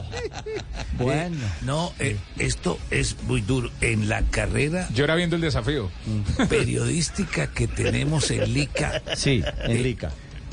[0.97, 1.37] Bueno.
[1.61, 3.69] No, eh, esto es muy duro.
[3.81, 5.89] En la carrera Llora viendo el desafío.
[6.49, 9.01] periodística que tenemos en Lica.
[9.15, 10.11] Sí, en Lica.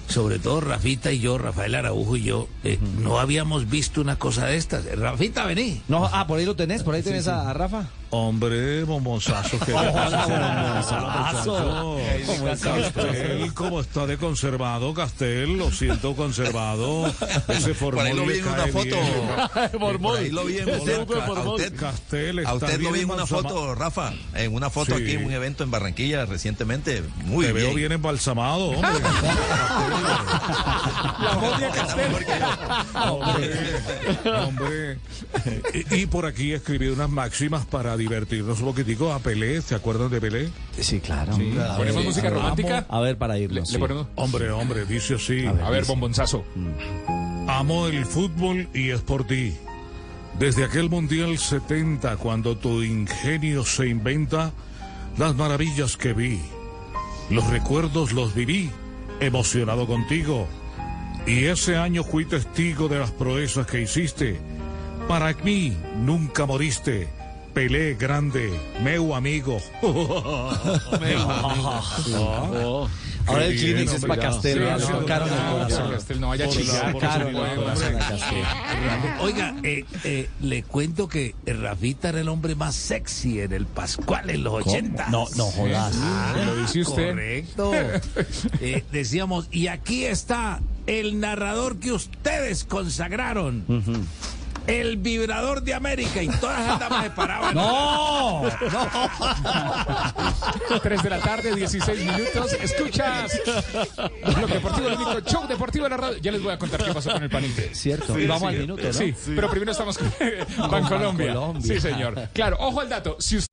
[0.09, 4.47] Sobre todo Rafita y yo, Rafael Araujo y yo, eh, no habíamos visto una cosa
[4.47, 4.85] de estas.
[4.99, 5.83] Rafita, vení.
[5.87, 7.87] No, ah, por ahí lo tenés, por ahí tenés a, a Rafa.
[8.13, 11.97] Hombre, bombonzazo, que Bombonzazo.
[12.27, 13.55] ¿Cómo está Castel?
[13.55, 15.57] ¿Cómo está de conservado, Castel?
[15.57, 17.07] Lo siento conservado.
[17.47, 18.97] Ese Por ahí lo vi en una foto.
[20.01, 20.99] Por ahí lo vi en usted.
[20.99, 21.03] A
[21.51, 24.13] usted, Castel a está usted lo bien vi en una foto, Rafa.
[24.35, 25.03] En una foto Sí.
[25.03, 27.05] aquí en un evento en Barranquilla recientemente.
[27.27, 27.67] Muy Te bien.
[27.67, 28.91] veo bien embalsamado, hombre.
[31.21, 32.13] La modia Castel.
[33.09, 33.53] Hombre,
[34.45, 34.99] hombre.
[35.91, 39.63] Y, y por aquí escribí unas máximas para divertirnos un poquitico a Pelé.
[39.63, 40.49] ¿Se acuerdan de Pelé?
[40.79, 41.35] Sí, claro.
[41.37, 41.55] Sí.
[41.77, 42.37] ¿Ponemos música Amo.
[42.39, 42.87] romántica?
[42.89, 43.73] A ver, para Le, irnos.
[43.73, 44.07] le ponemos.
[44.17, 45.47] Hombre, hombre, dice así.
[45.47, 46.45] A ver, bombonzazo.
[47.49, 49.55] Amo el fútbol y es por ti.
[50.39, 54.53] Desde aquel Mundial 70, cuando tu ingenio se inventa,
[55.19, 56.41] las maravillas que vi,
[57.29, 58.71] los recuerdos los viví,
[59.21, 60.49] emocionado contigo.
[61.27, 64.41] Y ese año fui testigo de las proezas que hiciste.
[65.09, 67.09] Para mí nunca moriste.
[67.55, 68.51] Pelé grande,
[68.83, 69.61] meu amigo.
[73.27, 74.23] Ahora el Kleenex es para.
[74.23, 75.91] Castel, no, corazón.
[75.91, 76.97] Castel, no vaya a chillar.
[79.21, 84.31] Oiga, eh, eh, le cuento que Rafita era el hombre más sexy en el Pascual
[84.31, 85.09] en los 80.
[85.11, 85.95] No, no jodas.
[86.47, 87.11] Lo dice usted.
[87.11, 87.73] Correcto.
[88.61, 93.65] Eh, decíamos, y aquí está el narrador que ustedes consagraron.
[94.71, 97.55] El vibrador de América y todas las damas se paraban.
[97.55, 98.43] ¡No!
[100.81, 102.53] 3 de la tarde, 16 minutos.
[102.53, 103.41] Escuchas.
[104.37, 106.19] Blog Deportivo, el único show deportivo de la radio.
[106.19, 107.75] Ya les voy a contar qué pasó con el panite.
[107.75, 108.15] Cierto.
[108.15, 108.57] Sí, y vamos sí.
[108.57, 108.93] al minuto, ¿no?
[108.93, 109.99] Sí, pero primero estamos
[110.59, 111.35] con Bancolombia.
[111.35, 111.63] Bancolombia.
[111.63, 112.29] Sí, señor.
[112.33, 113.17] Claro, ojo al dato.
[113.19, 113.51] Si usted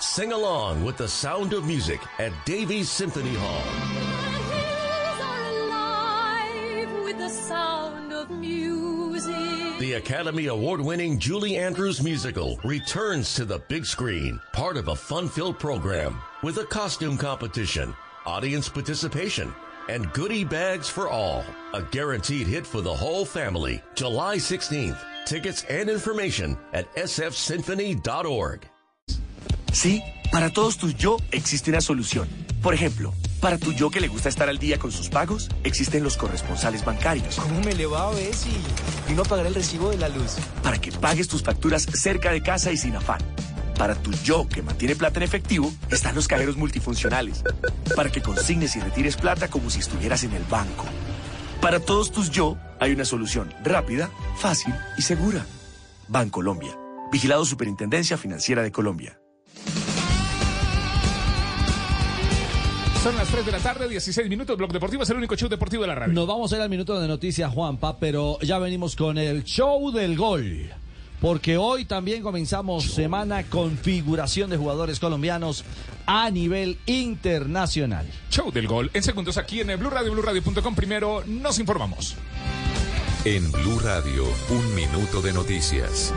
[0.00, 3.62] Sing along with the sound of music at Davies Symphony Hall.
[5.48, 8.61] alive with the sound of music.
[9.82, 14.94] The Academy Award winning Julie Andrews musical returns to the big screen, part of a
[14.94, 17.92] fun filled program with a costume competition,
[18.24, 19.52] audience participation,
[19.88, 21.44] and goodie bags for all.
[21.74, 23.82] A guaranteed hit for the whole family.
[23.96, 25.00] July 16th.
[25.26, 28.68] Tickets and information at sfsymphony.org.
[29.72, 30.00] Sí,
[30.32, 32.26] para todos tus yo existe una solución.
[32.62, 36.02] Por ejemplo, para tu yo que le gusta estar al día con sus pagos, existen
[36.02, 37.36] los corresponsales bancarios.
[37.36, 38.50] ¿Cómo me le va a ver si
[39.06, 40.36] vino a pagar el recibo de la luz?
[40.62, 43.20] Para que pagues tus facturas cerca de casa y sin afán.
[43.78, 47.42] Para tu yo que mantiene plata en efectivo, están los cajeros multifuncionales.
[47.94, 50.86] Para que consignes y retires plata como si estuvieras en el banco.
[51.60, 55.44] Para todos tus yo, hay una solución rápida, fácil y segura.
[56.08, 56.76] Bancolombia.
[57.10, 59.21] Vigilado Superintendencia Financiera de Colombia.
[63.02, 64.56] Son las 3 de la tarde, 16 minutos.
[64.56, 66.12] Blog Deportivo es el único show deportivo de la radio.
[66.12, 69.90] Nos vamos a ir al minuto de noticias, Juanpa, pero ya venimos con el show
[69.90, 70.70] del gol.
[71.20, 75.64] Porque hoy también comenzamos semana con figuración de jugadores colombianos
[76.06, 78.06] a nivel internacional.
[78.30, 78.88] Show del gol.
[78.94, 80.74] En segundos aquí en el Blue Radio, BlueRadio.com.
[80.76, 82.14] Primero nos informamos.
[83.24, 86.12] En Blue Radio, un minuto de noticias.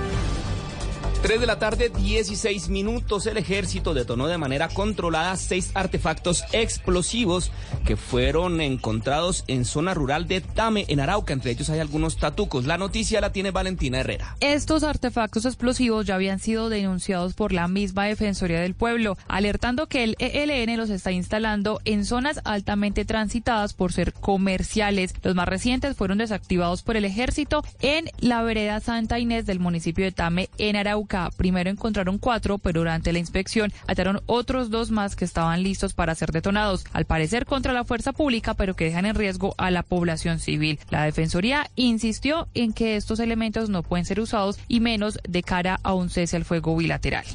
[1.26, 3.26] 3 de la tarde, 16 minutos.
[3.26, 7.52] El ejército detonó de manera controlada seis artefactos explosivos
[7.84, 11.34] que fueron encontrados en zona rural de Tame, en Arauca.
[11.34, 12.66] Entre ellos hay algunos tatucos.
[12.66, 14.38] La noticia la tiene Valentina Herrera.
[14.40, 20.04] Estos artefactos explosivos ya habían sido denunciados por la misma Defensoría del Pueblo, alertando que
[20.04, 25.16] el ELN los está instalando en zonas altamente transitadas por ser comerciales.
[25.24, 30.06] Los más recientes fueron desactivados por el ejército en la vereda Santa Inés del municipio
[30.06, 31.15] de Tame, en Arauca.
[31.38, 36.16] Primero encontraron cuatro, pero durante la inspección hallaron otros dos más que estaban listos para
[36.16, 39.84] ser detonados, al parecer contra la fuerza pública, pero que dejan en riesgo a la
[39.84, 40.80] población civil.
[40.90, 45.80] La Defensoría insistió en que estos elementos no pueden ser usados y menos de cara
[45.84, 47.26] a un cese al fuego bilateral.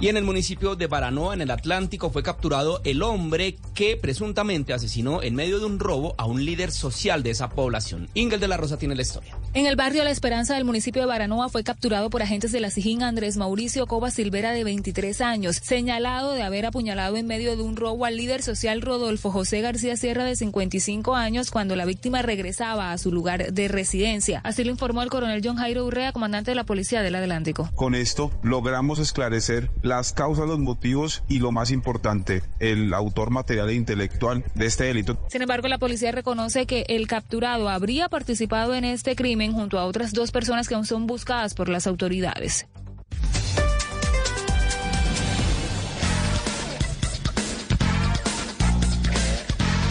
[0.00, 4.72] Y en el municipio de Baranoa, en el Atlántico, fue capturado el hombre que presuntamente
[4.72, 8.08] asesinó en medio de un robo a un líder social de esa población.
[8.14, 9.36] Ingel de la Rosa tiene la historia.
[9.54, 12.70] En el barrio La Esperanza del municipio de Baranoa fue capturado por agentes de la
[12.70, 17.62] SIJIN Andrés Mauricio Cova Silvera de 23 años, señalado de haber apuñalado en medio de
[17.62, 22.22] un robo al líder social Rodolfo José García Sierra de 55 años cuando la víctima
[22.22, 24.42] regresaba a su lugar de residencia.
[24.44, 27.68] Así lo informó el coronel John Jairo Urrea, comandante de la Policía del Atlántico.
[27.74, 33.70] Con esto logramos esclarecer las causas, los motivos y lo más importante, el autor material
[33.70, 35.18] e intelectual de este delito.
[35.28, 39.86] Sin embargo, la policía reconoce que el capturado habría participado en este crimen junto a
[39.86, 42.66] otras dos personas que aún son buscadas por las autoridades.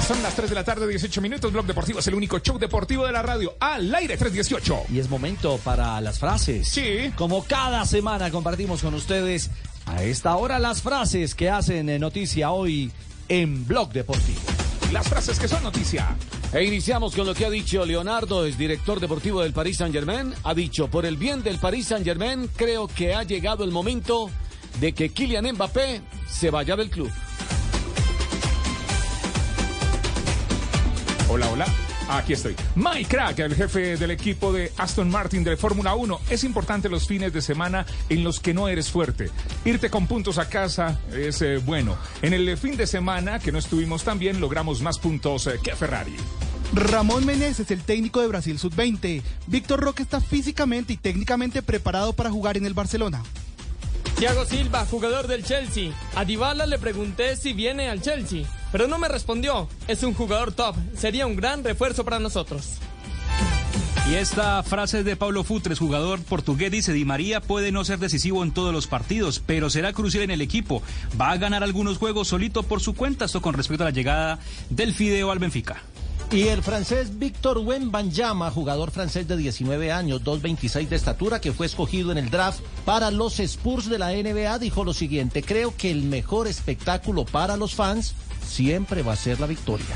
[0.07, 1.51] Son las 3 de la tarde, 18 minutos.
[1.51, 3.55] Blog Deportivo es el único show deportivo de la radio.
[3.59, 4.83] Al aire 318.
[4.93, 6.65] Y es momento para las frases.
[6.69, 7.11] Sí.
[7.17, 9.49] Como cada semana compartimos con ustedes
[9.87, 12.91] a esta hora las frases que hacen noticia hoy
[13.29, 14.39] en Blog Deportivo.
[14.91, 16.15] Las frases que son noticia.
[16.53, 20.33] E iniciamos con lo que ha dicho Leonardo, es director deportivo del Paris Saint-Germain.
[20.43, 24.29] Ha dicho, por el bien del Paris Saint-Germain, creo que ha llegado el momento
[24.79, 27.11] de que Kylian Mbappé se vaya del club.
[31.29, 31.86] Hola, hola.
[32.09, 32.55] Aquí estoy.
[32.75, 36.21] Mike Crack, el jefe del equipo de Aston Martin de Fórmula 1.
[36.29, 39.29] Es importante los fines de semana en los que no eres fuerte.
[39.65, 41.97] Irte con puntos a casa es eh, bueno.
[42.21, 45.75] En el fin de semana que no estuvimos tan bien, logramos más puntos eh, que
[45.75, 46.15] Ferrari.
[46.73, 49.21] Ramón Meneses, el técnico de Brasil Sub-20.
[49.47, 53.23] Víctor Roque está físicamente y técnicamente preparado para jugar en el Barcelona.
[54.17, 55.91] Thiago Silva, jugador del Chelsea.
[56.15, 59.67] A Dybala le pregunté si viene al Chelsea, pero no me respondió.
[59.87, 62.79] Es un jugador top, sería un gran refuerzo para nosotros.
[64.09, 67.99] Y esta frase es de Pablo Futres, jugador portugués, dice, Di María puede no ser
[67.99, 70.81] decisivo en todos los partidos, pero será crucial en el equipo.
[71.19, 74.39] Va a ganar algunos juegos solito por su cuenta, esto con respecto a la llegada
[74.69, 75.83] del Fideo al Benfica.
[76.31, 81.65] Y el francés Víctor Wembanyama, jugador francés de 19 años, 2.26 de estatura, que fue
[81.65, 85.91] escogido en el draft para los Spurs de la NBA, dijo lo siguiente, creo que
[85.91, 88.13] el mejor espectáculo para los fans
[88.47, 89.95] siempre va a ser la victoria.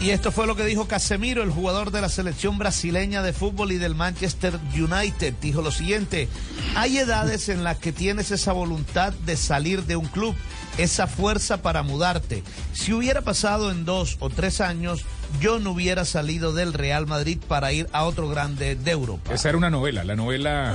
[0.00, 3.72] Y esto fue lo que dijo Casemiro, el jugador de la selección brasileña de fútbol
[3.72, 5.34] y del Manchester United.
[5.40, 6.28] Dijo lo siguiente,
[6.74, 10.34] hay edades en las que tienes esa voluntad de salir de un club,
[10.78, 12.42] esa fuerza para mudarte.
[12.72, 15.04] Si hubiera pasado en dos o tres años,
[15.40, 19.32] yo no hubiera salido del Real Madrid para ir a otro grande de Europa.
[19.32, 20.74] Esa era una novela, la novela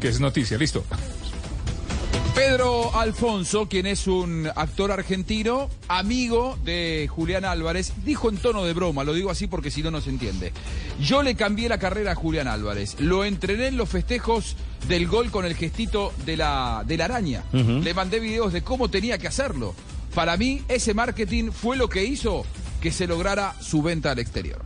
[0.00, 0.58] que es noticia.
[0.58, 0.84] Listo.
[2.36, 8.74] Pedro Alfonso, quien es un actor argentino, amigo de Julián Álvarez, dijo en tono de
[8.74, 10.52] broma, lo digo así porque si no, no se entiende.
[11.00, 14.54] Yo le cambié la carrera a Julián Álvarez, lo entrené en los festejos
[14.86, 17.42] del gol con el gestito de la, de la araña.
[17.52, 19.74] Le mandé videos de cómo tenía que hacerlo.
[20.14, 22.44] Para mí, ese marketing fue lo que hizo
[22.82, 24.60] que se lograra su venta al exterior.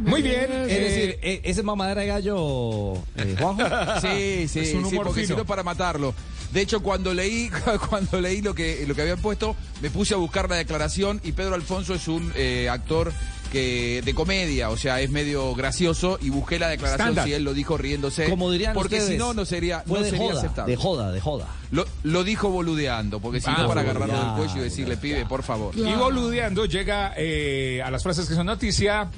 [0.00, 0.50] Muy bien.
[0.50, 3.62] Es decir, ¿e- ¿ese mamadera de gallo, eh, Juanjo?
[4.00, 5.34] Sí, sí, Es un sí, humor porque fino.
[5.34, 6.12] si no para matarlo.
[6.54, 7.50] De hecho, cuando leí,
[7.90, 11.32] cuando leí lo que, lo que habían puesto, me puse a buscar la declaración y
[11.32, 13.12] Pedro Alfonso es un eh, actor
[13.50, 17.26] que de comedia, o sea, es medio gracioso y busqué la declaración Estándar.
[17.26, 18.28] si él lo dijo riéndose.
[18.28, 20.70] Como dirían porque ustedes, si no, no sería, fue no de sería joda, aceptable.
[20.72, 21.48] de joda, de joda.
[21.70, 25.26] Lo, lo dijo boludeando, porque si Ah, no para agarrarlo del cuello y decirle, pibe,
[25.26, 25.72] por favor.
[25.76, 29.08] Y boludeando llega eh, a las frases que son noticia.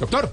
[0.00, 0.32] Doctor.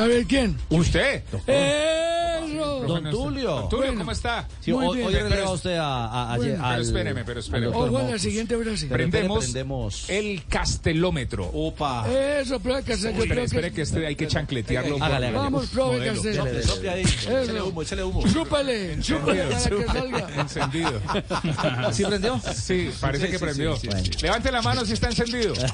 [0.00, 0.56] A ver, ¿quién?
[0.70, 1.22] ¿Usted?
[1.46, 2.84] ¡Eso!
[2.86, 3.50] Don Tulio.
[3.50, 3.94] Don Tulio.
[3.96, 4.46] ¿cómo está?
[4.60, 6.64] Sí, hoy, hoy releva usted a, a- a- Bueno.
[6.64, 7.66] al- Pero espéreme, pero espéreme.
[7.66, 8.56] al doctor Ojo a la siguiente.
[8.56, 10.10] Pero espere, Prendemos, prendemos.
[10.10, 11.50] el castelómetro.
[11.52, 12.06] Opa.
[12.10, 13.14] Eso, profe Castel.
[13.14, 14.96] yo Espere, creo espere que este hay que chancletearlo.
[14.96, 15.32] Hágale, hágale.
[15.38, 16.12] Vamos, profe Modelo.
[16.14, 16.32] Castel.
[16.36, 17.02] Dele, dele, sople ahí.
[17.02, 17.66] Échale Eso.
[17.66, 18.22] humo, échale humo.
[18.32, 20.28] Chúpale, chúpale para que salga.
[20.40, 20.92] Encendido.
[21.92, 22.40] ¿Sí prendió?
[22.54, 23.76] Sí, parece que prendió.
[24.20, 25.54] Levante la mano si está encendido.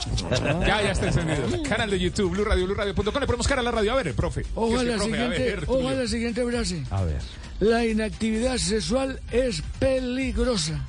[0.68, 1.62] Ya, ya está encendido.
[1.68, 3.04] Canal de YouTube, Blue Radio, BlueRadio.com.
[3.20, 3.92] Le ponemos cara a la radio.
[3.92, 4.46] A ver, profe.
[4.54, 5.02] Ojo a ¿Qué es la que, profe?
[5.02, 6.84] A siguiente, ver, la siguiente frase.
[6.90, 7.20] A ver.
[7.60, 10.84] La inactividad sexual es peligrosa.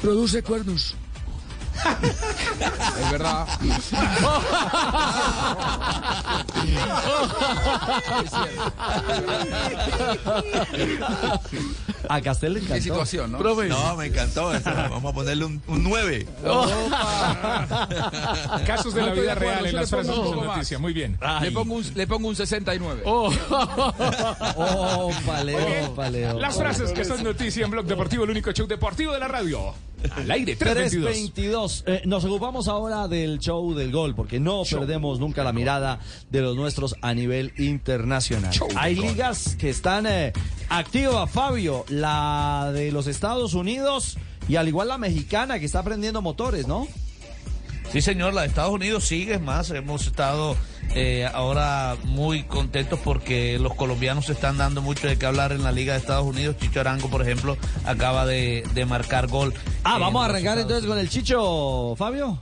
[0.00, 0.96] Produce cuernos.
[2.98, 3.46] Es verdad.
[12.08, 12.82] A Castel le Qué encantó.
[12.82, 13.38] situación, ¿no?
[13.40, 14.54] No, me encantó.
[14.54, 14.70] eso.
[14.74, 16.26] Vamos a ponerle un, un 9.
[18.66, 20.30] Casos de la No vida de acuerdo, real en las frases más.
[20.46, 20.78] noticia.
[20.78, 21.18] Muy bien.
[21.42, 23.02] Le pongo, un, le pongo un 69.
[24.56, 25.56] Ópale,
[25.86, 26.34] ópale, ópale.
[26.34, 29.74] Las frases que son noticia en Blog Deportivo, el único show deportivo de la radio.
[30.14, 31.82] Al aire, 322.
[31.82, 31.84] 322.
[31.86, 35.98] Eh, nos ocupamos ahora del show del gol, porque no perdemos nunca la mirada
[36.30, 38.52] de los nuestros a nivel internacional.
[38.52, 39.06] Show Hay gol.
[39.06, 40.32] ligas que están eh,
[40.68, 44.18] activas, Fabio, la de los Estados Unidos
[44.48, 46.86] y al igual la mexicana que está prendiendo motores, ¿no?
[47.92, 49.70] Sí, señor, la de Estados Unidos sigue más.
[49.70, 50.56] Hemos estado
[50.94, 55.62] eh, ahora muy contentos porque los colombianos se están dando mucho de qué hablar en
[55.62, 56.56] la Liga de Estados Unidos.
[56.58, 59.54] Chicho Arango, por ejemplo, acaba de, de marcar gol.
[59.84, 62.40] Ah, vamos a arrancar entonces con el Chicho, Fabio.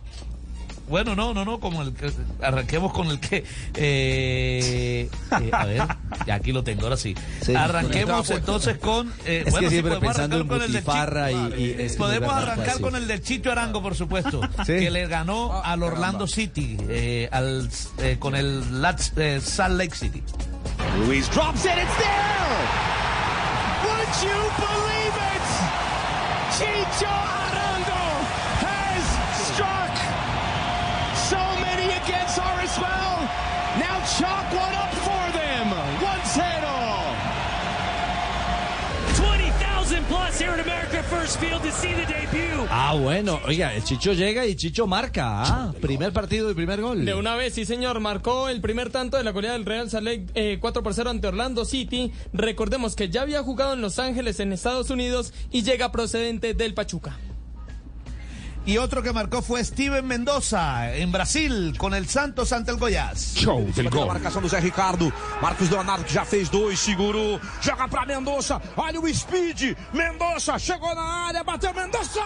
[0.88, 2.12] Bueno, no, no, no, como el que,
[2.42, 3.38] arranquemos con el que,
[3.74, 5.08] eh,
[5.40, 5.82] eh, a ver,
[6.26, 7.14] ya aquí lo tengo, ahora sí.
[7.40, 7.54] Sí.
[7.54, 10.72] Arranquemos entonces con, eh, Es bueno, que sí, siempre podemos pensando arrancar en con el
[10.72, 11.94] del Butifarra y, Chicho.
[11.94, 12.82] y Podemos arrancar sí.
[12.82, 14.72] con el del Chicho Arango, por supuesto, Sí.
[14.78, 19.94] que le ganó al Orlando City, eh, al, eh, con el Lats- eh, Salt Lake
[19.94, 20.22] City.
[21.06, 22.64] Luis drops it, it's there!
[23.84, 25.44] Would you believe it?
[26.58, 27.33] Chicho
[34.18, 35.68] chalk one up for them.
[39.16, 42.66] 20,000 plus here in America First Field to see the debut.
[42.70, 45.42] Ah, bueno, oiga, el Chicho llega y Chicho marca.
[45.42, 47.04] Ah, primer partido y primer gol.
[47.04, 50.04] De una vez, sí señor, marcó el primer tanto de la goleada del Real Salt
[50.04, 52.12] Lake eh, 4 por 0 ante Orlando City.
[52.32, 56.74] Recordemos que ya había jugado en Los Ángeles, en Estados Unidos, y llega procedente del
[56.74, 57.16] Pachuca.
[58.66, 63.34] Y otro que marcó fue Steven Mendoza en Brasil con el Santos ante el Goiás.
[63.36, 64.06] Show del A gol.
[64.06, 65.12] marcação do Zé Ricardo.
[65.42, 67.38] Marcos Leonardo que já fez dois, segurou.
[67.60, 68.60] Joga pra Mendonça.
[68.76, 69.76] Olha o speed.
[69.92, 72.20] Mendonça chegou na área, bateu Mendonça!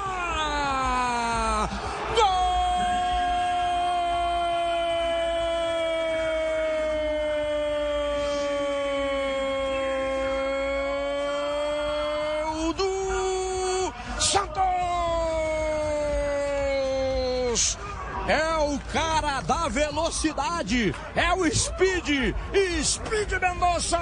[20.09, 22.35] Velocidade, é o Speed,
[22.83, 23.99] Speed Mendonça!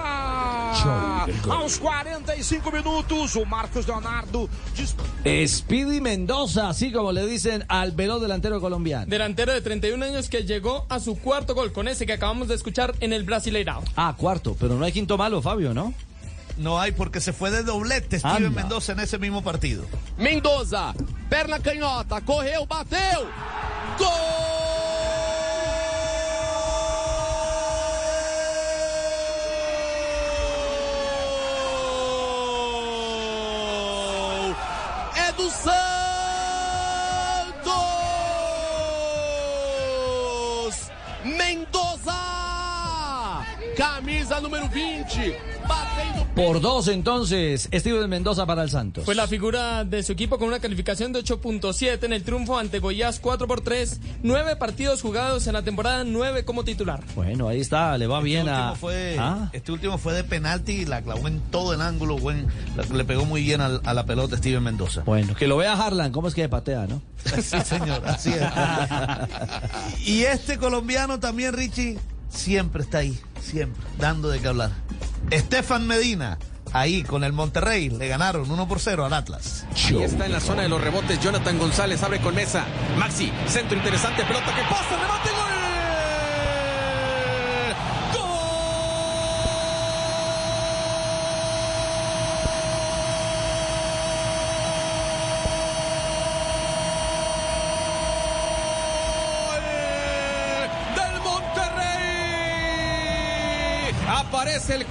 [1.51, 4.49] Aos 45 minutos, o Marcos Leonardo.
[5.47, 9.07] Speedy Mendoza, así como le dicen al veloz delantero colombiano.
[9.07, 12.55] Delantero de 31 años que llegó a su cuarto gol con ese que acabamos de
[12.55, 13.83] escuchar en el Brasileirao.
[13.97, 15.93] Ah, cuarto, pero no hay quinto malo, Fabio, ¿no?
[16.57, 18.51] No hay porque se fue de doblete Steven Anda.
[18.51, 19.85] Mendoza en ese mismo partido.
[20.17, 20.95] Mendoza,
[21.29, 23.27] perna canhota, correu, bateu.
[23.99, 24.46] Gol!
[44.27, 45.39] Camisa número 20,
[45.69, 49.05] batendo Por dos entonces, Steven Mendoza para el Santos.
[49.05, 52.81] Fue la figura de su equipo con una calificación de 8.7 en el triunfo ante
[52.81, 54.01] Goiás 4 por 3.
[54.25, 57.05] Nueve partidos jugados en la temporada, nueve como titular.
[57.15, 58.59] Bueno, ahí está, le va bien Este a...
[58.71, 62.19] último fue, Ah, este último fue de penalti y la clavó en todo el ángulo.
[62.19, 62.49] Buen,
[62.93, 65.03] le pegó muy bien al- a, la pelota Steven Mendoza.
[65.03, 67.01] Bueno, que lo vea Harlan, ¿cómo es que patea, no?
[67.43, 70.01] Sí, señor, así es.
[70.07, 71.99] y este colombiano también, Richie,
[72.37, 74.71] siempre está ahí, siempre, dando de qué hablar.
[75.31, 76.39] Estefan Medina,
[76.73, 79.67] ahí con el Monterrey, le ganaron 1 por 0 al Atlas.
[79.89, 81.19] Ahí está en la zona de los rebotes.
[81.21, 82.65] Jonathan González abre con mesa.
[82.99, 85.56] Maxi, centro interesante, pelota que pasa, remate, gol.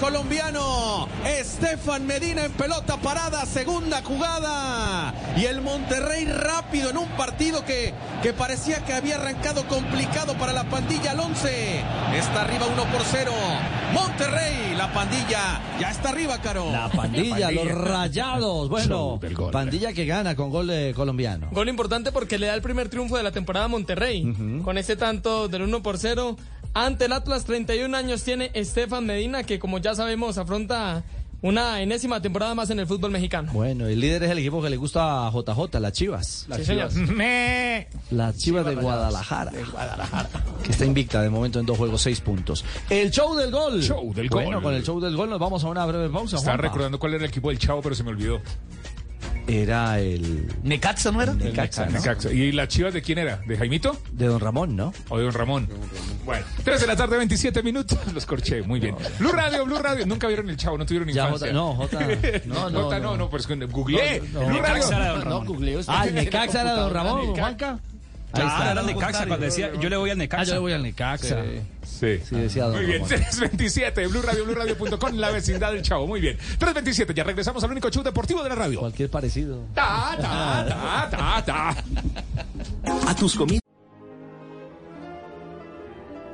[0.06, 5.16] Colombiano Estefan Medina en pelota parada, segunda jugada.
[5.36, 7.92] Y el Monterrey rápido en un partido que,
[8.22, 11.80] que parecía que había arrancado complicado para la pandilla al 11.
[12.14, 13.32] Está arriba 1 por 0.
[13.94, 16.72] Monterrey, la pandilla ya está arriba, Caro.
[16.72, 18.70] La pandilla, los rayados.
[18.70, 19.20] Bueno,
[19.52, 21.48] pandilla que gana con gol de colombiano.
[21.52, 24.62] Gol importante porque le da el primer triunfo de la temporada a Monterrey.
[24.64, 26.36] Con ese tanto del 1 por 0.
[26.78, 31.04] Ante el Atlas, 31 años tiene Estefan Medina, que como ya sabemos afronta
[31.42, 33.50] una enésima temporada más en el fútbol mexicano.
[33.54, 36.48] Bueno, el líder es el equipo que le gusta a JJ, las Chivas.
[36.54, 36.90] Sí, señor.
[38.12, 39.52] Las Chivas de Guadalajara.
[40.64, 42.66] Que está invicta de momento en dos juegos, seis puntos.
[42.90, 43.82] El show del gol.
[43.82, 44.64] Show del Bueno, gol.
[44.64, 46.36] con el show del gol nos vamos a una breve pausa.
[46.36, 48.42] Estaba recordando cuál era el equipo del Chavo, pero se me olvidó.
[49.48, 50.52] Era el...
[50.64, 51.34] ¿Necaxa no era?
[51.34, 51.92] Necaxa, ¿no?
[51.92, 52.32] Necaxa.
[52.32, 53.38] ¿Y las chivas de quién era?
[53.46, 53.96] ¿De Jaimito?
[54.12, 54.92] De Don Ramón, ¿no?
[55.10, 55.70] O de Don Ramón.
[56.26, 58.00] Bueno, 3 de la tarde, 27 minutos.
[58.14, 58.96] Los corché, muy bien.
[59.20, 60.06] Blue Radio, Blue Radio.
[60.08, 61.48] Nunca vieron el chavo, no tuvieron Ya, infancia.
[61.48, 62.00] Jota- no, Jota-
[62.46, 64.22] no, no, Jota, no, no, pues googleé.
[64.34, 64.74] No, no, Blue Radio.
[64.74, 65.56] Necaxa era de Don Ramón.
[65.56, 65.92] No.
[65.92, 66.06] Ah,
[66.76, 67.42] Don Ramón, Necaxa.
[67.42, 67.80] Juanca.
[68.36, 68.72] Ahí Claro, está.
[68.72, 70.42] era el Necaxa cuando decía, yo le voy al Necaxa.
[70.42, 71.44] Ah, yo le voy al Necaxa.
[71.84, 72.20] Sí.
[72.28, 73.08] Sí, decía Muy bien, Ramón.
[73.10, 76.06] 327, Blue Radio, Blue Radio.com, la vecindad del chavo.
[76.08, 76.36] Muy bien.
[76.38, 78.80] 327, ya regresamos al único show deportivo de la radio.
[78.80, 79.62] Cualquier parecido.
[79.74, 83.10] Ta, ta, ta, ta, ta.
[83.10, 83.62] A tus comidas.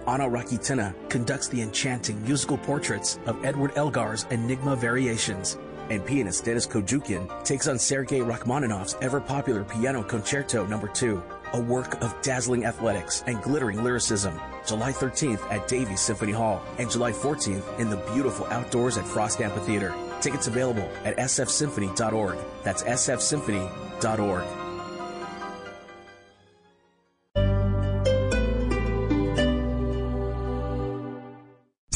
[0.07, 5.57] Ana Rakitena conducts the enchanting musical portraits of Edward Elgar's Enigma Variations,
[5.91, 10.79] and pianist Denis Kojukian takes on Sergei Rachmaninoff's ever-popular Piano Concerto No.
[10.81, 11.21] 2,
[11.53, 14.39] a work of dazzling athletics and glittering lyricism.
[14.65, 19.41] July 13th at Davies Symphony Hall, and July 14th in the beautiful outdoors at Frost
[19.41, 19.93] Amphitheater.
[20.21, 22.37] Tickets available at sfsymphony.org.
[22.63, 24.60] That's sfsymphony.org.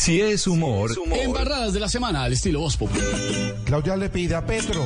[0.05, 2.77] Si es humor, Embarradas de la semana al estilo Voz.
[3.63, 4.85] Claudia le pide a Petro,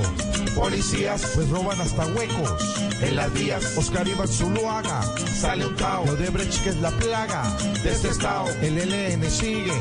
[0.55, 2.85] policías pues roban hasta huecos.
[3.01, 5.01] En las vías, Oscar Iván Zuluaga,
[5.35, 8.47] sale un Tao, lo de Brecht que es la plaga de este estado.
[8.61, 9.73] El LN sigue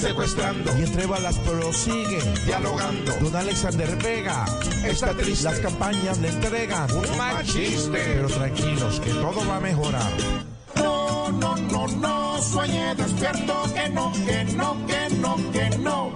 [0.00, 3.12] secuestrando y entre balas prosigue dialogando.
[3.20, 4.46] Don Alexander Vega
[4.82, 7.90] está triste, las campañas le entregan un mal chiste.
[7.92, 10.55] Pero tranquilos que todo va a mejorar.
[10.82, 16.10] No, no, no, no, sueñe despierto, que no, que no, que no, que no.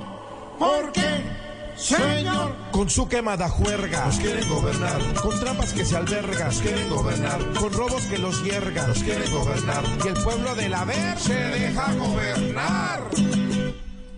[0.59, 1.41] ¿Por qué?
[1.77, 4.05] Señor, con su quemada juerga.
[4.07, 8.43] Nos quieren gobernar, con trampas que se albergan, nos quieren gobernar, con robos que los
[8.45, 13.01] hiergan, nos quieren gobernar, y el pueblo de la ver se deja gobernar.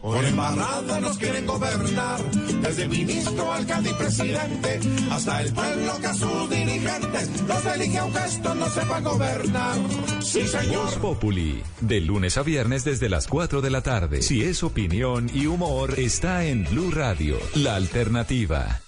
[0.02, 2.20] Por embarrada nos quieren gobernar,
[2.60, 4.80] desde el ministro, alcalde y presidente,
[5.12, 9.76] hasta el pueblo que a sus dirigentes los elige aunque estos no sepan gobernar.
[10.20, 10.86] Sí, señor.
[10.86, 14.22] Voz Populi, de lunes a viernes desde las 4 de la tarde.
[14.22, 18.82] Si es opinión y humor, está en Blue Radio, la alternativa.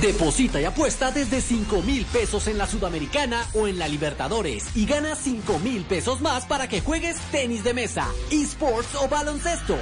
[0.00, 4.86] Deposita y apuesta desde 5 mil pesos en la Sudamericana o en la Libertadores y
[4.86, 9.76] gana 5 mil pesos más para que juegues tenis de mesa, esports o baloncesto.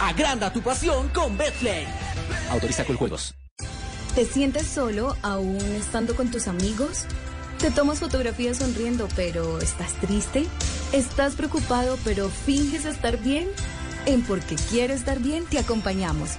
[0.00, 1.86] Agranda tu pasión con Betplay.
[2.50, 3.34] Autoriza con juegos.
[4.14, 7.04] ¿Te sientes solo aún estando con tus amigos?
[7.58, 10.46] ¿Te tomas fotografías sonriendo pero estás triste?
[10.92, 13.48] ¿Estás preocupado pero finges estar bien?
[14.06, 16.38] En Porque Quiero Estar Bien te acompañamos.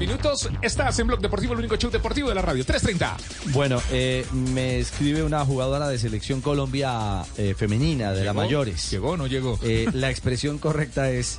[0.00, 0.48] Minutos.
[0.62, 2.64] Estás en Blog Deportivo, el único show deportivo de la radio.
[2.64, 3.52] 3.30.
[3.52, 8.90] Bueno, eh, me escribe una jugadora de selección Colombia eh, femenina, de la mayores.
[8.90, 9.58] ¿Llegó o no llegó?
[9.62, 11.38] Eh, la expresión correcta es,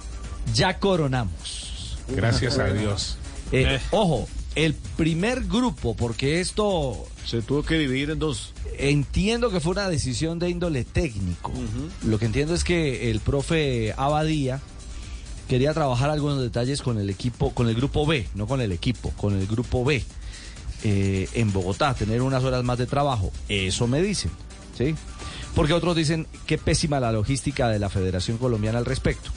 [0.54, 1.98] ya coronamos.
[2.10, 3.18] Gracias a Dios.
[3.52, 7.08] Eh, Ojo, el primer grupo, porque esto...
[7.26, 8.54] Se tuvo que dividir en dos.
[8.78, 11.52] Entiendo que fue una decisión de índole técnico.
[12.06, 14.62] Lo que entiendo es que el profe Abadía
[15.52, 19.12] quería trabajar algunos detalles con el equipo, con el grupo B, no con el equipo,
[19.18, 20.02] con el grupo B
[20.86, 23.34] eh, en Bogotá, tener unas horas más de trabajo.
[23.50, 24.32] Eso me dicen,
[24.78, 24.96] ¿sí?
[25.54, 29.30] Porque otros dicen qué pésima la logística de la Federación Colombiana al respecto.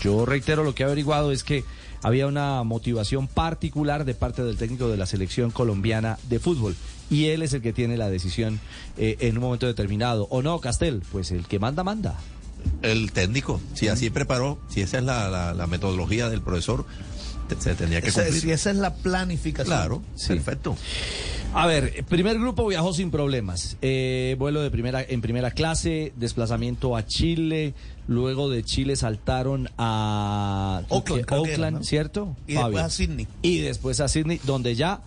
[0.00, 1.64] Yo reitero lo que he averiguado es que
[2.04, 6.76] había una motivación particular de parte del técnico de la selección colombiana de fútbol
[7.10, 8.60] y él es el que tiene la decisión
[8.96, 10.28] eh, en un momento determinado.
[10.30, 11.02] ¿O no, Castel?
[11.10, 12.16] Pues el que manda, manda.
[12.82, 16.84] El técnico, si así preparó, si esa es la, la- la metodología del profesor,
[17.48, 18.42] te- se tendría que Esa- cumplir.
[18.42, 19.66] si esa es la planificación.
[19.76, 20.76] Claro, perfecto.
[21.54, 23.76] A ver, primer grupo viajó sin problemas.
[23.82, 27.74] Eh, vuelo de primera, en primera clase, desplazamiento a Chile.
[28.08, 31.82] Luego de Chile saltaron a Oakland.
[31.84, 32.34] ¿cierto?
[32.46, 33.26] Y después a Sydney.
[33.42, 35.02] Y después a Sydney, donde ya,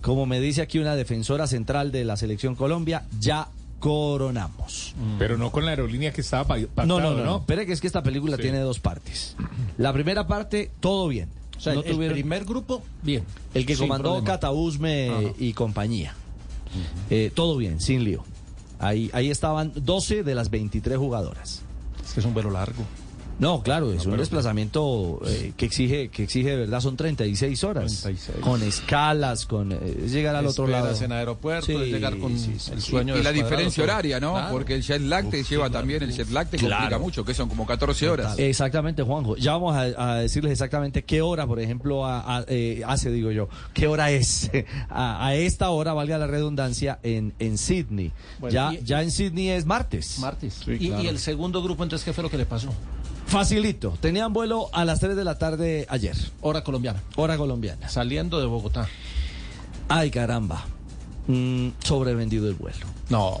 [0.00, 3.48] como me dice aquí una defensora central de la selección Colombia, ya
[3.82, 4.94] coronamos.
[5.18, 7.16] Pero no con la aerolínea que estaba pa- pactado, No, ¿no?
[7.16, 7.36] no, no.
[7.38, 8.42] Espere que es que esta película Sí.
[8.42, 9.36] tiene dos partes.
[9.76, 11.28] La primera parte, todo bien.
[11.56, 13.24] O sea, No el, tuvieron- primer grupo, bien.
[13.54, 14.26] el que Sin comandó problema.
[14.34, 15.20] Catausme Ajá.
[15.38, 16.14] y compañía.
[17.10, 18.24] Eh, todo bien, sin lío.
[18.78, 21.62] Ahí, ahí estaban 12 de las 23 jugadoras.
[22.04, 22.82] Es que es un vuelo largo.
[23.42, 28.00] No, claro, es un desplazamiento eh, que exige que exige de verdad son 36 horas.
[28.02, 28.38] 36.
[28.40, 30.94] Con escalas, con eh, es llegar al otro lado.
[31.02, 33.92] En aeropuerto, llegar con sí, sí, el sueño y la descuadrado, diferencia todo.
[33.92, 34.32] horaria, ¿no?
[34.34, 34.50] Claro.
[34.52, 37.00] Porque el jet lag te lleva también, el jet lag te complica Claro.
[37.00, 38.38] mucho, que son como 14 horas.
[38.38, 39.36] Exactamente, Juanjo.
[39.36, 43.32] Ya vamos a, a decirles exactamente qué hora, por ejemplo, a- a- eh, hace, digo
[43.32, 44.50] yo, qué hora es.
[44.88, 48.12] A, a esta hora, valga la redundancia, en, en Sydney.
[48.38, 50.18] Bueno, ya, y- ya en Sydney es martes.
[50.20, 50.60] Martes.
[50.64, 51.02] Sí, y, claro.
[51.02, 52.68] y el segundo grupo, entonces, ¿qué fue lo que le pasó?
[53.26, 53.96] Facilito.
[54.00, 56.16] Tenían vuelo a las 3 de la tarde ayer.
[56.42, 57.02] Hora colombiana.
[57.16, 57.88] Hora colombiana.
[57.88, 58.88] Saliendo de Bogotá.
[59.88, 60.64] Ay, caramba.
[61.28, 62.86] Mm, sobrevendido el vuelo.
[63.08, 63.40] No.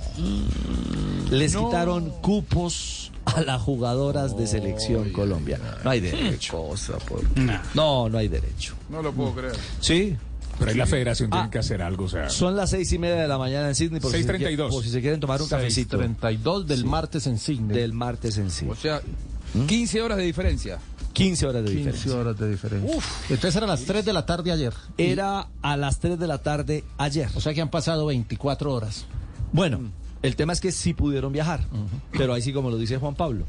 [1.30, 1.66] Les No.
[1.66, 5.78] quitaron cupos a las jugadoras de selección colombiana.
[5.84, 6.70] No hay derecho.
[7.74, 8.74] No, no hay derecho.
[8.88, 9.56] No lo puedo creer.
[9.80, 10.16] Sí.
[10.58, 11.36] Pero ahí la federación Ah.
[11.38, 12.28] tiene que hacer algo, o sea.
[12.28, 14.00] Son las seis y media de la mañana en Sydney.
[14.00, 14.68] Por si se 6:32.
[14.68, 15.96] quiere- por si se quieren tomar un cafecito.
[15.98, 16.84] 32 del Sí.
[16.84, 17.76] martes en Sydney.
[17.76, 18.66] Del martes en sí.
[18.68, 19.00] O sea,
[19.66, 20.78] 15 horas de diferencia.
[21.12, 22.16] 15 horas de 15 diferencia.
[22.16, 22.96] horas de diferencia.
[23.28, 24.72] Entonces eran las 3 de la tarde ayer.
[24.96, 27.28] Era a las 3 de la tarde ayer.
[27.34, 29.04] O sea que han pasado 24 horas.
[29.52, 29.80] Bueno,
[30.22, 31.66] el tema es que sí pudieron viajar,
[32.12, 33.44] pero ahí sí como lo dice Juan Pablo.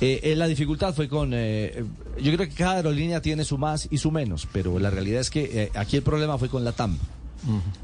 [0.00, 1.32] Eh, eh, la dificultad fue con...
[1.34, 1.84] eh,
[2.16, 5.28] yo creo que cada aerolínea tiene su más y su menos, pero la realidad es
[5.28, 6.96] que eh, aquí el problema fue con la TAM,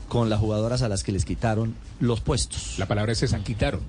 [0.08, 2.78] con las jugadoras a las que les quitaron los puestos.
[2.78, 3.80] La palabra es se quitaron.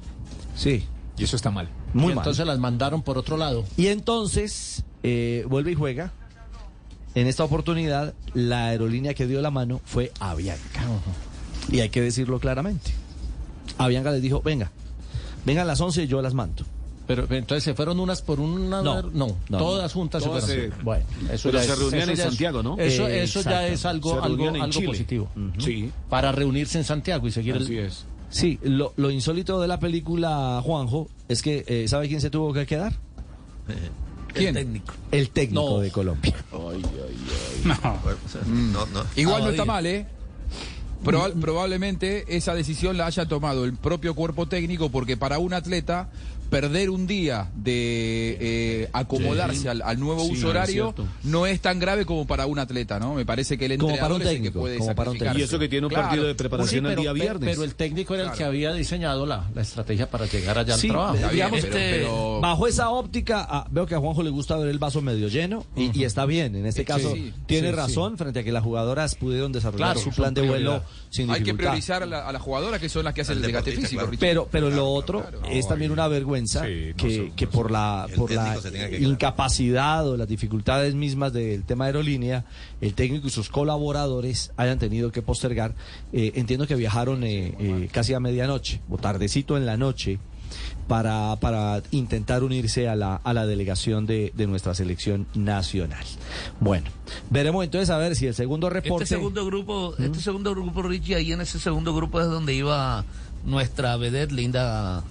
[0.55, 0.84] Sí.
[1.18, 1.69] Y eso está mal.
[1.98, 2.24] Muy y mal.
[2.24, 3.65] entonces las mandaron por otro lado.
[3.78, 6.11] Y entonces eh, vuelve y juega.
[7.15, 10.82] En esta oportunidad, la aerolínea que dio la mano fue Avianca.
[11.72, 12.91] Y hay que decirlo claramente.
[13.80, 14.72] Avianca les dijo, venga,
[15.45, 16.64] vengan a las 11 y yo las mando.
[17.07, 18.82] Pero entonces se fueron unas por una.
[18.82, 19.57] No, no, no.
[19.57, 20.78] todas juntas Todas se fueron.
[20.78, 22.78] se- Bueno, eso Pero ya se es- reunían eso en ya Santiago, ¿no?
[22.78, 25.30] Eso, eso ya es algo, algo, algo positivo.
[25.57, 25.90] Sí.
[26.10, 27.86] Para reunirse en Santiago y seguir Así el.
[27.86, 28.03] es.
[28.30, 32.54] Sí, lo, lo insólito de la película, Juanjo, es que, eh, ¿sabe quién se tuvo
[32.54, 32.94] que quedar?
[34.34, 34.54] ¿Quién?
[34.54, 34.94] técnico.
[35.12, 36.34] El técnico de Colombia.
[38.45, 39.04] No, no.
[39.16, 40.06] Igual no está mal, ¿eh?
[41.04, 46.10] Proba- probablemente esa decisión la haya tomado el propio cuerpo técnico porque para un atleta
[46.49, 49.68] perder un día de eh, acomodarse Sí.
[49.68, 50.94] al, al nuevo Sí, uso horario
[51.24, 53.14] no es tan grave como para un atleta, ¿no?
[53.15, 55.18] Me parece que el Como entrenador para un es el que puede como para un.
[55.38, 56.07] Y eso que tiene un Claro.
[56.07, 57.49] partido de Sí, preparación pero, el día viernes.
[57.49, 60.88] pero el técnico era el que había diseñado la, la estrategia para llegar allá Sí,
[60.88, 61.18] al trabajo.
[61.32, 64.69] Digamos, pero- este, pero- bajo esa óptica, ah, veo que a Juanjo le gusta ver
[64.69, 66.56] el vaso medio lleno y, y está bien.
[66.56, 69.94] En este Sí, caso, sí, tiene sí, razón frente a que las jugadoras pudieron desarrollar
[69.95, 71.57] Claro, su plan de vuelo sin Hay que dificultad.
[71.72, 74.10] priorizar a, la- a las jugadoras que son las que hacen el desgaste físico.
[74.19, 75.41] Pero, pero lo Claro, otro claro.
[75.49, 78.57] es también una vergüenza Sí, no que, son- que no por la, por la
[78.99, 82.45] incapacidad o las dificultades mismas del tema aerolínea,
[82.81, 85.73] el técnico y sus colaboradores hayan tenido que postergar.
[86.14, 90.19] Eh, entiendo que viajaron eh, eh, casi a medianoche o tardecito en la noche
[90.88, 96.05] para, para intentar unirse a la, a la delegación de, de nuestra selección nacional.
[96.61, 96.89] Bueno,
[97.30, 99.03] veremos entonces a ver si el segundo reporte...
[99.03, 103.03] Este segundo grupo, este segundo grupo, Richie, ahí en ese segundo grupo es donde iba
[103.45, 105.03] nuestra vedette Linda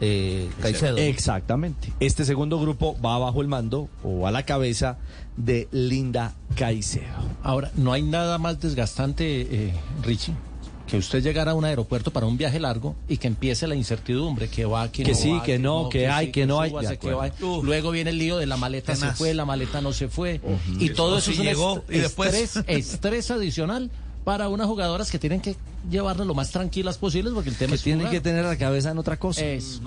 [0.00, 0.96] eh, Caicedo.
[0.98, 1.92] Exactamente.
[2.00, 4.98] Este segundo grupo va bajo el mando o a la cabeza
[5.36, 7.04] de Linda Caicedo.
[7.42, 10.34] Ahora, no hay nada más desgastante, eh, Richie,
[10.86, 14.48] que usted llegar a un aeropuerto para un viaje largo y que empiece la incertidumbre,
[14.48, 16.72] que va, que, Que no sí, va, que no, que hay, sí, que no hay.
[17.62, 20.40] Luego viene el lío de la maleta se fue, la maleta no se fue.
[20.78, 23.90] Y todo eso si es un llegó est- y después- estrés, estrés adicional
[24.26, 25.54] para unas jugadoras que tienen que
[25.88, 28.12] llevarlas lo más tranquilas posibles porque el tema Que es tienen jugar.
[28.12, 29.44] que tener la cabeza en otra cosa.
[29.46, 29.80] Es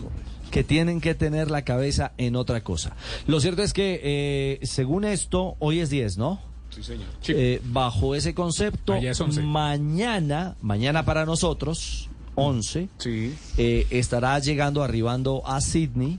[0.49, 2.95] que tienen que tener la cabeza en otra cosa.
[3.27, 6.39] Lo cierto es que, eh, según esto, hoy es 10, ¿no?
[6.69, 7.07] Sí, señor.
[7.27, 9.41] Eh, bajo ese concepto, Allá es 11.
[9.41, 13.35] mañana, mañana para nosotros, 11, Sí.
[13.57, 16.17] eh, estará llegando, arribando a Sydney,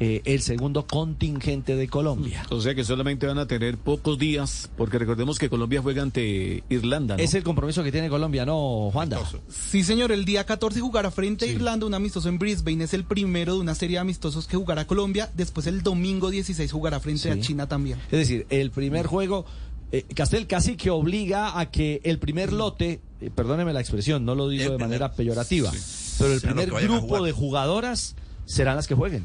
[0.00, 2.44] eh, el segundo contingente de Colombia.
[2.50, 6.64] O sea que solamente van a tener pocos días, porque recordemos que Colombia juega ante
[6.68, 7.16] Irlanda.
[7.16, 7.22] ¿no?
[7.22, 9.20] Es el compromiso que tiene Colombia, ¿no, Juanda?
[9.48, 12.84] Sí, señor, el día 14 jugará frente a Irlanda un amistoso en Brisbane.
[12.84, 15.30] Es el primero de una serie de amistosos que jugará Colombia.
[15.34, 17.38] Después el domingo 16 jugará frente a.
[17.40, 17.98] China también.
[18.10, 19.44] Es decir, el primer juego,
[19.92, 24.34] eh, Castel casi que obliga a que el primer lote, eh, perdóneme la expresión, no
[24.34, 25.70] lo digo de primer- manera peyorativa,
[26.18, 29.24] pero el primer grupo de jugadoras serán las que jueguen.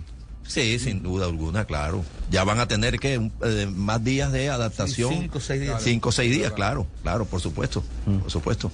[0.50, 2.04] Sí, sin duda alguna, claro.
[2.32, 5.12] Ya van a tener que eh, más días de adaptación.
[5.12, 5.84] Sí, cinco, seis días.
[5.84, 8.72] Cinco o seis días, claro, claro, por supuesto, por supuesto.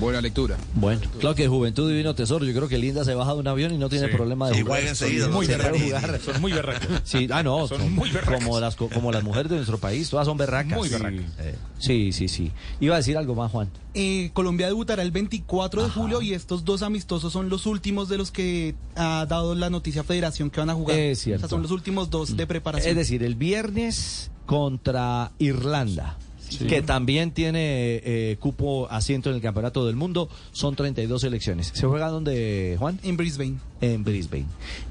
[0.00, 0.56] Buena lectura.
[0.74, 2.44] Bueno, claro que Juventud Divino Tesoro.
[2.46, 4.14] Yo creo que Linda se baja de un avión y no tiene Sí.
[4.16, 4.78] problema de Y jugar.
[4.78, 5.80] juega enseguida, Son no muy se berracos.
[6.02, 6.18] repite.
[6.32, 6.88] Son muy berracos.
[7.04, 8.42] Sí, ah, no, Son son, muy berracas.
[8.42, 10.76] como las, co- como las mujeres de nuestro país, todas son berracas.
[10.78, 10.94] Muy Sí.
[10.94, 11.24] berracas.
[11.38, 12.50] Eh, Sí, sí, sí.
[12.80, 13.68] Iba a decir algo más, Juan.
[13.94, 18.16] Eh, Colombia debutará el 24 de julio y estos dos amistosos son los últimos de
[18.18, 20.98] los que ha dado la noticia Federación que van a jugar.
[20.98, 21.46] Es cierto.
[21.46, 22.90] O sea, son los últimos dos de preparación.
[22.90, 26.16] Es decir, el viernes contra Irlanda.
[26.50, 26.66] Sí.
[26.66, 31.70] Que también tiene eh, cupo asiento en el Campeonato del Mundo, son 32 selecciones.
[31.74, 32.98] ¿Se juega dónde, Juan?
[33.02, 33.58] En Brisbane.
[33.82, 34.44] En Brisbane.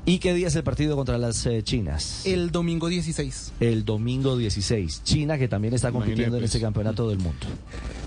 [0.05, 2.25] ¿Y qué día es el partido contra las eh, chinas?
[2.25, 3.53] El domingo 16.
[3.59, 5.03] El domingo 16.
[5.03, 7.45] China que también está compitiendo en este Campeonato del Mundo.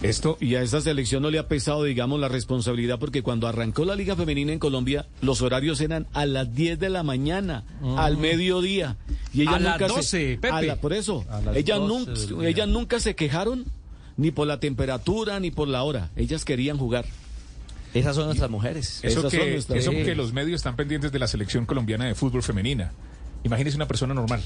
[0.03, 3.85] Esto, y a esta selección no le ha pesado, digamos, la responsabilidad, porque cuando arrancó
[3.85, 7.63] la Liga Femenina en Colombia, los horarios eran a las 10 de la mañana,
[7.97, 8.97] al mediodía.
[9.33, 10.49] Y ellas A las nunca 12, se, Pepe.
[10.49, 13.65] a la- por eso, A las ellas, 12 nunca, ellas nunca se quejaron
[14.17, 16.11] ni por la temperatura ni por la hora.
[16.17, 17.05] Ellas querían jugar.
[17.95, 19.01] Esas son nuestras mujeres.
[19.03, 20.03] Eso, Esas que, nuestras- eso Sí.
[20.05, 22.93] que los medios están pendientes de la selección colombiana de fútbol femenina.
[23.45, 24.43] Imagínese una persona normal.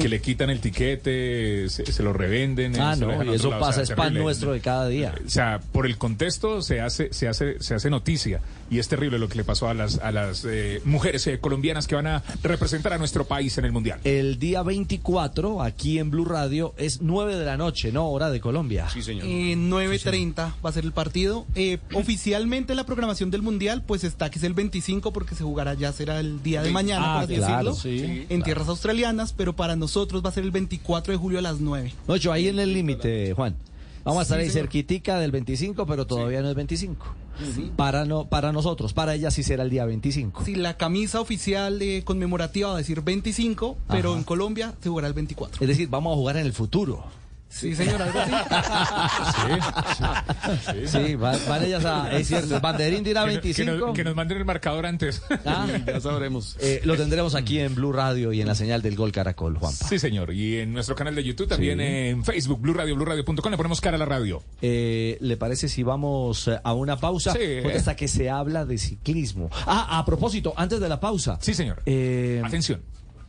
[0.00, 2.80] Que le quitan el tiquete, se, se lo revenden.
[2.80, 5.14] Ah, se no, y eso o pasa, sea, es pan nuestro de cada día.
[5.26, 8.40] O sea, por el contexto se hace, se hace, se hace noticia
[8.72, 11.86] y es terrible lo que le pasó a las, a las eh, mujeres eh, colombianas
[11.86, 14.00] que van a representar a nuestro país en el mundial.
[14.04, 18.08] El día 24, aquí en Blue Radio, es 9 de la noche, ¿no?
[18.08, 18.88] Hora de Colombia.
[18.88, 19.26] Sí, señor.
[19.26, 21.44] Eh, 9.30 va a ser el partido.
[21.54, 25.74] Eh, oficialmente la programación del Mundial pues está que es el 25 porque se jugará
[25.74, 27.74] ya será el día de mañana, Ah, por así claro, decirlo,
[28.06, 28.44] sí, en claro.
[28.44, 31.92] tierras australianas, pero para nosotros va a ser el 24 de julio a las 9.
[32.08, 33.54] No, yo ahí en el límite, Juan.
[34.04, 37.06] Vamos a estar Sí, ahí cerquitica del 25, pero todavía no es 25.
[37.76, 40.44] Para no para nosotros, para ella sí será el día 25.
[40.44, 44.18] Si la camisa oficial eh, conmemorativa va a decir 25, pero Ajá.
[44.18, 45.58] en Colombia se jugará el 24.
[45.62, 47.04] Es decir, vamos a jugar en el futuro.
[47.52, 48.32] Sí, señor, algo así.
[50.86, 53.86] Sí, va- van ellas a, es cierto, el banderín dirá Que no- que 25.
[53.86, 55.22] nos, que nos manden el marcador antes.
[55.44, 56.56] Ah, ya sabremos.
[56.60, 59.86] eh, lo tendremos aquí en Blue Radio y en la señal del Gol Caracol, Juanpa.
[59.86, 60.32] Sí, señor.
[60.32, 61.84] Y en nuestro canal de YouTube, también Sí.
[61.84, 64.42] en Facebook, Blue Radio, BlueRadio.com, le ponemos cara a la radio.
[64.60, 67.32] Eh, ¿Le parece si vamos eh, a una pausa?
[67.32, 67.38] Sí.
[67.62, 69.50] Porque hasta que se habla de ciclismo.
[69.66, 71.38] Ah, a propósito, antes de la pausa.
[71.40, 71.82] Sí, señor.
[71.86, 72.80] Eh, Atención.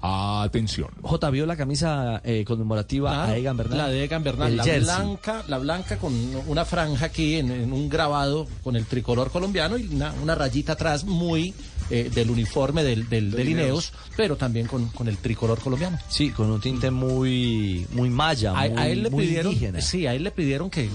[0.05, 0.89] Atención.
[1.01, 3.77] J vio la camisa eh, conmemorativa Claro, a Egan Bernal.
[3.77, 4.83] La de Egan Bernal, la jersey.
[4.83, 6.13] blanca, la blanca con
[6.47, 10.73] una franja aquí en, en un grabado con el tricolor colombiano y una, una rayita
[10.73, 11.53] atrás muy
[11.89, 15.97] eh, del uniforme del, del, del Ineos, pero también con, con el tricolor colombiano.
[16.09, 19.79] Sí, con un tinte muy muy maya, A, muy, a él le muy pidieron, indígena.
[19.79, 20.89] sí, a él le pidieron que,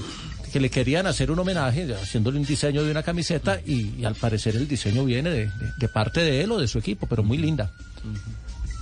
[0.52, 4.16] que le querían hacer un homenaje haciéndole un diseño de una camiseta y, y al
[4.16, 7.22] parecer el diseño viene de, de- de parte de él o de su equipo, pero
[7.22, 7.70] muy linda.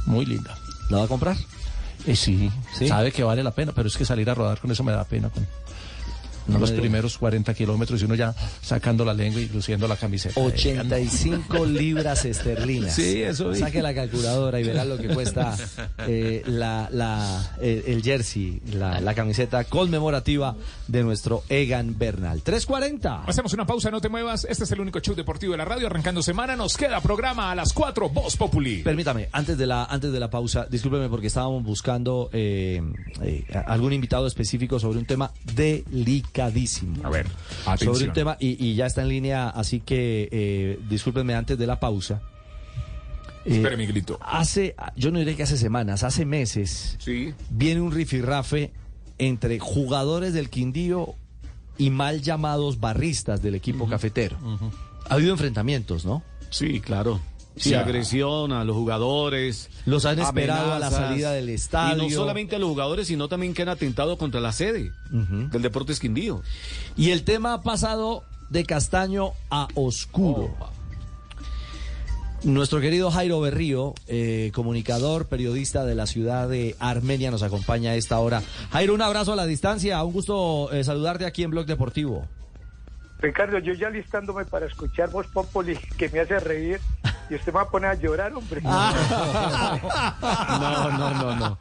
[0.07, 0.57] Muy linda.
[0.89, 1.37] ¿La va a comprar?
[2.07, 2.89] Eh, sí, ¿Sí?
[2.89, 5.05] sabe que vale la pena, pero es que salir a rodar con eso me da
[5.05, 5.29] pena.
[5.29, 5.47] Con,
[6.49, 10.41] No los primeros 40 kilómetros y uno ya sacando la lengua y luciendo la camiseta.
[10.41, 12.95] 85 libras esterlinas.
[12.95, 13.59] Sí, eso vi.
[13.59, 15.57] Saque la calculadora y verá lo que cuesta
[16.07, 20.55] eh, la, la, eh, el jersey, la, la camiseta conmemorativa
[20.89, 22.43] de nuestro Egan Bernal.
[22.43, 23.25] 340.
[23.25, 24.47] Hacemos una pausa, no te muevas.
[24.49, 25.87] Este es el único show deportivo de la radio.
[25.87, 28.83] Arrancando semana, nos queda programa a las 4, Voz Populi.
[28.83, 32.83] Permítame, antes de la antes de la pausa, discúlpeme porque estábamos buscando eh,
[33.23, 35.31] eh, algún invitado específico sobre un tema
[37.05, 37.27] A ver,
[37.79, 41.67] Sobre un tema, y, y ya está en línea, así que eh, discúlpenme antes de
[41.67, 42.23] la pausa.
[43.45, 44.19] Eh, Espere, Miguelito.
[44.23, 47.33] Hace, yo no diré que hace semanas, hace meses, Sí.
[47.51, 48.73] viene un rifirrafe
[49.19, 51.15] entre jugadores del Quindío
[51.79, 54.37] y mal llamados barristas del equipo cafetero.
[55.09, 56.23] Ha habido enfrentamientos, ¿no?
[56.51, 57.21] Sí, claro.
[57.57, 59.71] Sí, Sí, a- agresión a los jugadores.
[59.87, 62.05] Los han esperado a la salida del estadio.
[62.05, 65.63] Y no solamente a los jugadores, sino también que han atentado contra la sede del
[65.63, 66.43] Deportes Quindío.
[66.97, 70.55] Y el tema ha pasado de castaño a oscuro.
[72.45, 77.95] Nuestro querido Jairo Berrío, eh, comunicador, periodista de la ciudad de Armenia, nos acompaña a
[77.97, 78.43] esta hora.
[78.71, 82.27] Jairo, un abrazo a la distancia, un gusto eh, saludarte aquí en Blog Deportivo.
[83.21, 86.81] Ricardo, yo ya listándome para escuchar Voz Populi, que me hace reír,
[87.31, 88.61] y usted me va a poner a llorar, hombre.
[90.61, 91.59] No, no, no, no.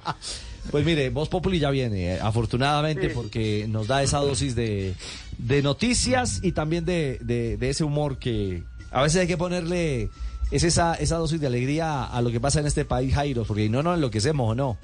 [0.71, 3.13] Pues mire, Voz Populi ya viene, eh, afortunadamente, Sí.
[3.13, 4.95] porque nos da esa dosis de,
[5.37, 10.09] de noticias y también de, de- de ese humor que a veces hay que ponerle,
[10.51, 13.69] es esa, esa dosis de alegría a lo que pasa en este país, Jairo, porque
[13.69, 14.77] no nos enloquecemos, ¿o no?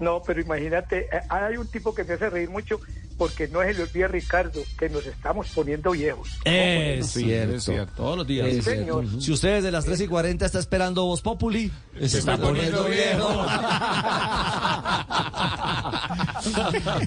[0.00, 2.78] No, pero imagínate, eh, hay un tipo que me hace reír mucho,
[3.16, 6.28] porque no se le olvide, Ricardo, que nos estamos poniendo viejos.
[6.44, 7.54] Es, Sí, cierto.
[7.56, 7.92] es cierto.
[7.96, 8.48] Todos los días.
[8.48, 9.00] Sí, Es cierto.
[9.02, 9.22] señor.
[9.22, 11.72] Si usted desde las 3 y 40 está esperando Voz Populi,
[12.06, 13.28] se está poniendo viejo.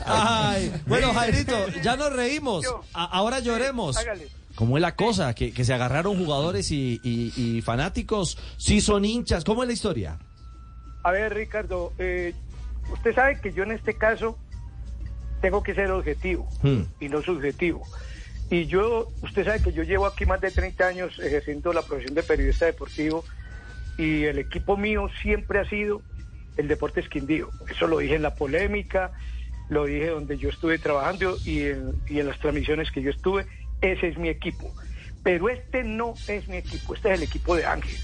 [0.05, 2.65] Ay, bueno, Jairito, ya nos reímos.
[2.93, 3.97] A- ahora lloremos.
[3.97, 4.27] Hágale.
[4.55, 5.33] ¿Cómo es la cosa?
[5.33, 8.37] Que, que se agarraron jugadores y, y- y fanáticos.
[8.57, 9.43] Sí son hinchas.
[9.43, 10.19] ¿Cómo es la historia?
[11.03, 12.35] A ver, Ricardo, eh,
[12.91, 14.37] usted sabe que yo en este caso
[15.41, 16.81] tengo que ser objetivo Hmm.
[16.99, 17.83] y no subjetivo.
[18.49, 22.15] Y yo, usted sabe que yo llevo aquí más de 30 años ejerciendo la profesión
[22.15, 23.23] de periodista deportivo
[23.97, 26.01] y el equipo mío siempre ha sido
[26.57, 27.49] el Deportes Quindío.
[27.69, 29.11] Eso lo dije en la polémica,
[29.69, 33.45] lo dije donde yo estuve trabajando y en, y en las transmisiones que yo estuve.
[33.81, 34.69] Ese es mi equipo.
[35.23, 37.97] Pero este no es mi equipo, este es el equipo de Ángel.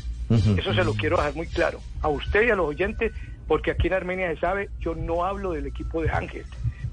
[0.57, 3.11] Eso se lo quiero dejar muy claro a usted y a los oyentes,
[3.47, 6.45] porque aquí en Armenia se sabe, yo no hablo del equipo de Ángel,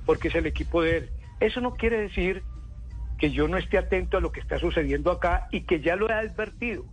[0.06, 1.10] porque es el equipo de él.
[1.40, 2.42] Eso no quiere decir
[3.18, 6.08] que yo no esté atento a lo que está sucediendo acá y que ya lo
[6.08, 6.84] he advertido,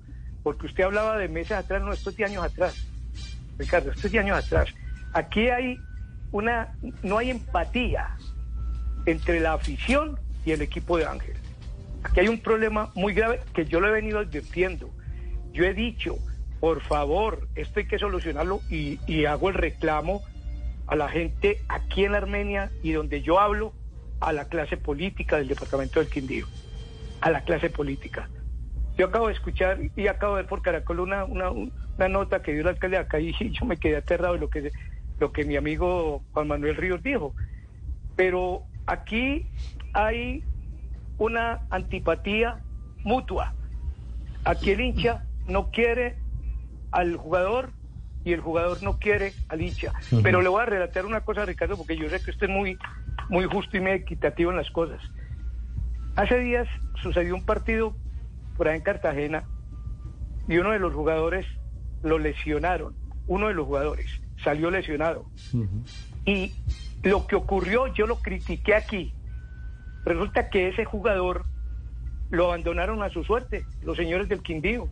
[0.43, 2.87] porque usted hablaba de meses atrás, no, esto es de años atrás.
[3.57, 4.73] Ricardo, esto es de años atrás.
[5.13, 5.77] Aquí hay
[6.31, 8.15] una, no hay empatía
[9.05, 11.35] entre la afición y el equipo de Ángel.
[12.03, 14.89] Aquí hay un problema muy grave que yo lo he venido advirtiendo.
[15.53, 16.17] Yo he dicho,
[16.61, 20.21] por favor, esto hay que solucionarlo y, hago el reclamo
[20.85, 23.73] a la gente aquí en Armenia y donde yo hablo,
[24.19, 26.45] a la clase política del departamento del Quindío,
[27.19, 28.29] a la clase política.
[28.95, 32.51] Yo acabo de escuchar y acabo de ver por Caracol una, una, una nota que
[32.51, 34.71] dio el alcalde de acá y yo me quedé aterrado de lo que,
[35.19, 37.33] lo que mi amigo Juan Manuel Ríos dijo.
[38.15, 39.47] Pero aquí
[39.93, 40.43] hay
[41.17, 42.61] una antipatía
[43.03, 43.55] mutua.
[44.43, 46.21] Aquí el hincha no quiere
[46.91, 47.71] al jugador
[48.23, 49.93] y el jugador no quiere al hincha.
[50.11, 50.21] Ujú.
[50.21, 52.77] Pero le voy a relatar una cosa, Ricardo, porque yo sé que usted es muy,
[53.29, 55.01] muy justo y muy equitativo en las cosas.
[56.15, 56.67] Hace días
[57.01, 57.95] sucedió un partido
[58.57, 59.43] por ahí en Cartagena
[60.47, 61.45] y uno de los jugadores
[62.03, 62.95] lo lesionaron.
[63.27, 64.07] Uno de los jugadores
[64.43, 65.25] salió lesionado.
[66.25, 66.53] Y
[67.03, 69.13] lo que ocurrió, yo lo critiqué aquí.
[70.03, 71.45] Resulta que ese jugador
[72.29, 74.89] lo abandonaron a su suerte, los señores del Quindío.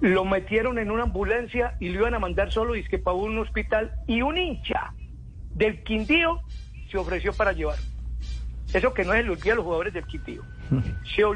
[0.00, 3.16] Lo metieron en una ambulancia y lo iban a mandar solo y es que para
[3.16, 4.92] un hospital y un hincha
[5.54, 6.42] del Quindío
[6.90, 7.78] se ofreció para llevar.
[8.72, 10.42] Eso que no es el olvida a los jugadores del Quindío.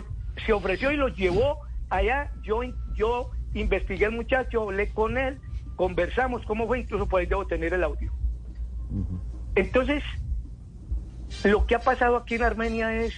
[0.46, 1.58] Se ofreció y los llevó
[1.90, 2.32] allá.
[2.42, 2.60] Yo,
[2.94, 5.38] yo investigué al muchacho, hablé con él,
[5.76, 8.12] conversamos cómo fue, incluso por ahí debo tener el audio.
[9.54, 10.02] Entonces,
[11.44, 13.14] lo que ha pasado aquí en Armenia es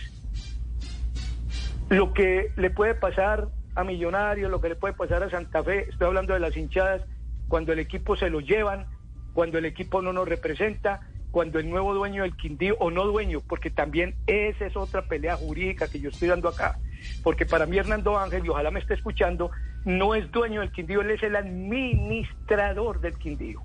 [1.88, 5.88] lo que le puede pasar a Millonarios, lo que le puede pasar a Santa Fe,
[5.88, 7.02] estoy hablando de las hinchadas,
[7.48, 8.86] cuando el equipo se lo llevan,
[9.32, 11.00] cuando el equipo no nos representa,
[11.30, 15.36] cuando el nuevo dueño del Quindío, o no dueño, porque también esa es otra pelea
[15.36, 16.78] jurídica que yo estoy dando acá,
[17.22, 19.50] porque para mí Hernando Ángel, y ojalá me esté escuchando,
[19.84, 23.62] no es dueño del Quindío, él es el administrador del Quindío.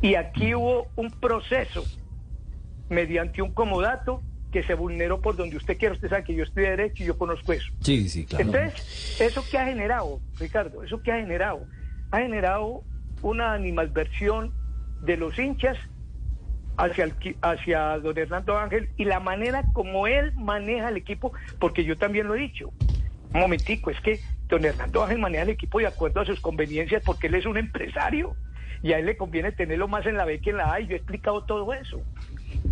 [0.00, 1.84] Y aquí hubo un proceso
[2.88, 5.94] mediante un comodato que se vulneró por donde usted quiera.
[5.94, 7.72] Usted sabe que yo estoy de derecho y yo conozco eso.
[7.80, 8.44] Sí, sí, claro.
[8.44, 10.82] Entonces, ¿eso qué ha generado, Ricardo?
[10.82, 11.66] ¿Eso qué ha generado?
[12.10, 12.82] Ha generado
[13.22, 14.52] una animalversión
[15.02, 15.78] de los hinchas
[16.76, 21.84] hacia, el hacia don Hernando Ángel y la manera como él maneja el equipo, porque
[21.84, 22.72] yo también lo he dicho.
[23.32, 27.02] Un momentico, es que don Hernando Ángel maneja el equipo de acuerdo a sus conveniencias
[27.04, 28.34] porque él es un empresario
[28.82, 30.86] y a él le conviene tenerlo más en la B que en la A y
[30.86, 32.02] yo he explicado todo eso.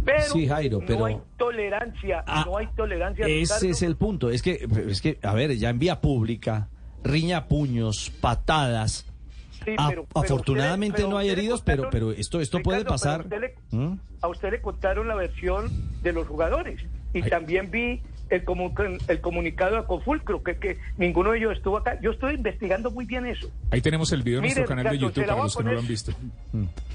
[0.04, 3.26] Pero, Sí, Jairo, pero- no hay tolerancia, Ah, no hay tolerancia.
[3.26, 3.66] Ese Ricardo.
[3.70, 4.30] es el punto.
[4.30, 6.68] Es que, es que, a ver, ya en vía pública,
[7.04, 9.06] riña puños, patadas.
[9.64, 12.94] Sí, A- pero- afortunadamente usted- no hay heridos, pero, contaron- pero esto, esto puede Ricardo,
[12.94, 13.20] pasar.
[13.22, 13.94] usted le- ¿Mm?
[14.22, 15.68] a usted le contaron la versión
[16.02, 16.80] de los jugadores
[17.12, 18.00] y también vi
[18.30, 21.98] el, el comunicado a Confulcro, que, que ninguno de ellos estuvo acá.
[22.00, 23.50] Yo estoy investigando muy bien eso.
[23.70, 25.86] Ahí tenemos el video en nuestro canal de YouTube para los que no lo han
[25.86, 26.12] visto.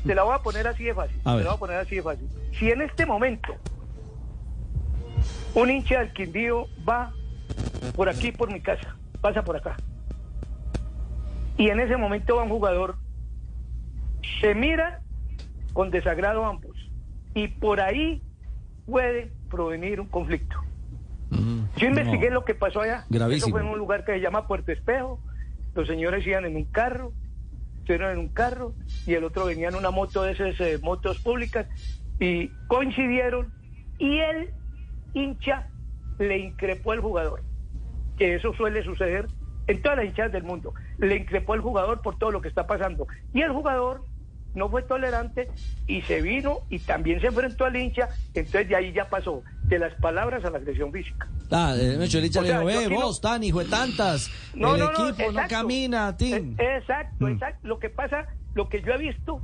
[0.05, 1.17] Se la voy a poner así de fácil.
[1.25, 1.35] Ver.
[1.37, 2.27] la voy a poner así de fácil.
[2.57, 3.55] Si en este momento
[5.55, 7.13] un hincha del Quindío va
[7.95, 9.75] por aquí, por mi casa, pasa por acá,
[11.57, 12.95] y en ese momento va un jugador,
[14.41, 15.01] se mira
[15.73, 16.75] con desagrado ambos,
[17.35, 18.21] y por ahí
[18.85, 20.57] puede provenir un conflicto.
[21.77, 23.05] Yo investigué lo que pasó allá.
[23.09, 23.47] Gravísimo.
[23.47, 25.19] Eso fue en un lugar que se llama Puerto Espejo.
[25.75, 27.13] Los señores iban en un carro,
[27.79, 28.73] estuvieron en un carro
[29.07, 31.67] y el otro venía en una moto de esas eh, motos públicas
[32.19, 33.51] y coincidieron
[33.97, 34.51] y el
[35.13, 35.67] hincha
[36.19, 37.41] le increpó al jugador.
[38.17, 39.27] Que eso suele suceder
[39.67, 40.73] en todas las hinchadas del mundo.
[40.99, 43.07] Le increpó al jugador por todo lo que está pasando.
[43.33, 44.05] Y el jugador
[44.55, 45.49] no fue tolerante
[45.87, 49.41] y se vino y también se enfrentó al hincha, entonces de ahí ya pasó
[49.73, 51.27] de las palabras a la agresión física.
[51.51, 53.65] Ah, de hecho, el hincha O le dijo, eh, aquí no- vos, tan hijo de
[53.69, 56.55] tantas, No, el no, equipo no, camina, Tim.
[56.59, 57.31] Eh, Exacto, Mm.
[57.33, 57.67] exacto.
[57.67, 59.41] Lo que pasa, lo que yo he visto,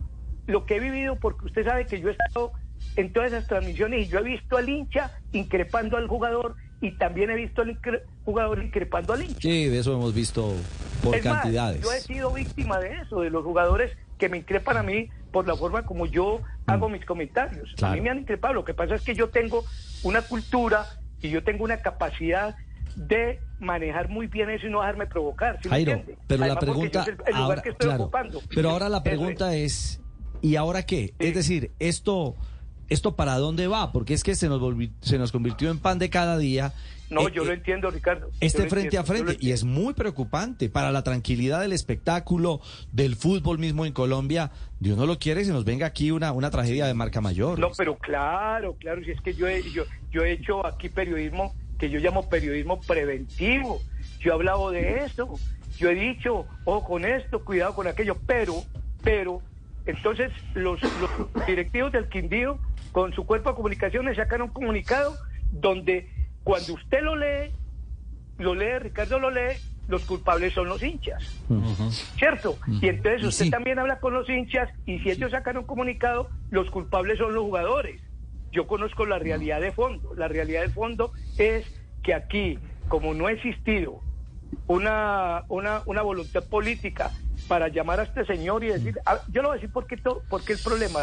[0.47, 2.51] lo que he vivido, porque usted sabe que yo he estado
[2.95, 7.29] en todas esas transmisiones y yo he visto al hincha increpando al jugador y también
[7.29, 9.39] he visto al incre- jugador increpando al hincha.
[9.41, 10.53] Sí, de eso hemos visto
[11.03, 11.81] por Es más, cantidades.
[11.83, 15.47] yo he sido víctima de eso, de los jugadores que me increpan a mí por
[15.47, 17.73] la forma como yo hago mis comentarios.
[17.81, 18.53] A mí me han increpado.
[18.53, 19.63] Lo que pasa es que yo tengo
[20.03, 20.85] una cultura
[21.21, 22.55] y yo tengo una capacidad
[22.95, 25.59] de manejar muy bien eso y no dejarme provocar.
[25.63, 28.41] ¿sí Jairo, pero la Además, pregunta es el, ahora, que estoy claro, ocupando.
[28.53, 30.01] pero ahora la pregunta es
[30.41, 31.13] ¿y ahora qué?
[31.19, 32.35] Es decir, esto
[32.89, 33.91] esto para dónde va?
[33.91, 36.73] Porque es que se nos volvi- se nos convirtió en pan de cada día.
[37.09, 38.29] No, Eh, yo lo eh, entiendo, Ricardo.
[38.39, 42.61] Este frente a entiendo, frente y es muy preocupante para la tranquilidad del espectáculo,
[42.91, 44.51] del fútbol mismo en Colombia.
[44.79, 47.59] Dios no lo quiere, se nos venga aquí una, una tragedia de marca mayor.
[47.59, 51.55] No, pero claro, claro, si es que yo he, yo, yo he hecho aquí periodismo
[51.79, 53.81] que yo llamo periodismo preventivo.
[54.19, 55.39] Yo he hablado de eso,
[55.77, 58.63] yo he dicho, ojo con esto, cuidado con aquello, pero,
[59.01, 59.41] pero,
[59.85, 62.59] entonces los, los directivos del Quindío
[62.91, 65.15] con su cuerpo de comunicaciones sacan un comunicado
[65.51, 66.09] donde
[66.43, 67.51] cuando usted lo lee,
[68.37, 69.57] lo lee, Ricardo lo lee,
[69.87, 71.21] los culpables son los hinchas.
[72.17, 72.57] ¿cierto?
[72.81, 76.69] Y entonces usted también habla con los hinchas y si ellos sacan un comunicado, los
[76.69, 78.01] culpables son los jugadores.
[78.51, 80.13] Yo conozco la realidad de fondo.
[80.15, 81.65] La realidad de fondo es
[82.03, 82.57] que aquí,
[82.87, 84.01] como no ha existido
[84.67, 87.11] una, una, una voluntad política
[87.47, 90.21] para llamar a este señor y decir, ah, yo lo voy a decir porque, to-
[90.29, 90.99] porque el problema,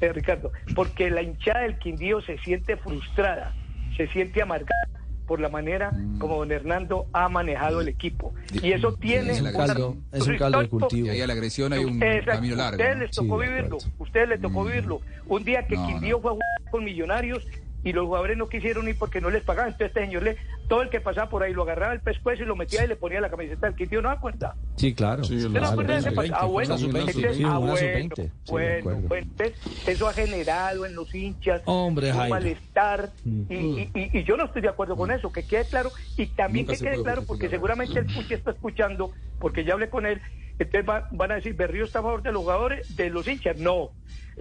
[0.00, 3.54] eh, Ricardo, porque la hinchada del Quindío se siente frustrada,
[3.96, 4.88] se siente amargada
[5.26, 8.34] por la manera como don Hernando ha manejado el equipo.
[8.62, 11.06] Y eso tiene Es un una- caldo- es un caldo de cultivo.
[11.06, 12.32] Y ahí a la agresión hay un Exacto.
[12.32, 12.76] camino largo.
[12.82, 15.00] Ustedes les tocó vivirlo, ustedes les tocó vivirlo.
[15.26, 17.46] Un día que No, Quindío fue a jugar con Millonarios
[17.84, 19.72] y los jugadores no quisieron ir porque no les pagaban.
[19.72, 20.36] Entonces este señor le,
[20.68, 22.96] todo el que pasaba por ahí lo agarraba el pescuezo y lo metía y le
[22.96, 24.56] ponía la camiseta del Quindío, ¿no se acuerda?
[24.76, 25.22] Sí, claro.
[25.22, 27.12] ¿Usted no se acuerda de ese pas- Ah, bueno, bueno, sub-20.
[27.34, 29.08] Sí, de bueno, acuerdo.
[29.08, 34.24] bueno, entonces, eso ha generado en los hinchas Hombre, un malestar y, y- y- y
[34.24, 37.02] yo no estoy de acuerdo con eso, que quede claro y también Nunca que quede
[37.02, 40.20] claro porque seguramente el Puchi está escuchando, porque ya hablé con él,
[40.58, 43.56] entonces va- van a decir, Berrío está a favor de los jugadores, de los hinchas,
[43.58, 43.90] no,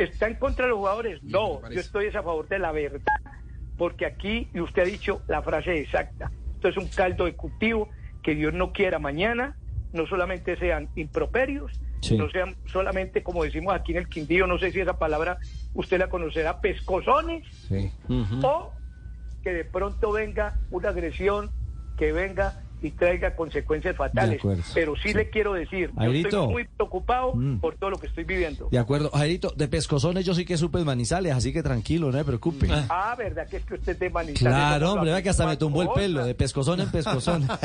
[0.04, 3.02] está en contra de los jugadores, no, yo estoy a favor de la verdad,
[3.78, 7.90] porque aquí, y usted ha dicho la frase exacta, esto es un caldo de cultivo
[8.22, 9.56] que Dios no quiera mañana,
[9.94, 12.18] no solamente sean improperios, Sí.
[12.18, 15.38] no sean solamente, como decimos aquí en el Quindío, no sé si esa palabra
[15.76, 17.44] usted la conocerá, pescozones,
[18.44, 18.74] o
[19.44, 21.52] que de pronto venga una agresión,
[21.98, 24.42] que venga y traiga consecuencias fatales.
[24.74, 26.28] Pero sí, le quiero decir, yo Airito.
[26.30, 27.60] estoy muy preocupado Mm.
[27.60, 28.68] por todo lo que estoy viviendo.
[28.72, 32.24] De acuerdo, Jairito, de pescozones yo sí que supe Manizales, así que tranquilo, no me
[32.26, 32.68] preocupe.
[32.90, 34.40] Ah, ¿verdad que es que usted es de Manizales?
[34.40, 37.48] Claro, No, hombre, que hasta me tumbó el pelo, de pescozón en pescozón.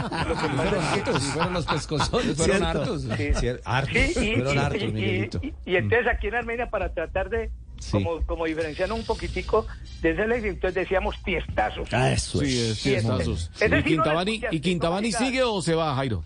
[0.00, 3.02] Fueron hartos, fueron los pescozones, fueron hartos.
[3.02, 3.46] Sí.
[3.64, 5.40] Hartos, Sí, y, fueron y- hartos, y- y- Miguelito.
[5.42, 7.50] y- y entonces aquí en Armenia para tratar de
[7.80, 7.92] Sí.
[7.92, 9.66] como, como diferenciarnos un poquitico
[10.02, 11.88] de ese ley, entonces decíamos tiestazos.
[11.92, 13.50] Ah, eso Sí, es Tiestazos.
[13.60, 16.22] ¿Y no Quintabani, ¿y Quintabani sigue o se va, Jairo?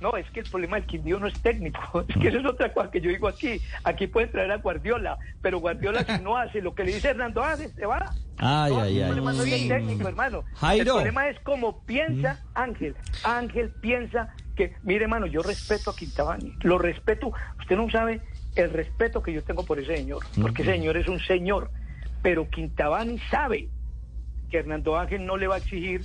[0.00, 2.04] No, es que el problema del Quindío no es técnico.
[2.08, 3.60] Es que eso es otra cosa que yo digo aquí.
[3.84, 7.40] Aquí pueden traer a Guardiola, pero Guardiola si no hace lo que le dice Hernando
[7.44, 8.12] hace, se va.
[8.38, 9.08] Ay, No, ay, el ay.
[9.10, 10.42] problema no es el técnico, hermano.
[10.54, 10.82] Jairo.
[10.82, 12.96] El problema es como piensa Ángel.
[13.22, 16.52] Ángel piensa que, mire, hermano, yo respeto a Quintabani.
[16.62, 17.32] Lo respeto.
[17.60, 18.20] Usted no sabe
[18.54, 20.22] el respeto que yo tengo por ese señor.
[20.40, 21.70] Porque ese señor es un señor.
[22.22, 23.68] Pero Quintabani sabe
[24.50, 26.02] que Hernando Ángel no le va a exigir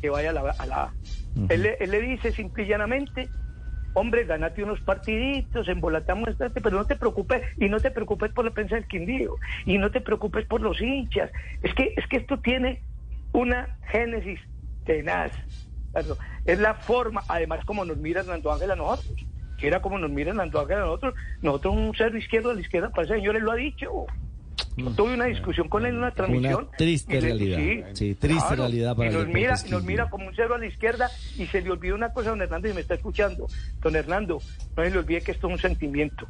[0.00, 0.66] que vaya a la A.
[0.66, 0.94] la A.
[1.48, 3.28] él, le- él le dice simple y llanamente,
[3.94, 8.50] hombre, ganate unos partiditos, embolatamos pero no te preocupes, y no te preocupes por la
[8.52, 9.36] prensa del Quindío,
[9.66, 11.30] y no te preocupes por los hinchas.
[11.62, 12.82] Es que, es que esto tiene
[13.32, 14.40] una génesis
[14.84, 15.32] tenaz.
[16.44, 19.14] Es la forma, además, como nos mira Hernando Ángel a nosotros.
[19.58, 22.60] Si era como nos mira Hernando Ángel a nosotros, nosotros un cero izquierdo a la
[22.60, 23.88] izquierda, para ese señor él lo ha dicho.
[24.96, 26.64] Tuve una discusión con él en una transmisión.
[26.66, 27.90] Una triste le- realidad.
[27.92, 30.66] Sí, triste realidad para y nos mira, y nos mira como un cero a la
[30.66, 33.46] izquierda y se le olvidó una cosa, don Hernando, y me está escuchando.
[33.82, 34.40] Don Hernando,
[34.76, 36.26] no se le olvide que esto es un sentimiento.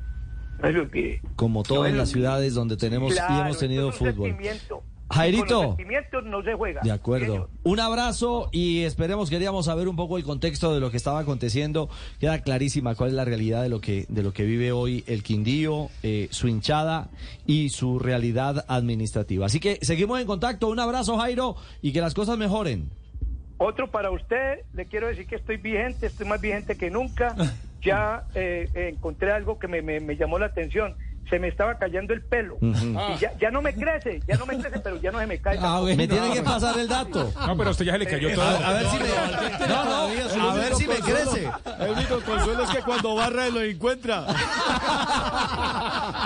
[0.58, 1.22] No se le olvide.
[1.36, 4.28] Como todas No, las ciudades donde tenemos y hemos tenido esto es un fútbol.
[4.30, 4.82] sentimiento.
[5.12, 5.44] Jairito.
[5.44, 6.80] Y con los sentimientos no se juega.
[6.82, 7.48] De acuerdo.
[7.62, 11.88] Un abrazo y esperemos, queríamos saber un poco el contexto de lo que estaba aconteciendo.
[12.18, 15.22] Queda clarísima cuál es la realidad de lo que, de lo que vive hoy el
[15.22, 17.10] Quindío, eh, su hinchada
[17.46, 19.46] y su realidad administrativa.
[19.46, 20.68] Así que seguimos en contacto.
[20.68, 22.90] Un abrazo, Jairo, y que las cosas mejoren.
[23.58, 27.36] Otro para usted, le quiero decir que estoy vigente, estoy más vigente que nunca.
[27.82, 30.94] ya eh, encontré algo que me, me, me llamó la atención
[31.30, 32.58] se me estaba cayendo el pelo.
[32.60, 35.38] Y ya, ya no me crece, ya no me crece, pero ya no se me
[35.38, 35.58] cae.
[35.60, 37.32] Ah, me tiene que pasar el dato.
[37.46, 38.44] No, pero a usted ya se le cayó Eh, todo.
[38.44, 39.94] a- a ver si me- No, no,
[40.50, 41.50] a ver si me crece.
[41.80, 44.26] El único consuelo es que cuando barra lo encuentra.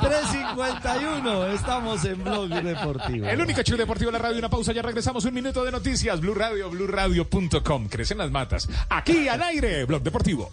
[0.02, 3.27] 351, estamos en Blog Deportivo.
[3.27, 6.20] El único show deportivo de la radio, una pausa, ya regresamos, un minuto de noticias,
[6.20, 10.51] Blue Radio, BlueRadio.com, crecen las matas, aquí al aire, Blog Deportivo.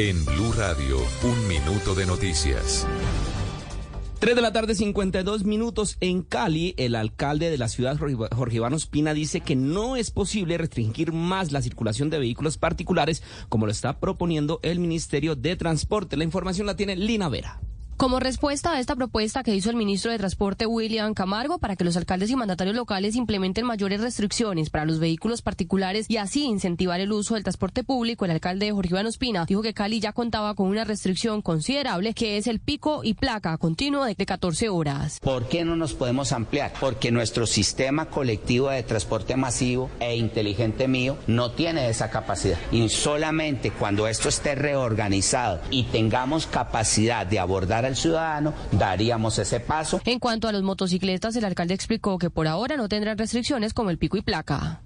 [0.00, 2.86] En Blue Radio, un minuto de noticias.
[4.20, 6.72] 3 de la tarde, 52 minutos en Cali.
[6.76, 11.50] El alcalde de la ciudad, Jorge Iván Ospina, dice que no es posible restringir más
[11.50, 16.16] la circulación de vehículos particulares como lo está proponiendo el Ministerio de Transporte.
[16.16, 17.60] La información la tiene Lina Vera.
[17.98, 21.82] Como respuesta a esta propuesta que hizo el ministro de Transporte William Camargo para que
[21.82, 27.00] los alcaldes y mandatarios locales implementen mayores restricciones para los vehículos particulares y así incentivar
[27.00, 30.54] el uso del transporte público, el alcalde Jorge Iván Ospina dijo que Cali ya contaba
[30.54, 35.18] con una restricción considerable que es el pico y placa continuo de 14 horas.
[35.18, 36.74] ¿Por qué no nos podemos ampliar?
[36.78, 42.58] Porque nuestro sistema colectivo de transporte masivo e inteligente mío no tiene esa capacidad.
[42.70, 50.00] Y solamente cuando esto esté reorganizado y tengamos capacidad de abordar ciudadano, daríamos ese paso.
[50.04, 53.90] En cuanto a los motocicletas, el alcalde explicó que por ahora no tendrán restricciones como
[53.90, 54.80] el pico y placa.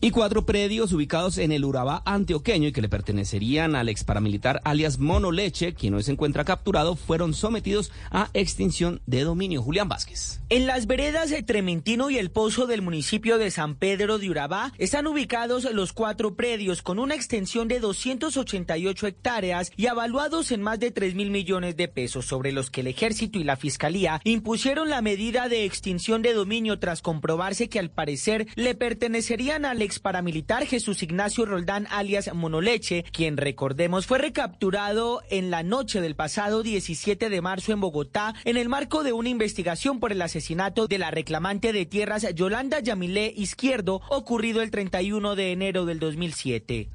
[0.00, 4.60] Y cuatro predios ubicados en el Urabá antioqueño y que le pertenecerían al ex paramilitar
[4.62, 9.60] alias Mono Leche, quien hoy se encuentra capturado, fueron sometidos a extinción de dominio.
[9.60, 10.40] Julián Vázquez.
[10.50, 14.72] En las veredas de Trementino y el Pozo del municipio de San Pedro de Urabá
[14.78, 20.78] están ubicados los cuatro predios con una extensión de 288 hectáreas y avaluados en más
[20.78, 24.90] de 3 mil millones de pesos, sobre los que el ejército y la fiscalía impusieron
[24.90, 29.98] la medida de extinción de dominio tras comprobarse que al parecer le pertenecerían al ex
[30.00, 36.62] paramilitar Jesús Ignacio Roldán alias Monoleche, quien recordemos fue recapturado en la noche del pasado
[36.62, 40.98] 17 de marzo en Bogotá en el marco de una investigación por el asesinato de
[40.98, 46.90] la reclamante de tierras Yolanda Yamilé Izquierdo ocurrido el 31 de enero del 2007.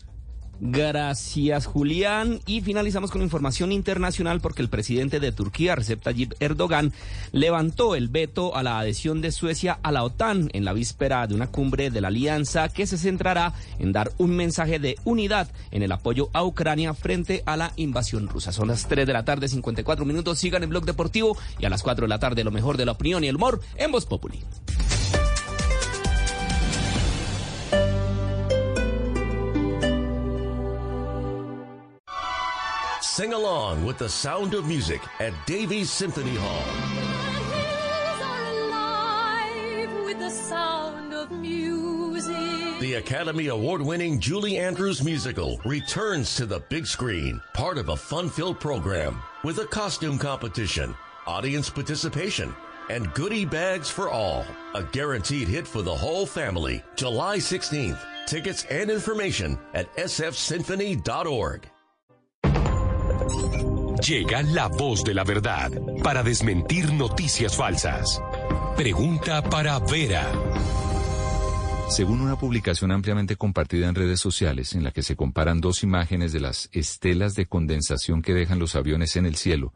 [0.59, 2.39] Gracias, Julián.
[2.45, 6.93] Y finalizamos con información internacional porque el presidente de Turquía, Recep Tayyip Erdogan,
[7.31, 11.35] levantó el veto a la adhesión de Suecia a la OTAN en la víspera de
[11.35, 15.83] una cumbre de la alianza que se centrará en dar un mensaje de unidad en
[15.83, 18.51] el apoyo a Ucrania frente a la invasión rusa.
[18.51, 20.39] Son las 3 de la tarde, 54 minutos.
[20.39, 22.93] Sigan el blog deportivo y a las 4 de la tarde lo mejor de la
[22.93, 24.39] opinión y el humor en Voz Populi.
[33.13, 36.63] Sing along with the sound of music at Davies Symphony Hall.
[42.27, 42.77] the.
[42.79, 47.95] The Academy Award winning Julie Andrews musical returns to the big screen, part of a
[47.95, 50.95] fun filled program with a costume competition,
[51.27, 52.55] audience participation,
[52.89, 54.43] and goodie bags for all.
[54.73, 56.81] A guaranteed hit for the whole family.
[56.95, 57.99] July 16th.
[58.25, 61.69] Tickets and information at sfsymphony.org.
[64.05, 65.71] Llega la voz de la verdad
[66.03, 68.21] para desmentir noticias falsas.
[68.75, 70.29] Pregunta para Vera.
[71.89, 76.33] Según una publicación ampliamente compartida en redes sociales en la que se comparan dos imágenes
[76.33, 79.73] de las estelas de condensación que dejan los aviones en el cielo,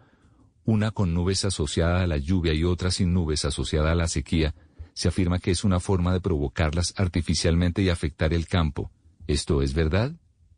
[0.66, 4.56] una con nubes asociada a la lluvia y otra sin nubes asociada a la sequía,
[4.94, 8.92] se afirma que es una forma de provocarlas artificialmente y afectar el campo.
[9.28, 10.12] ¿Esto es verdad?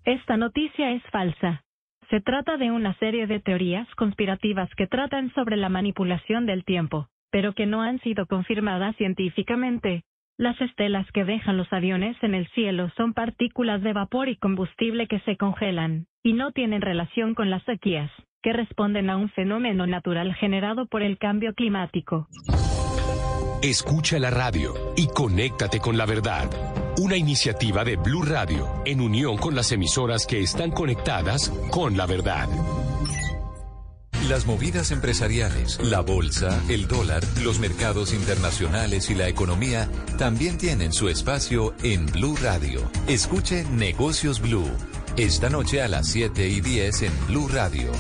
[0.06, 1.64] Esta noticia es falsa.
[2.10, 7.08] Se trata de una serie de teorías conspirativas que tratan sobre la manipulación del tiempo,
[7.30, 10.04] pero que no han sido confirmadas científicamente.
[10.36, 15.08] Las estelas que dejan los aviones en el cielo son partículas de vapor y combustible
[15.08, 18.10] que se congelan, y no tienen relación con las sequías,
[18.42, 22.28] que responden a un fenómeno natural generado por el cambio climático.
[23.62, 26.50] Escucha la radio y conéctate con la verdad.
[27.00, 32.06] Una iniciativa de Blue Radio en unión con las emisoras que están conectadas con la
[32.06, 32.50] verdad.
[34.28, 40.92] Las movidas empresariales, la bolsa, el dólar, los mercados internacionales y la economía también tienen
[40.92, 42.82] su espacio en Blue Radio.
[43.08, 44.70] Escuche Negocios Blue.
[45.16, 47.94] Esta noche a las 7 y 10 en Blue Radio.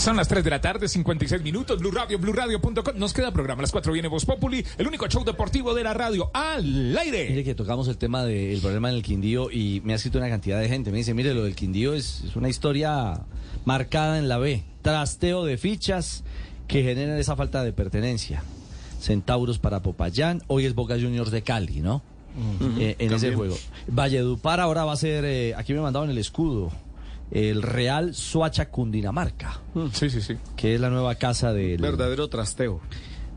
[0.00, 2.96] Son las 3 de la tarde, 56 minutos, Blue Radio, BlueRadio.com.
[2.96, 3.60] Nos queda programa.
[3.60, 7.28] A las 4 viene Voz Populi, el único show deportivo de la radio al aire.
[7.28, 10.30] Mire que tocamos el tema del problema en el Quindío y me ha escrito una
[10.30, 10.90] cantidad de gente.
[10.90, 13.20] Me dice, mire, lo del Quindío es, es una historia
[13.66, 14.64] marcada en la B.
[14.80, 16.24] Trasteo de fichas
[16.66, 18.42] que generan esa falta de pertenencia.
[19.02, 22.00] Centauros para Popayán, hoy es Boca Juniors de Cali, ¿no?
[22.78, 23.58] Eh, en ese juego.
[23.86, 26.72] Valledupar ahora va a ser, eh, aquí me mandaban el escudo,
[27.30, 29.60] el Real Suacha Cundinamarca.
[29.92, 30.36] Sí, sí, sí.
[30.56, 31.80] Que es la nueva casa del...
[31.80, 32.80] Verdadero trasteo.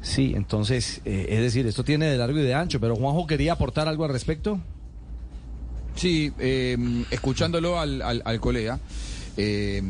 [0.01, 3.53] Sí, entonces, eh, es decir, esto tiene de largo y de ancho, pero Juanjo quería
[3.53, 4.59] aportar algo al respecto.
[5.95, 6.75] Sí, eh,
[7.11, 8.79] escuchándolo al, al- al colega,
[9.37, 9.81] eh,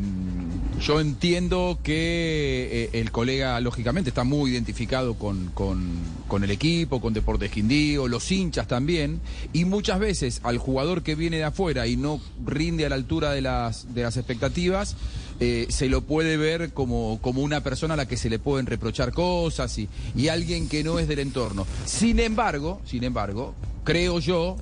[0.80, 7.00] yo entiendo que eh, el colega, lógicamente, está muy identificado con, con- con el equipo,
[7.00, 9.20] con Deportes Quindío, los hinchas también,
[9.52, 13.32] y muchas veces al jugador que viene de afuera y no rinde a la altura
[13.32, 14.96] de las, de las expectativas,
[15.40, 18.66] eh, se lo puede ver como, como una persona a la que se le pueden
[18.66, 21.66] reprochar cosas y, y alguien que no es del entorno.
[21.84, 23.54] Sin embargo, sin embargo,
[23.84, 24.56] creo yo,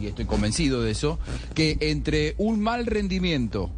[0.00, 1.18] y estoy convencido de eso,
[1.54, 3.70] que entre un mal rendimiento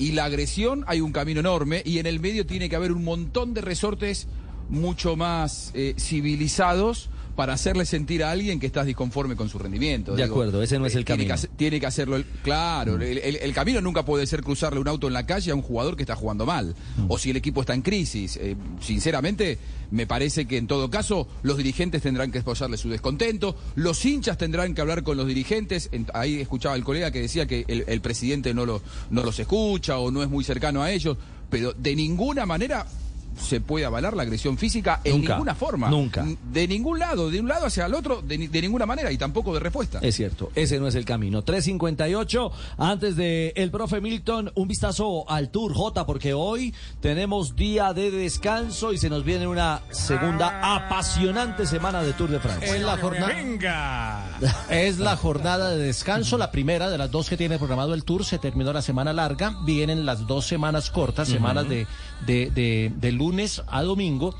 [0.00, 3.04] y la agresión hay un camino enorme y en el medio tiene que haber un
[3.04, 4.28] montón de resortes
[4.70, 10.14] mucho más eh, civilizados para hacerle sentir a alguien que estás disconforme con su rendimiento.
[10.14, 11.48] De acuerdo, ese no es el tiene que camino.
[11.56, 15.06] tiene que hacerlo, el- claro, el, el- el camino nunca puede ser cruzarle un auto
[15.06, 16.74] en la calle a un jugador que está jugando mal,
[17.08, 18.36] o si el equipo está en crisis.
[18.36, 19.58] Eh, sinceramente,
[19.90, 24.36] me parece que en todo caso los dirigentes tendrán que expresarle su descontento, los hinchas
[24.38, 25.88] tendrán que hablar con los dirigentes.
[25.92, 29.38] En- ahí escuchaba el colega que decía que el, el presidente no, lo, no los
[29.38, 31.16] escucha o no es muy cercano a ellos,
[31.48, 32.86] pero de ninguna manera
[33.40, 35.88] se puede avalar la agresión física en Nunca, ninguna forma.
[35.90, 36.24] nunca.
[36.52, 39.18] De ningún lado, de un lado hacia el otro, de, ni- de ninguna manera y
[39.18, 39.98] tampoco de respuesta.
[40.02, 41.42] Es cierto, ese no es el camino.
[41.44, 47.92] 3.58, antes de el profe Milton, un vistazo al Tour J, porque hoy tenemos día
[47.92, 52.76] de descanso y se nos viene una segunda apasionante semana de Tour de Francia.
[52.76, 53.26] Es la jornada.
[53.34, 54.38] Venga.
[54.70, 58.24] Es la jornada de descanso, la primera de las dos que tiene programado el tour.
[58.24, 59.56] Se terminó la semana larga.
[59.64, 61.86] Vienen las dos semanas cortas, semanas de,
[62.26, 64.34] de, de- de lunes a domingo.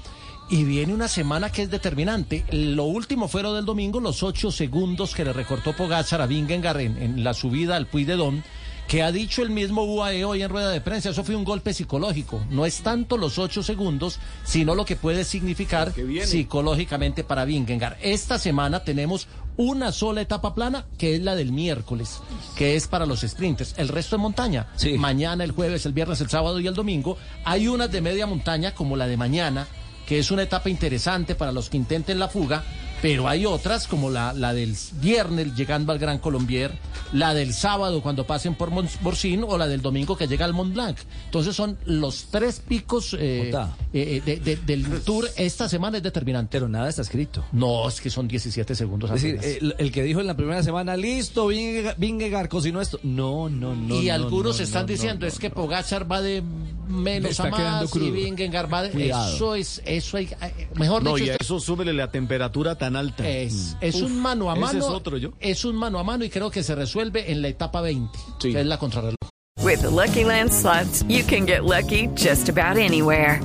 [0.53, 2.45] Y viene una semana que es determinante.
[2.51, 6.81] Lo último fue lo del domingo, los ocho segundos que le recortó Pogacar a Vingegaard
[6.81, 8.43] en, en la subida al Puy de Dom,
[8.89, 11.11] que ha dicho el mismo UAE hoy en rueda de prensa.
[11.11, 12.43] Eso fue un golpe psicológico.
[12.51, 15.93] No es tanto los ocho segundos, sino lo que puede significar
[16.27, 17.99] psicológicamente para Vingegaard.
[18.03, 19.29] Esta semana tenemos
[19.61, 22.23] una sola etapa plana, que es la del miércoles,
[22.57, 23.75] que es para los sprinters.
[23.77, 24.69] El resto es montaña.
[24.97, 27.19] Mañana, el jueves, el viernes, el sábado y el domingo.
[27.45, 29.67] Hay unas de media montaña, como la de mañana,
[30.07, 32.65] que es una etapa interesante para los que intenten la fuga,
[33.03, 36.73] pero hay otras como la, la del viernes llegando al Gran Colombier,
[37.13, 40.75] la del sábado cuando pasen por Morcín o la del domingo que llega al Mont
[40.75, 40.97] Blanc.
[41.27, 43.77] Entonces son los tres picos eh, Jota.
[43.93, 46.51] eh, de- de- del tour esta semana es determinante.
[46.53, 47.45] Pero nada está escrito.
[47.53, 49.11] No, es que son 17 segundos.
[49.11, 52.99] Es decir, el, el que dijo en la primera semana, listo, Vingegaard, cocinó esto.
[53.03, 53.95] No, no, no.
[54.01, 56.43] y no, algunos no, están no, diciendo no, es que Pogachar va de
[56.89, 58.11] menos Está a más y.
[58.11, 58.91] Vingegaard va de...
[58.91, 59.35] Cuidado.
[59.35, 62.77] Eso es, eso hay, eh, mejor No, dicho, y a esto- eso súbele la temperatura
[62.77, 63.29] tan alta.
[63.29, 63.85] Es, Mm.
[63.85, 64.79] es Uf, un mano a ese mano.
[64.79, 65.31] es otro, yo.
[65.41, 68.61] Es un mano a mano y creo que se resuelve en la etapa 20, que
[68.61, 69.17] es la contrarreloj.
[69.63, 73.41] With the Lucky Land slots, you can get lucky just about anywhere.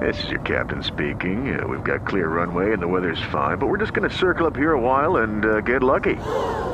[0.00, 1.58] This is your captain speaking.
[1.58, 4.46] Uh, we've got clear runway and the weather's fine, but we're just going to circle
[4.46, 6.16] up here a while and uh, get lucky.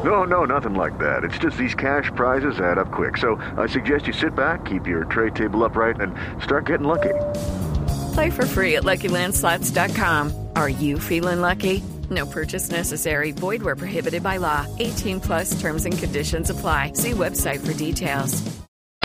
[0.05, 1.25] No, no, nothing like that.
[1.25, 3.17] It's just these cash prizes add up quick.
[3.17, 6.13] So I suggest you sit back, keep your tray table upright, and
[6.43, 7.15] start getting lucky.
[8.17, 10.33] Play for free at LuckyLandSlots.com.
[10.57, 11.83] Are you feeling lucky?
[12.09, 13.33] No purchase necessary.
[13.33, 14.65] Void where prohibited by law.
[14.79, 16.93] 18 plus terms and conditions apply.
[16.95, 18.43] See website for details.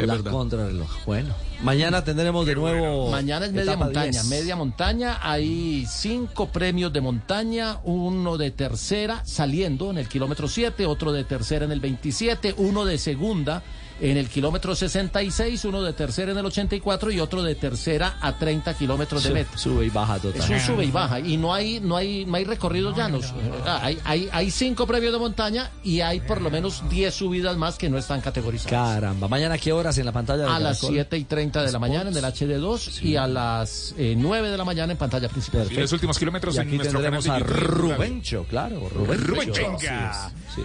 [0.01, 1.05] La contrarreloj.
[1.05, 3.11] Bueno, mañana tendremos de nuevo.
[3.11, 4.29] Mañana es media montaña, 10.
[4.29, 5.19] media montaña.
[5.21, 11.25] Hay cinco premios de montaña, uno de tercera saliendo en el kilómetro 7, otro de
[11.25, 13.61] tercera en el 27, uno de segunda
[14.01, 18.37] en el kilómetro 66, uno de tercera en el 84 y otro de tercera a
[18.37, 19.57] 30 kilómetros de Su- meta.
[19.57, 20.41] Sube y baja total.
[20.41, 23.33] Es un sube y baja y no hay no hay no hay recorridos llanos.
[23.65, 27.55] Ah, Hay, hay hay cinco premios de montaña y hay por lo menos 10 subidas
[27.57, 28.71] más que no están categorizadas.
[28.95, 30.95] Caramba, mañana a qué horas en la pantalla de A las Caracol?
[30.95, 34.57] 7 y 30 de la mañana en el HD2 y a las eh, 9 de
[34.57, 35.67] la mañana en pantalla principal.
[35.71, 37.39] Y los últimos kilómetros Y en aquí nuestro canal a.
[37.39, 39.25] Rubencho, claro, Rubencho.
[39.27, 39.61] Rubencho.
[39.61, 40.31] Venga.
[40.55, 40.61] Sí.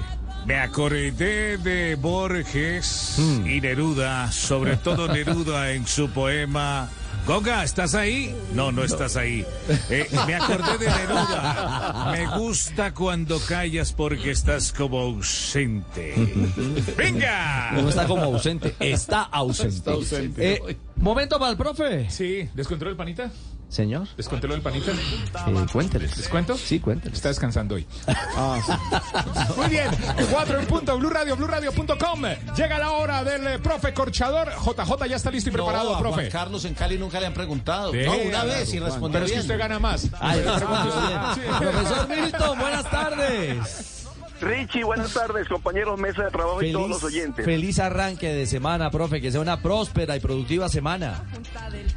[0.47, 6.89] Me acordé de Borges y Neruda, sobre todo Neruda en su poema.
[7.27, 8.32] Goga, ¿estás ahí?
[8.55, 9.44] No, no estás ahí.
[9.90, 12.12] Eh, me acordé de Neruda.
[12.12, 16.14] Me gusta cuando callas porque estás como ausente.
[16.97, 17.73] ¡Venga!
[17.73, 19.77] No está como ausente, está ausente.
[19.77, 22.09] Está ausente Eh, Momento para el profe.
[22.09, 23.32] Sí, ¿descontrol el panita?
[23.69, 24.07] Señor.
[24.17, 24.93] ¿Descontrol el panita?
[24.93, 26.17] Eh, cuénteles.
[26.17, 26.57] ¿Les cuento?
[26.57, 27.17] Sí, cuénteles.
[27.17, 27.87] Está descansando hoy.
[29.57, 29.89] Muy bien,
[30.31, 32.23] 4 en punto, Blue Radio, BlueRadio.com.
[32.57, 34.53] Llega la hora del eh, profe corchador.
[34.53, 36.15] JJ ya está listo y preparado, no, a profe.
[36.23, 37.93] Juan Carlos en Cali nunca le han preguntado.
[37.93, 39.43] Sí, no, una claro, vez y respondió Pero es que bien.
[39.43, 40.09] usted gana más.
[40.21, 41.53] Ay, ah, bien.
[41.59, 43.95] Profesor Milton, buenas tardes.
[44.41, 47.45] Richie, buenas tardes, compañeros, mesa de trabajo y todos los oyentes.
[47.45, 49.21] feliz arranque de semana, profe.
[49.21, 51.23] Que sea una próspera y productiva semana.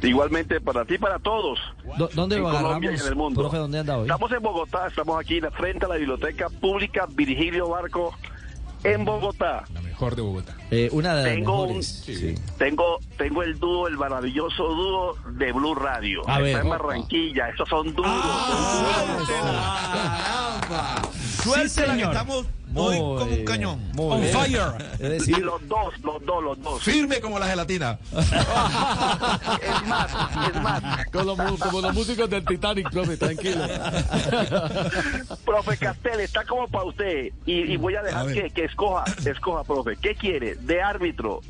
[0.02, 1.58] Igualmente para ti y para todos.
[1.98, 3.00] Do- ¿Dónde en lo Colombia agarramos?
[3.00, 3.40] y en el mundo.
[3.42, 4.02] Profe, ¿dónde anda hoy?
[4.04, 8.14] Estamos en Bogotá, estamos aquí frente a la Biblioteca Pública Virgilio Barco
[8.84, 9.64] en Bogotá.
[9.74, 10.56] La mejor de Bogotá.
[10.70, 12.02] Eh, una de las Tengo, un- mejores.
[12.06, 12.34] Sí.
[12.58, 16.22] tengo, tengo el dúo, el maravilloso dúo de Blue Radio.
[16.28, 16.48] A ver.
[16.48, 18.12] Está en Barranquilla, estos son duros.
[21.44, 22.12] son que señor.
[22.12, 23.80] estamos Muy como un cañón.
[23.94, 24.32] muy On bien.
[24.32, 24.62] fire.
[25.00, 26.82] Es decir, Y los dos, los dos, los dos.
[26.82, 27.98] Firme como la gelatina.
[28.16, 30.10] Es más,
[30.54, 31.06] es más.
[31.12, 33.64] Como los, como los músicos del Titanic, profe, tranquilo.
[35.44, 37.32] Profe Castel, está como para usted.
[37.46, 39.96] Y, y voy a dejar A que, que escoja, escoja, profe.
[39.96, 40.54] ¿Qué quiere?
[40.56, 41.40] ¿De árbitro,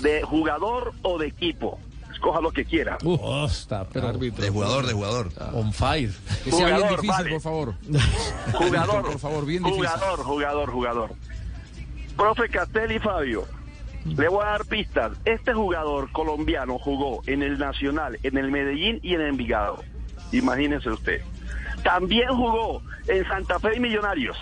[0.00, 1.78] de jugador o de equipo?
[2.18, 2.98] Escoja lo que quiera.
[3.04, 5.30] Oh, está, pero De jugador, de jugador.
[5.52, 6.10] on fire.
[6.42, 7.30] Que sea bien Jugador, difícil, vale.
[7.30, 7.74] por favor.
[8.54, 9.86] Jugador, Por favor, bien difícil.
[9.86, 11.10] jugador, jugador, jugador.
[12.16, 13.44] Profe Castel y Fabio,
[14.04, 15.12] le voy a dar pistas.
[15.24, 19.84] Este jugador colombiano jugó en el Nacional, en el Medellín y en el Envigado.
[20.32, 21.22] Imagínense usted.
[21.84, 24.36] También jugó en Santa Fe y Millonarios.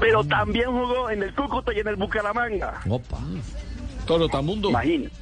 [0.00, 2.80] Pero también jugó en el Cúcuta y en el Bucaramanga.
[2.90, 3.18] opa.
[4.06, 4.70] Torotamundo.
[4.70, 5.14] Imagínense.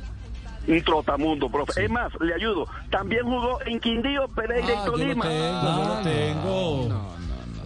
[0.67, 1.85] Un trotamundo, profe.
[1.85, 2.67] Es más, le ayudo.
[2.91, 5.29] También jugó en Quindío, Pereira Ah, y yo lo Tolima.
[5.29, 7.15] tengo, yo lo tengo.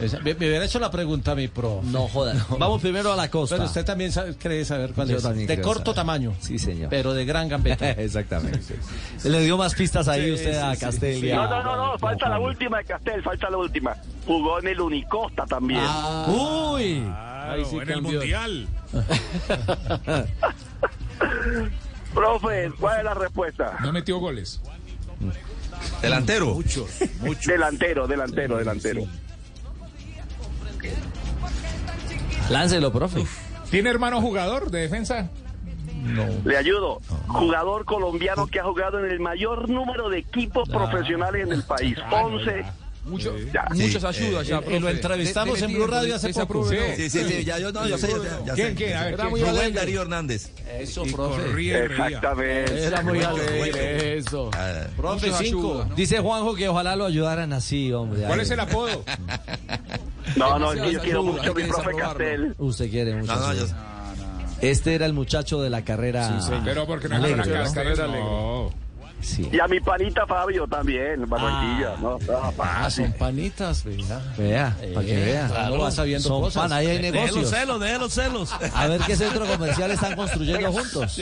[0.01, 1.81] Esa- me, me hubiera hecho la pregunta a mi pro.
[1.85, 2.35] No joda.
[2.59, 3.57] Vamos primero a la costa.
[3.57, 5.23] Pero usted también sabe- cree saber cuál Yo es.
[5.25, 5.97] también De creo corto saber.
[5.97, 6.35] tamaño.
[6.41, 6.89] Sí, señor.
[6.89, 7.91] Pero de gran gambeta.
[7.99, 8.77] Exactamente.
[9.25, 11.35] Le dio más pistas ahí Sí, usted sí, a sí, Castel.
[11.35, 13.97] No, no, no, no, falta la última de Castel, falta la última.
[14.25, 15.83] Jugó en el Unicosta también.
[16.29, 17.03] Uy.
[17.05, 18.19] Claro, sí en el cambió.
[18.21, 18.69] mundial.
[22.15, 23.77] Profe, ¿cuál es la respuesta?
[23.81, 24.61] No metió goles.
[26.03, 26.59] Delantero.
[27.47, 29.03] Delantero, delantero, delantero.
[32.51, 33.25] Láncelo, profe.
[33.71, 35.29] ¿Tiene hermano jugador de defensa?
[36.45, 37.01] Le ayudo.
[37.27, 41.99] Jugador colombiano que ha jugado en el mayor número de equipos profesionales en el país.
[42.11, 42.65] 11.
[43.09, 43.65] Mucho- Ya.
[43.75, 44.81] Muchas ayudas ya, eh, profe.
[44.81, 46.47] lo entrevistamos en Blue Radio hace poco.
[46.47, 46.97] prueba, no.
[46.97, 48.09] Sí, sí, sí, ya yo no, yo sé,
[48.47, 48.97] ya, ¿Quién, quién?
[48.97, 49.73] A ver, Rubén alegre.
[49.73, 50.51] Darío Hernández.
[50.79, 51.85] Eso, profe.
[51.85, 52.85] Exactamente.
[52.85, 54.51] Era muy alegre eso.
[54.55, 55.71] Ah, Profe, Muchas cinco.
[55.73, 55.95] ayudas, ¿no?
[55.95, 58.23] Dice Juanjo que ojalá lo ayudaran así, hombre.
[58.27, 59.05] ¿Cuál es el apodo?
[60.37, 61.91] No, no, yo quiero mucho a mi profe.
[61.97, 62.55] Castel.
[62.59, 63.35] Usted quiere mucho.
[63.35, 63.59] No, no, sí.
[63.61, 63.67] yo-
[64.61, 66.39] Este era el muchacho de la carrera.
[66.65, 67.65] Pero porque no Alegre, agarra ¿no?
[67.65, 68.73] Castel, Carrera no.
[69.21, 69.49] Sí.
[69.53, 71.97] Y a mi panita Fabio también, Barranquilla.
[72.01, 73.07] No, no, Ah, fácil.
[73.07, 74.21] son panitas, vea.
[74.37, 75.49] Vea, para que vea.
[75.49, 76.63] Claro, va sabiendo Son cosas.
[76.63, 77.51] pan, ahí hay Deje los negocios.
[77.51, 78.51] celos, deje los celos.
[78.75, 81.19] A ver qué centro comercial están construyendo juntos.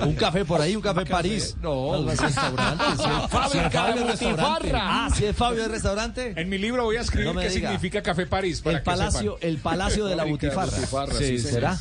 [0.00, 1.56] Un café por ahí, un café París.
[1.60, 2.22] No, así.
[2.24, 2.84] restaurante.
[2.96, 3.02] sí.
[3.30, 4.72] Fábrica Sí, Fabio de Restaurante.
[4.74, 6.32] Ah, si es Fabio el restaurante.
[6.40, 7.68] En mi libro voy a escribir No qué diga.
[7.70, 8.60] significa Café París.
[8.62, 9.48] Para El que palacio, sepan.
[9.50, 10.66] el palacio de la de butifarra.
[10.70, 11.76] butifarra, Sí, sí, será.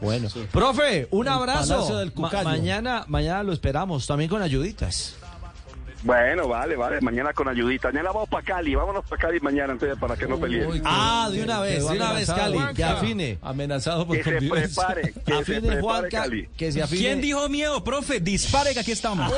[0.00, 1.74] Bueno, profe, un El abrazo.
[1.74, 5.16] Palacio del Ma- mañana, mañana lo esperamos, también con ayuditas.
[6.02, 7.00] Bueno, vale, vale.
[7.00, 7.88] Mañana con ayudita.
[7.88, 8.74] Mañana vamos para Cali.
[8.74, 10.82] Vámonos para Cali mañana, entonces, para que no peleen.
[10.84, 12.30] Ah, de una vez, de una vez.
[12.30, 13.38] Cali, que afine.
[13.42, 15.12] Amenazado por Que se prepare.
[15.12, 16.48] Que se Afine prepare, Juanca, Cali.
[16.56, 17.00] que se afine.
[17.00, 18.20] ¿Quién dijo miedo, profe?
[18.20, 19.32] Dispare que aquí estamos.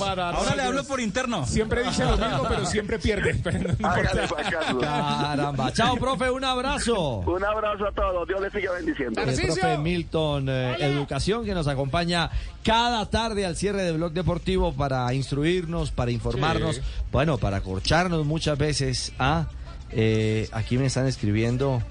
[0.00, 1.46] Ahora le hablo por interno.
[1.46, 3.34] Siempre dice lo mismo, pero siempre pierde.
[3.78, 3.88] No.
[3.88, 4.22] Hágale.
[4.80, 5.72] Caramba.
[5.72, 7.18] Chao, profe, un abrazo.
[7.20, 8.26] Un abrazo a todos.
[8.28, 9.20] Dios les siga bendiciendo.
[9.22, 12.30] El profe Milton eh, Educación que nos acompaña
[12.62, 16.82] cada tarde al cierre de Blog Deportivo para instruirnos, para informarnos, Sí.
[17.12, 19.46] bueno, para acorcharnos muchas veces a...
[19.90, 21.82] eh, aquí me están escribiendo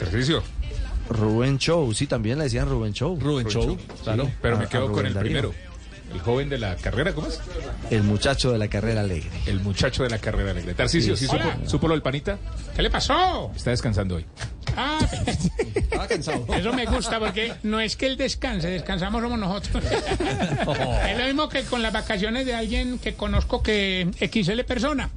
[0.00, 0.42] Ejercicio.
[1.08, 3.18] Rubén Show, sí, también le decían Rubén Show.
[3.20, 4.30] Rubén Show, claro.
[4.40, 5.30] Pero A- me quedo con Rubén el Darío.
[5.30, 5.71] primero.
[6.12, 7.40] El joven de la carrera, ¿cómo es?
[7.90, 9.30] El muchacho de la carrera alegre.
[9.46, 10.74] El muchacho de la carrera alegre.
[10.74, 11.30] Tarcicio, ¿sí, Sí.
[11.32, 12.38] supo, supo lo del panita?
[12.76, 13.50] ¿Qué le pasó?
[13.56, 14.26] Está descansando hoy.
[14.76, 14.98] Ah,
[15.74, 16.46] Estaba cansado.
[16.56, 19.84] eso me gusta porque no es que él descanse, descansamos somos nosotros.
[21.08, 25.10] Es lo mismo que con las vacaciones de alguien que conozco que XL persona.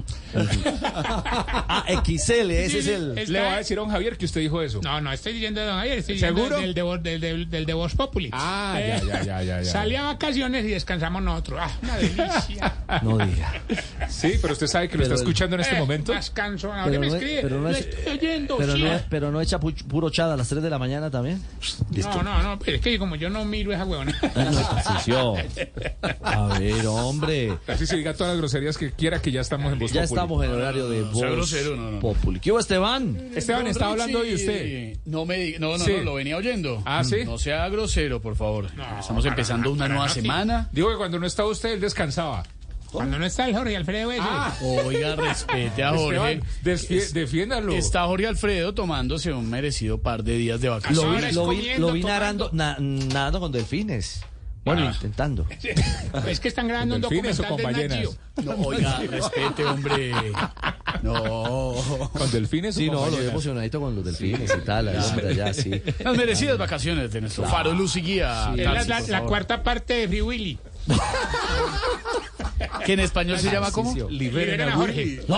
[0.84, 3.16] Ah, XL, ese es el...
[3.16, 4.82] Le voy a decir a don Javier que usted dijo eso.
[4.84, 6.58] No, no estoy diciendo de Don Javier, estoy ¿Seguro?
[6.58, 8.30] diciendo del de, Voz- del, del, del de Voz Populi.
[8.34, 9.72] Ah, ya, ya, ya, ya, ya.
[9.72, 11.60] Salí a vacaciones y descansamos nosotros.
[11.64, 12.74] Ah, una delicia.
[13.02, 13.54] No diga.
[14.10, 16.14] Sí, pero usted sabe que lo Pero está el- escuchando en este Eh, momento.
[16.14, 16.72] Más canso.
[16.72, 17.42] Ahora Pero me no, escribe.
[17.42, 18.58] pero no lo es, estoy oyendo.
[18.58, 18.84] pero sí.
[18.84, 21.42] no, pero no echa pu- puro chada a las 3 de la mañana también.
[21.92, 24.14] No, no, no, pero es que como yo no miro esa huevona.
[24.36, 25.34] No, Tarcisio.
[26.24, 27.58] A ver, hombre.
[27.68, 30.14] Así se diga todas las groserías que quiera que ya estamos en Voz Ya Populi.
[30.20, 32.00] estamos en horario de sea Voz grosero, no, no.
[32.00, 32.40] Populi.
[32.40, 33.32] ¿Qué hubo, Esteban?
[33.36, 34.98] Esteban, estaba hablando de usted.
[35.06, 35.94] No, me di- no, no, Sí.
[35.98, 36.82] no, lo venía oyendo.
[36.86, 37.18] Ah, ¿sí?
[37.26, 38.66] No sea grosero, por favor.
[39.00, 40.70] Estamos para empezando una para nueva semana.
[40.72, 42.44] Digo que cuando no estaba usted, él descansaba.
[42.96, 44.24] Cuando no está el Jorge Alfredo ese.
[44.86, 46.42] Oiga, respete a Jorge.
[46.66, 47.74] Esteban, defiéndalo.
[47.74, 51.30] Está Jorge Alfredo tomándose un merecido par de días de Lo vacaciones.
[51.30, 54.22] vi, lo vi, lo vi nadando, na- nadando con delfines.
[54.64, 55.46] Bueno, intentando.
[56.28, 58.58] Es que están grabando un ¿Con delfines o documental con de Nat.
[58.58, 60.12] No, oiga, respete, hombre.
[61.04, 61.76] No.
[62.12, 64.88] ¿Con delfines Sí, o con no, lo vi emocionadito con los delfines y tal.
[64.88, 65.70] hombre allá, sí.
[66.04, 68.54] Las merecidas vacaciones de nuestro faro luz y guía.
[68.58, 70.60] Es la, la- la cuarta parte de Free Willy.
[72.86, 73.94] Que en español se llama como.
[74.10, 75.22] Liberen a Jorge.
[75.28, 75.38] No,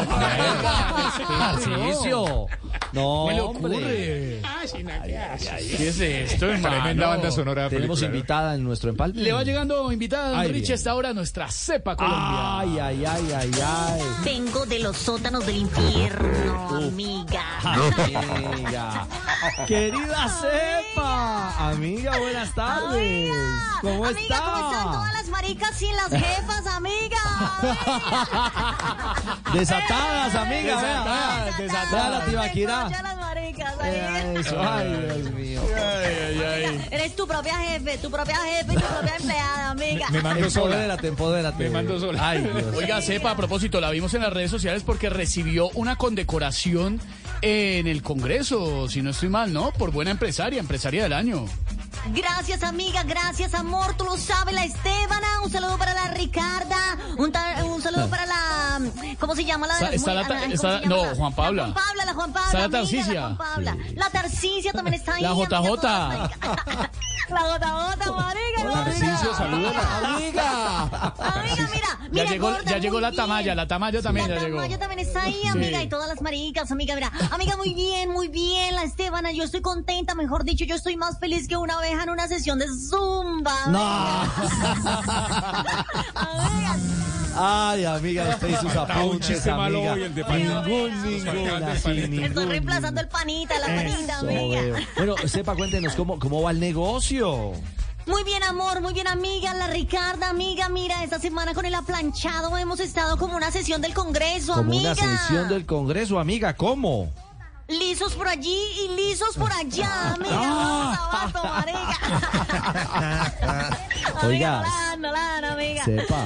[1.28, 2.48] Tarcisio.
[2.94, 3.78] No, ¿Qué le hombre.
[3.78, 4.41] ocurre?
[4.73, 6.76] Ah, ¿qué es esto, hermano?
[6.76, 7.69] Tremenda banda sonora.
[7.69, 8.15] Tenemos película, ¿no?
[8.15, 9.22] invitada en nuestro empalme.
[9.22, 10.72] Le va llegando invitada, don Richie, bien.
[10.72, 12.60] a esta hora nuestra cepa Colombia.
[12.60, 14.02] Ay, ay, ay, ay, ay.
[14.23, 17.44] Vengo de los sótanos del infierno, amiga.
[17.64, 19.07] Amiga.
[19.68, 21.69] Querida Cepa.
[21.69, 23.31] Amiga, buenas tardes.
[23.81, 24.41] ¿Cómo amiga, está?
[24.41, 27.18] ¿cómo están todas las maricas sin las jefas, amiga?
[29.53, 30.81] Desatadas, amiga.
[30.81, 31.57] vea, Desatadas, vea.
[31.57, 32.26] desatadas.
[32.91, 34.34] Vea la.
[34.39, 35.61] Eso, ay, Dios mío.
[35.76, 36.88] Ay, ay, ay.
[36.91, 40.09] Eres tu propia jefe, tu propia jefe y tu propia empleada, amiga.
[40.09, 40.76] Me mando sola.
[40.76, 41.64] Empodérate, empodérate.
[41.64, 42.30] Me mando sola.
[42.30, 42.76] Ay, Dios.
[42.76, 46.99] Oiga, Cepa, a propósito, la vimos en las redes sociales porque recibió una condecoración
[47.41, 49.72] en el Congreso, si no estoy mal, ¿no?
[49.72, 51.45] Por buena empresaria, empresaria del año.
[52.12, 53.96] Gracias, amiga, gracias, amor.
[53.98, 55.28] Tú lo sabes, la Estebana.
[55.44, 56.98] Un saludo para la Ricarda.
[57.18, 57.32] Un,
[57.66, 58.82] un saludo para la.
[59.20, 61.68] ¿Cómo se llama la de las ah, ¿cómo está- se llama no, la- Juan Pabla.
[61.68, 62.46] La Juan Pabla, la Juan Pabla.
[62.48, 63.38] Está la amiga, Tarcicia.
[63.96, 65.22] La, Tarcicia también está ahí.
[65.24, 67.00] La amiga, JJ.
[67.30, 68.64] La JJ, marica.
[68.64, 69.36] no, Tarcisio, amiga.
[69.38, 69.98] salúdala.
[70.16, 70.82] ¡Amiga!
[70.84, 73.22] Amiga, mira, Ya mira, llegó, gorda, ya llegó la bien.
[73.22, 74.56] Tamaya, la Tamaya también la ya llegó.
[74.58, 75.86] Tamaya también está ahí, amiga, Sí.
[75.86, 77.12] y todas las maricas, amiga, mira.
[77.32, 81.20] Amiga, muy bien, muy bien, la Estebana, yo estoy contenta, mejor dicho, yo estoy más
[81.20, 83.54] feliz que una abeja en una sesión de zumba.
[83.66, 84.32] Amiga.
[87.40, 88.74] Ay, amiga, usted y sus
[89.45, 89.94] malo amiga.
[89.94, 90.64] hoy, el de panita.
[90.64, 91.74] Ningún, ninguna.
[91.74, 94.62] Estoy reemplazando el panita, la panita, Eso amiga.
[94.62, 94.76] veo.
[94.98, 97.16] Bueno, sepa, cuéntenos cómo, cómo va el negocio.
[97.26, 99.53] Muy bien, amor, muy bien, amiga.
[99.53, 103.94] La Ricarda, amiga, mira, esta semana con el aplanchado hemos estado como una sesión del
[103.94, 104.94] Congreso, Como amiga.
[104.94, 107.11] una sesión del Congreso, amiga, ¿cómo?
[107.68, 110.38] Lisos por allí y lisos por allá, amiga.
[110.38, 111.98] Vamos a vato, amiga.
[114.23, 114.64] Oiga,
[114.94, 115.84] Amiga, amiga.
[115.85, 116.26] sepa.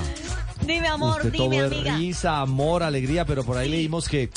[0.65, 1.95] Dime, amor, Usted todo dime, es amiga.
[1.97, 4.29] risa, amor, alegría, pero por ahí leímos que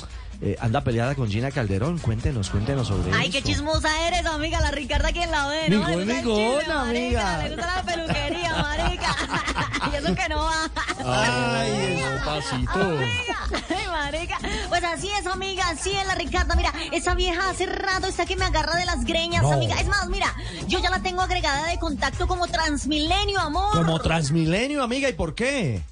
[0.42, 1.98] eh, anda peleada con Gina Calderón.
[1.98, 3.32] Cuéntenos, cuéntenos sobre Ay, eso.
[3.32, 4.60] qué chismosa eres, amiga.
[4.60, 5.68] La Ricarda, ¿quién la ve?
[5.68, 5.76] ¿no?
[5.88, 6.24] Ningún- Le gusta el
[6.60, 7.38] chisme, marica, amiga.
[7.48, 9.16] Le gusta la peluquería, marica.
[9.92, 10.70] y eso que no va.
[11.06, 12.80] Ay, no, pasito.
[12.80, 13.36] Amiga,
[13.70, 14.38] ay, marica.
[14.68, 16.54] Pues así es, amiga, así es la Ricarda.
[16.56, 19.52] Mira, esa vieja hace rato está que me agarra de las greñas, No.
[19.52, 19.80] amiga.
[19.80, 20.34] Es más, mira,
[20.66, 23.72] yo ya la tengo agregada de contacto como Transmilenio, amor.
[23.76, 25.82] Como Transmilenio, amiga, ¿y por qué?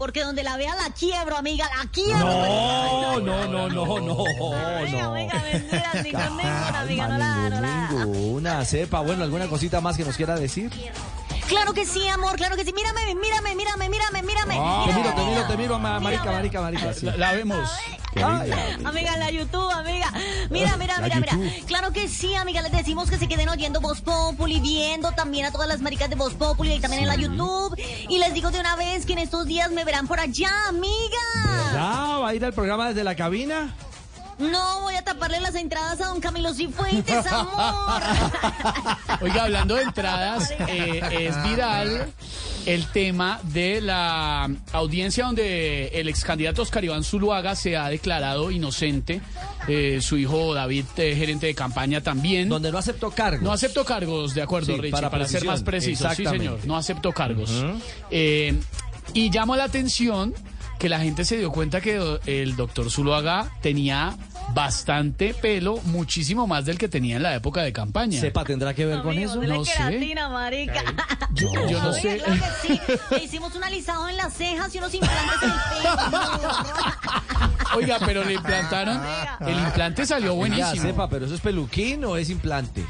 [0.00, 2.16] Porque donde la vea la quiebro, amiga, la quiebro.
[2.16, 4.24] No, no, no, no, no,
[4.56, 7.88] Amiga, amiga, amiga, no la, no la.
[7.92, 9.02] Ninguna, sepa.
[9.02, 10.70] Bueno, ¿alguna cosita más que nos quiera decir?
[11.50, 12.72] Claro que sí, amor, claro que sí.
[12.72, 14.56] Mírame, mírame, mírame, mírame, mírame.
[14.58, 16.94] Ah, te miro, te miro, te miro, ma- marica, marica, marica.
[16.94, 17.06] sí.
[17.06, 17.68] La, la vemos.
[18.16, 18.50] Ay,
[18.84, 20.12] Amiga, en la YouTube, amiga.
[20.48, 21.32] Mira, mira, La mira, mira.
[21.32, 21.66] YouTube.
[21.66, 22.62] Claro que sí, amiga.
[22.62, 26.16] Les decimos que se queden oyendo Voz Populi, viendo también a todas las maricas de
[26.16, 27.74] Voz Populi y también en la YouTube.
[28.08, 31.18] Y les digo de una vez que en estos días me verán por allá, amiga.
[31.72, 33.74] ¿Ya va a ir al programa desde la cabina?
[34.40, 38.02] No voy a taparle las entradas a don Camilo Cifuentes, amor.
[39.20, 42.12] Oiga, hablando de entradas, eh, es viral
[42.66, 48.50] el tema de la audiencia donde el ex candidato Oscar Iván Zuluaga se ha declarado
[48.50, 49.20] inocente.
[49.68, 52.48] Eh, su hijo David, eh, gerente de campaña, también.
[52.48, 53.42] Donde no aceptó cargos.
[53.42, 56.08] No aceptó cargos, de acuerdo, Sí, Richie, para para, ser más preciso.
[56.14, 57.64] Sí, señor, no aceptó cargos.
[58.10, 58.58] Eh,
[59.12, 60.34] y llama la atención
[60.78, 64.16] que la gente se dio cuenta que el doctor Zuluaga tenía
[64.54, 68.20] bastante pelo, muchísimo más del que tenía en la época de campaña.
[68.20, 69.40] ¿Sepa tendrá que ver con eso?
[69.42, 69.72] No sé.
[69.72, 70.82] queratina, marica.
[71.34, 72.16] Yo, yo no Oye, sé.
[72.18, 72.80] claro que sí.
[73.10, 76.52] Le hicimos un alisado en las cejas y unos implantes en el pelo.
[77.76, 79.00] Oiga, pero le implantaron.
[79.40, 80.82] El implante salió buenísimo.
[80.82, 82.84] sepa, pero eso es peluquín o es implante.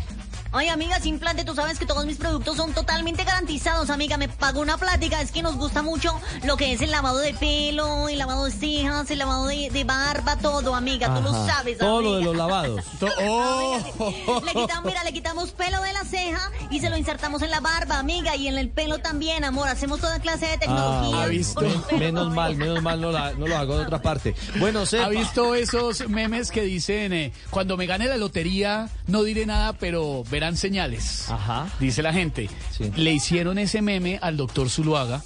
[0.52, 4.16] Ay, amiga, sin implante, tú sabes que todos mis productos son totalmente garantizados, amiga.
[4.16, 7.32] Me pagó una plática, es que nos gusta mucho lo que es el lavado de
[7.34, 11.14] pelo, el lavado de cejas, el lavado de, de barba, todo, amiga.
[11.14, 12.18] Tú lo sabes, Todo lo amiga.
[12.18, 12.84] de los lavados.
[14.44, 17.60] Le quitamos, mira, le quitamos pelo de la ceja y se lo insertamos en la
[17.60, 19.68] barba, amiga, y en el pelo también, amor.
[19.68, 21.22] Hacemos toda clase de tecnología.
[21.22, 21.60] Ah, visto.
[21.60, 21.98] el pelo.
[22.00, 24.34] Menos mal, menos mal no, la- no lo hago de otra parte.
[24.58, 25.06] Bueno, sepa.
[25.06, 29.72] ¿Ha visto esos memes que dicen, eh, cuando me gane la lotería, no diré nada,
[29.74, 31.30] pero verán señales?
[31.30, 31.68] Ajá.
[31.78, 32.48] Dice la gente.
[32.96, 35.22] Le hicieron ese meme al doctor Zuluaga.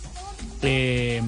[0.62, 1.22] eh,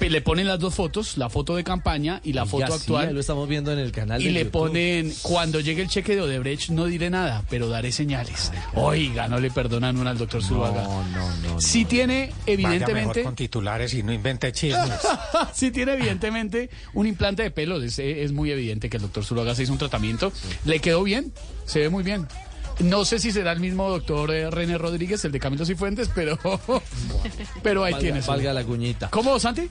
[0.00, 3.08] le ponen las dos fotos, la foto de campaña y la foto sí, actual.
[3.08, 4.52] ahí lo estamos viendo en el canal y de le YouTube.
[4.52, 8.52] ponen, cuando llegue el cheque de Odebrecht, no diré nada, pero daré señales.
[8.74, 10.82] Oiga, no le perdonan una al doctor Zuluaga.
[10.82, 11.60] No, no, no.
[11.60, 13.08] Sí tiene, Vaya evidentemente...
[13.08, 15.00] mejor con titulares y no invente chismes.
[15.54, 17.80] sí tiene evidentemente un implante de pelo.
[17.82, 20.32] Es, es muy evidente que el doctor Zuluaga se hizo un tratamiento.
[20.66, 21.32] Le quedó bien,
[21.64, 22.26] se ve muy bien.
[22.80, 26.38] No sé si será el mismo doctor eh, René Rodríguez, el de Camilo Cifuentes, pero,
[27.62, 28.26] pero ahí Valga- tienes.
[28.26, 29.08] valga la cuñita.
[29.10, 29.70] ¿Cómo, Santi?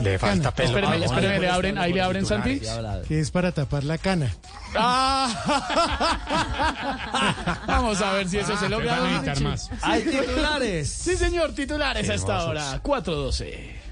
[0.00, 0.68] Le falta pelo.
[0.70, 2.60] Espéreme, Vamos, espéreme, le abren, ahí le abren, Santi.
[3.06, 4.34] Que es para tapar la cana.
[4.74, 5.28] Ah.
[7.66, 9.22] Vamos a ver si eso se logra.
[9.82, 10.88] Hay titulares.
[10.88, 12.50] Sí, señor, titulares a esta Hermosos.
[12.50, 12.80] hora.
[12.82, 13.83] 412.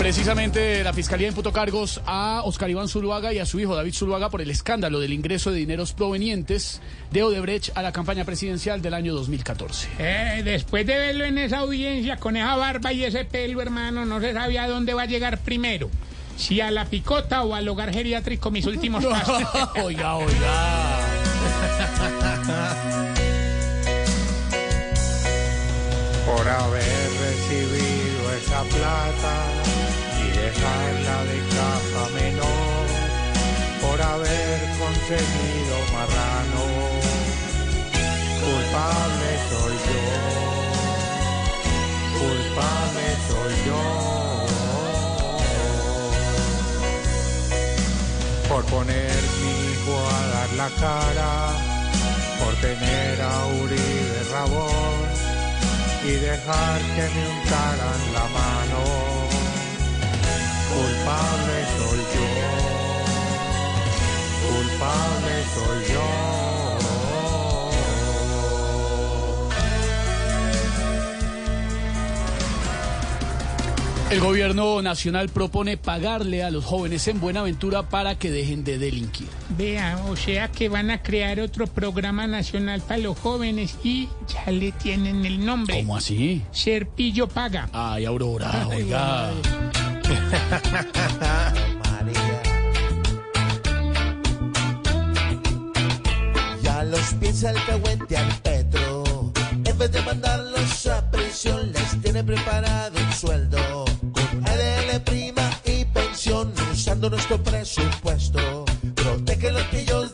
[0.00, 4.30] Precisamente la Fiscalía imputó cargos a Oscar Iván Zuluaga y a su hijo David Zuluaga
[4.30, 8.94] por el escándalo del ingreso de dineros provenientes de Odebrecht a la campaña presidencial del
[8.94, 9.88] año 2014.
[9.98, 14.22] Eh, después de verlo en esa audiencia con esa barba y ese pelo, hermano, no
[14.22, 15.90] se sabía a dónde va a llegar primero.
[16.34, 19.42] Si a la picota o al hogar geriátrico, mis últimos pasos.
[19.84, 21.00] oiga, oiga.
[26.24, 29.59] Por haber recibido esa plata
[30.60, 32.86] y dejarla de caja menor.
[33.80, 36.64] Por haber conseguido marrano.
[38.44, 40.02] Culpable soy yo.
[42.20, 43.84] Culpable soy yo.
[48.48, 51.32] Por poner mi hijo a dar la cara.
[52.44, 55.30] Por tener a Uribe Rabón
[56.04, 59.19] y dejar que me untaran la mano.
[60.74, 62.28] Culpable soy yo,
[64.48, 66.30] culpable soy yo.
[74.10, 79.28] El gobierno nacional propone pagarle a los jóvenes en Buenaventura para que dejen de delinquir.
[79.56, 84.50] Vea, o sea que van a crear otro programa nacional para los jóvenes y ya
[84.50, 85.76] le tienen el nombre.
[85.76, 86.42] ¿Cómo así?
[86.50, 87.68] Serpillo Paga.
[87.72, 88.90] Ay, Aurora, Ay,
[90.10, 90.20] oiga.
[96.62, 99.32] Ya los piensa el cagüente al Petro.
[99.64, 103.84] En vez de mandarlos a prisión, les tiene preparado un sueldo.
[104.00, 108.64] Con ADL prima y pensión, usando nuestro presupuesto.
[108.94, 110.09] Protege los pillos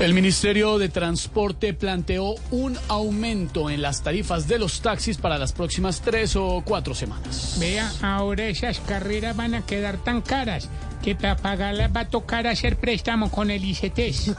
[0.00, 5.52] El Ministerio de Transporte planteó un aumento en las tarifas de los taxis para las
[5.52, 7.58] próximas tres o cuatro semanas.
[7.60, 10.70] Vea, ahora esas carreras van a quedar tan caras
[11.02, 14.28] que para pagarlas va a tocar hacer préstamo con el ICETES.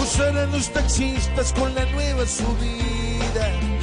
[0.00, 3.81] Usarán los taxistas con la nueva subida.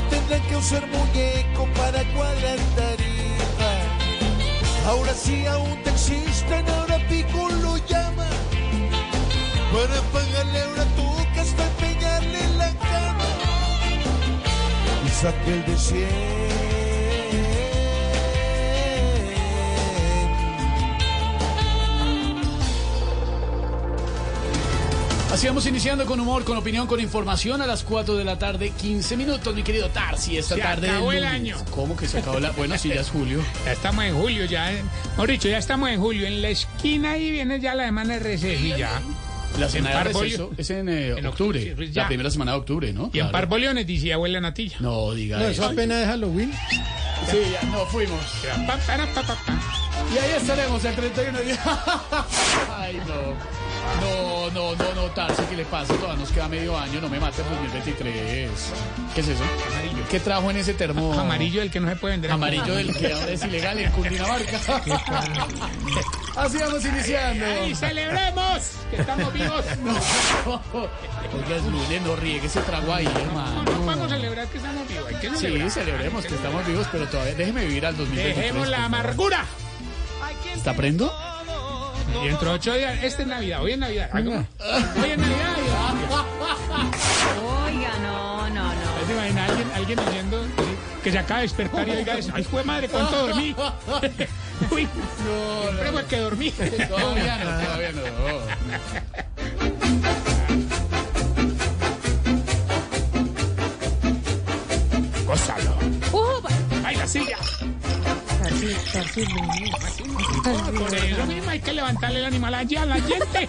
[0.00, 3.72] No tendrán que usar muñeco para cuadrar tarifa.
[4.88, 8.26] Ahora sí a un taxista en hora pico lo llama.
[9.74, 13.30] Para pagarle ahora toca hasta pegarle la cama.
[15.04, 15.76] Y saque el de
[25.32, 28.70] Así vamos iniciando con humor, con opinión, con información a las 4 de la tarde,
[28.80, 30.82] 15 minutos, mi querido Tarsi, esta Se tarde.
[30.88, 31.56] del acabó el año.
[31.70, 32.50] ¿Cómo que se acabó la.?
[32.50, 33.40] Bueno, sí, ya es julio.
[33.64, 34.72] Ya estamos en julio, ya.
[34.72, 34.82] eh.
[35.28, 36.26] Dicho, ya estamos en julio.
[36.26, 39.00] En la esquina ahí viene ya la semana de receso y ya.
[39.58, 42.02] La cena de receso es en, eh, En octubre, octubre, pues ya.
[42.02, 43.02] la primera semana de octubre, ¿no?
[43.12, 43.32] Y en Claro.
[43.32, 44.76] Parboliones dice abuela Natilla.
[44.80, 45.70] No, diga No, eso eso.
[45.70, 46.52] apenas es Halloween.
[47.30, 48.20] Sí, ya, no, fuimos.
[48.66, 49.60] Pa, para, pa, pa, pa.
[50.12, 51.52] Y ahí estaremos el 31 de
[52.76, 53.69] Ay, no.
[54.00, 55.94] No, no, no, no, Tarsi, ¿qué le pasa?
[55.94, 58.50] Todavía nos queda medio año, no me mate el 2023.
[59.14, 59.42] ¿Qué es eso?
[59.72, 60.04] Amarillo.
[60.10, 61.12] ¿Qué trajo en ese termo?
[61.18, 62.30] Amarillo del que no se puede vender.
[62.32, 64.60] Amarillo del que ahora es ilegal en Cundinamarca.
[66.36, 67.44] Así vamos iniciando.
[67.44, 68.62] ¡Ay, celebremos!
[68.90, 69.64] Que estamos vivos.
[70.44, 73.62] Oiga, es lunes, no riegue ese trago ahí, hermano.
[73.64, 75.06] No vamos a celebrar que estamos vivos.
[75.08, 75.70] Hay que Sí, celebrar.
[75.70, 78.36] celebremos que estamos vivos, pero todavía déjeme vivir al 2023.
[78.36, 79.44] Dejemos la amargura.
[80.54, 81.12] ¿Está prendo?
[82.22, 84.10] Y dentro de ocho días, este es Navidad, hoy es Navidad.
[84.10, 84.46] ¿cómo?
[85.02, 85.56] Hoy es Navidad.
[87.64, 89.06] Oiga, no, no, no.
[89.06, 90.04] ¿Se imagina alguien, alguien sí,
[91.02, 92.32] que se acaba de despertar y oiga eso?
[92.34, 93.54] ¡Ay, fue madre, cuánto dormí!
[94.70, 94.88] Uy,
[95.24, 96.50] no, siempre fue que dormí.
[96.50, 98.02] Todavía no, todavía no.
[105.26, 105.74] Gózalo.
[106.84, 107.38] ¡Ay, la silla!
[109.00, 113.48] Por eso mismo hay que levantarle el animal allá a la gente.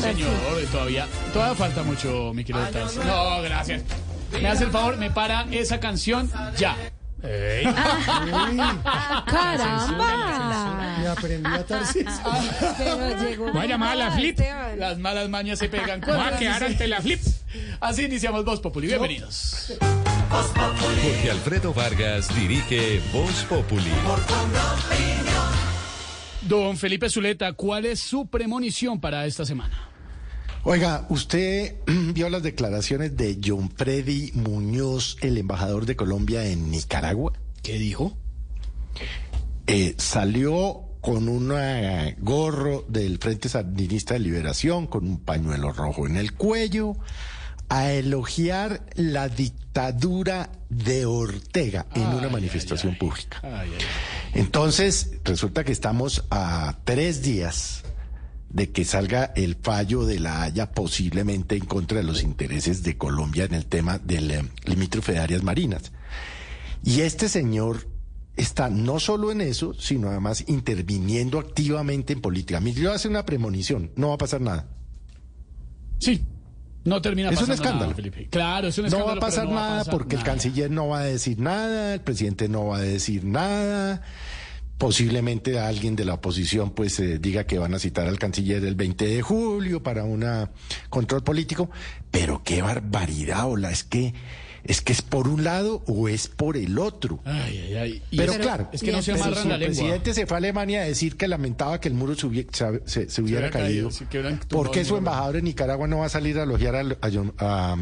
[0.00, 0.30] Señor,
[0.72, 2.98] todavía, todavía falta mucho, mi querido Tarsi.
[3.00, 3.82] No, gracias.
[4.40, 6.76] Me hace el favor, me para esa canción ya.
[7.22, 7.64] Ey.
[9.26, 10.96] ¡Caramba!
[11.02, 11.62] Y aprendí a
[13.22, 14.38] llegó Voy a llamar a la flip.
[14.78, 16.00] Las malas mañas se pegan.
[16.00, 17.20] Voy a quedar ante la flip.
[17.80, 18.86] Así iniciamos Voz Populi.
[18.86, 19.74] Bienvenidos.
[20.30, 23.90] Jorge Alfredo Vargas dirige Voz Populi.
[26.48, 29.88] Don Felipe Zuleta, ¿cuál es su premonición para esta semana?
[30.62, 37.32] Oiga, usted vio las declaraciones de John Freddy Muñoz, el embajador de Colombia en Nicaragua.
[37.62, 38.16] ¿Qué dijo?
[39.66, 41.52] Eh, salió con un
[42.18, 46.94] gorro del Frente Sandinista de Liberación, con un pañuelo rojo en el cuello,
[47.70, 53.40] a elogiar la dictadura de Ortega en una manifestación pública.
[54.34, 57.84] Entonces, resulta que estamos a tres días
[58.50, 62.98] de que salga el fallo de la Haya posiblemente en contra de los intereses de
[62.98, 65.92] Colombia en el tema del eh, limítrofe de áreas marinas.
[66.82, 67.86] Y este señor
[68.36, 72.58] está no solo en eso, sino además interviniendo activamente en política.
[72.58, 74.68] A mí yo voy a hacer una premonición, no va a pasar nada.
[76.00, 76.24] Sí.
[76.84, 77.82] No termina Es un escándalo.
[77.82, 78.28] nada, Felipe.
[78.30, 79.12] Claro, es un No escándalo.
[79.12, 80.32] va a pasar pero no va a nada pasar porque el nada.
[80.32, 84.02] canciller no va a decir nada, el presidente no va a decir nada.
[84.78, 88.74] Posiblemente alguien de la oposición pues eh, diga que van a citar al canciller el
[88.76, 90.24] 20 de julio para un
[90.88, 91.70] control político,
[92.10, 94.14] pero qué barbaridad, Ola, es que
[94.70, 97.18] es que es por un lado o es por el otro.
[97.24, 98.02] Ay, ay, ay.
[98.16, 100.82] Pero claro, es que no se amarran si la el presidente se fue a Alemania
[100.82, 103.66] a decir que lamentaba que el muro se, hubie- se- se- se hubiera caído.
[103.66, 106.08] caído, sí, que hubieran ¿Por tumbado qué el su embajador en Nicaragua no va a
[106.08, 107.76] salir a elogiar a, a John- a-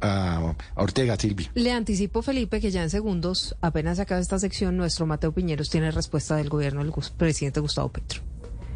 [0.00, 1.50] a- a Ortega, Silvia?
[1.54, 5.68] Le anticipo, Felipe, que ya en segundos, apenas se acaba esta sección, nuestro Mateo Piñeros
[5.68, 8.22] tiene respuesta del gobierno del presidente Gustavo Petro.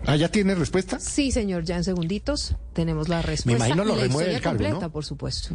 [0.07, 1.01] ¿Ah, ya tiene respuesta?
[1.01, 3.65] Sí, señor, ya en segunditos tenemos la respuesta.
[3.67, 4.93] imagino y lo la remueve historia del cargo, completa, ¿no?
[4.93, 5.55] por supuesto.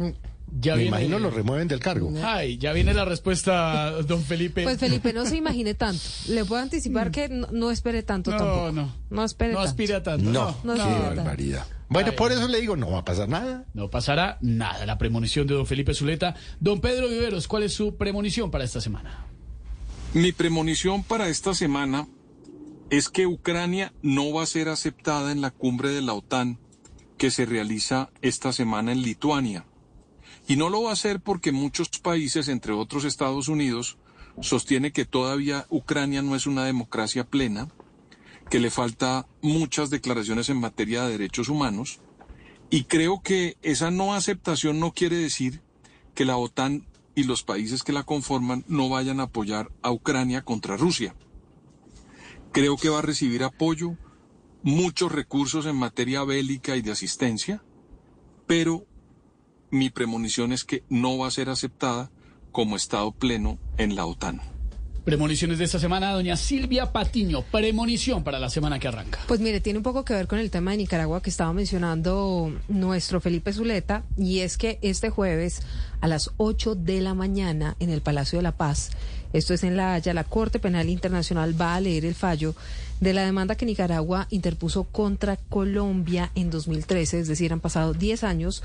[0.52, 2.12] Ya Me viene- imagino lo remueven del cargo.
[2.24, 4.64] Ay, ya viene la respuesta, don Felipe.
[4.64, 6.02] Pues Felipe, no se imagine tanto.
[6.28, 8.72] Le puedo anticipar que no, no espere tanto No, tampoco.
[8.72, 8.94] no.
[9.10, 9.70] No espere No tanto.
[9.70, 10.30] aspira tanto.
[10.30, 11.00] No, No, qué no, no.
[11.16, 11.66] barbaridad.
[11.88, 13.64] Bueno, por eso le digo, no va a pasar nada.
[13.74, 14.86] No pasará nada.
[14.86, 16.34] La premonición de don Felipe Zuleta.
[16.60, 19.26] Don Pedro Viveros, ¿cuál es su premonición para esta semana?
[20.14, 22.08] Mi premonición para esta semana
[22.90, 26.58] es que Ucrania no va a ser aceptada en la cumbre de la OTAN
[27.18, 29.64] que se realiza esta semana en Lituania.
[30.50, 33.98] Y no lo va a hacer porque muchos países, entre otros Estados Unidos,
[34.40, 37.68] sostiene que todavía Ucrania no es una democracia plena,
[38.50, 42.00] que le falta muchas declaraciones en materia de derechos humanos,
[42.68, 45.62] y creo que esa no aceptación no quiere decir
[46.16, 50.42] que la OTAN y los países que la conforman no vayan a apoyar a Ucrania
[50.42, 51.14] contra Rusia.
[52.50, 53.96] Creo que va a recibir apoyo,
[54.64, 57.62] muchos recursos en materia bélica y de asistencia,
[58.48, 58.84] pero
[59.70, 62.10] mi premonición es que no va a ser aceptada
[62.52, 64.40] como Estado pleno en la OTAN.
[65.04, 67.42] Premoniciones de esta semana, doña Silvia Patiño.
[67.42, 69.18] Premonición para la semana que arranca.
[69.26, 72.52] Pues mire, tiene un poco que ver con el tema de Nicaragua que estaba mencionando
[72.68, 75.62] nuestro Felipe Zuleta, y es que este jueves
[76.02, 78.90] a las 8 de la mañana en el Palacio de la Paz,
[79.32, 82.54] esto es en La Haya, la Corte Penal Internacional va a leer el fallo
[83.00, 88.24] de la demanda que Nicaragua interpuso contra Colombia en 2013, es decir, han pasado 10
[88.24, 88.62] años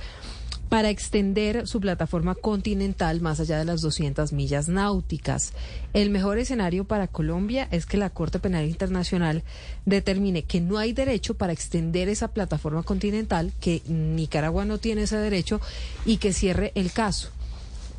[0.69, 5.53] para extender su plataforma continental más allá de las 200 millas náuticas.
[5.93, 9.43] El mejor escenario para Colombia es que la Corte Penal Internacional
[9.85, 15.17] determine que no hay derecho para extender esa plataforma continental, que Nicaragua no tiene ese
[15.17, 15.61] derecho
[16.05, 17.29] y que cierre el caso.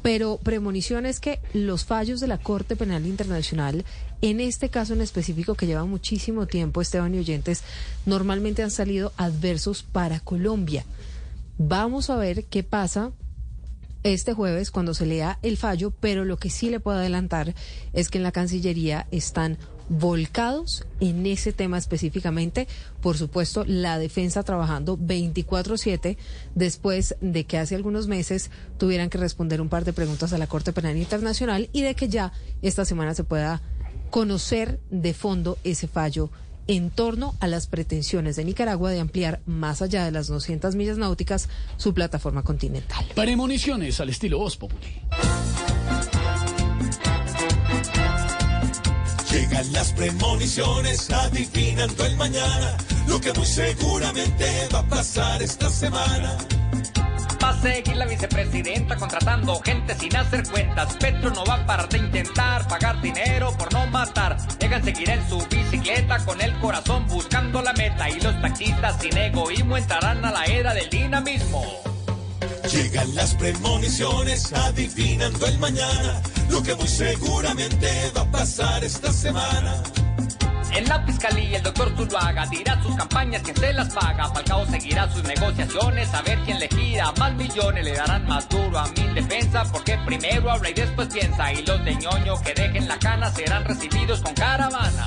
[0.03, 3.85] Pero premonición es que los fallos de la Corte Penal Internacional,
[4.23, 7.63] en este caso en específico que lleva muchísimo tiempo, Esteban y oyentes,
[8.05, 10.85] normalmente han salido adversos para Colombia.
[11.59, 13.13] Vamos a ver qué pasa
[14.03, 17.55] este jueves cuando se lea el fallo, pero lo que sí le puedo adelantar
[17.93, 22.69] es que en la Cancillería están volcados en ese tema específicamente.
[23.01, 26.19] Por supuesto, la defensa trabajando 24/7
[26.55, 30.47] después de que hace algunos meses tuvieran que responder un par de preguntas a la
[30.47, 33.63] Corte Penal Internacional y de que ya esta semana se pueda
[34.11, 36.31] conocer de fondo ese fallo
[36.67, 40.99] en torno a las pretensiones de Nicaragua de ampliar más allá de las 200 millas
[40.99, 43.05] náuticas su plataforma continental.
[43.15, 45.01] Premoniciones al estilo Voz Populi.
[49.31, 56.39] Llegan las premoniciones adivinando el mañana, lo que muy seguramente va a pasar esta semana.
[57.47, 60.97] Va a seguir la vicepresidenta contratando gente sin hacer cuentas.
[60.97, 64.37] Petro no va a parar de intentar pagar dinero por no matar.
[64.59, 68.11] Llegan seguir en su bicicleta con el corazón buscando la meta.
[68.11, 71.63] Y los taxistas sin egoísmo entrarán a la era del dinamismo.
[72.69, 79.85] Llegan las premoniciones adivinando el mañana, lo que muy seguramente va a pasar esta semana.
[80.73, 84.29] En la fiscalía el doctor Zuluaga dirá sus campañas que se las paga.
[84.29, 87.85] Falcao seguirá sus negociaciones a ver quién le gira más millones.
[87.85, 91.53] Le darán más duro a mi defensa porque primero habla y después piensa.
[91.53, 95.07] Y los de ñoño que dejen la cana serán recibidos con caravana.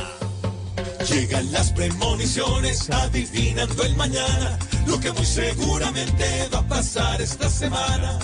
[1.10, 8.20] Llegan las premoniciones adivinando el mañana, lo que muy seguramente va a pasar esta semana.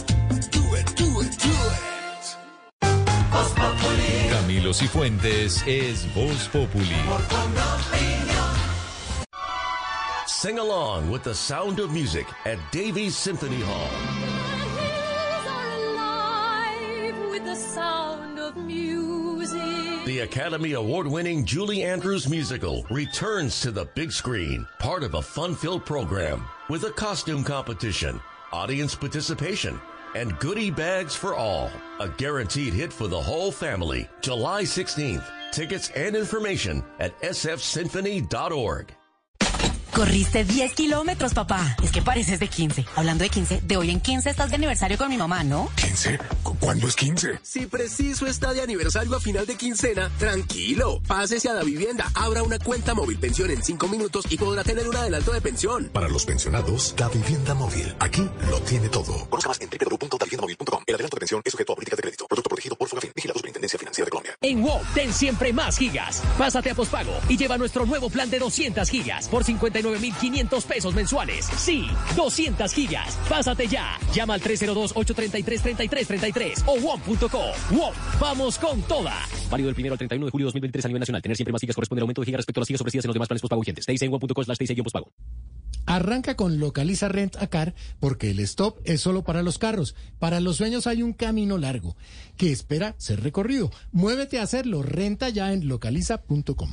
[4.66, 6.96] Camilo Cifuentes es Voz Populi.
[10.26, 13.90] Sing along with the sound of music at Davies Symphony Hall.
[20.06, 25.22] The Academy Award winning Julie Andrews musical returns to the big screen, part of a
[25.22, 28.20] fun filled program with a costume competition,
[28.52, 29.80] audience participation,
[30.16, 31.70] and goodie bags for all.
[32.00, 34.10] A guaranteed hit for the whole family.
[34.22, 35.30] July 16th.
[35.52, 38.96] Tickets and information at sfsymphony.org.
[39.96, 41.78] Corriste 10 kilómetros, papá.
[41.82, 42.86] Es que pareces de 15.
[42.98, 45.70] Hablando de 15, de hoy en 15 estás de aniversario con mi mamá, ¿no?
[45.78, 46.20] ¿15?
[46.60, 47.40] ¿Cuándo es 15?
[47.42, 51.00] Si preciso está de aniversario a final de quincena, tranquilo.
[51.08, 54.90] Pásese a la vivienda, abra una cuenta móvil pensión en 5 minutos y podrá tener
[54.90, 55.90] un adelanto de pensión.
[55.94, 57.96] Para los pensionados, la vivienda móvil.
[58.02, 59.30] Aquí lo tiene todo.
[59.30, 60.84] Conozca más en www.daviviendamóvil.com.
[60.88, 62.28] El adelanto de pensión es sujeto a políticas de crédito.
[62.28, 63.14] Producto protegido por Fogafín.
[63.16, 64.25] Vigilado Superintendencia Financiera de Colombia.
[64.46, 66.22] En WOW, ten siempre más gigas.
[66.38, 71.48] Pásate a pospago y lleva nuestro nuevo plan de 200 gigas por 59,500 pesos mensuales.
[71.58, 73.18] Sí, 200 gigas.
[73.28, 73.98] Pásate ya.
[74.14, 77.42] Llama al 302-833-3333 o WOM.co.
[77.72, 79.16] WOM, vamos con toda.
[79.50, 81.24] Válido del 1 al 31 de julio de 2023 a nivel nacional.
[81.24, 83.08] Tener siempre más gigas corresponde al aumento de gigas respecto a las gigas ofrecidas en
[83.08, 83.88] los demás planes postpago vigentes.
[83.88, 85.10] TIC en WOM.co slash TIC-postpago.
[85.86, 89.96] Arranca con Localiza Rent a Car porque el stop es solo para los carros.
[90.20, 91.96] Para los sueños hay un camino largo
[92.38, 93.72] que espera ser recorrido.
[93.92, 94.82] Muévete a hacerlo.
[94.82, 96.70] Renta ya en localiza.com.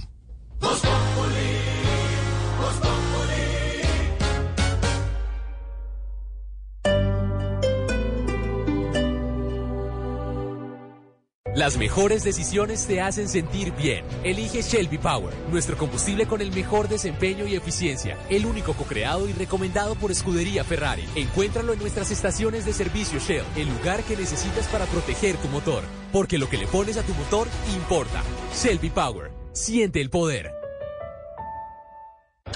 [11.55, 14.07] Las mejores decisiones te hacen sentir bien.
[14.25, 18.17] Elige Shelby Power, nuestro combustible con el mejor desempeño y eficiencia.
[18.31, 21.05] El único co-creado y recomendado por Escudería Ferrari.
[21.15, 25.85] Encuéntralo en nuestras estaciones de servicio Shell, el lugar que necesitas para proteger tu motor.
[26.11, 28.23] Porque lo que le pones a tu motor importa.
[28.55, 29.31] Shelby Power.
[29.53, 30.62] Siente el poder.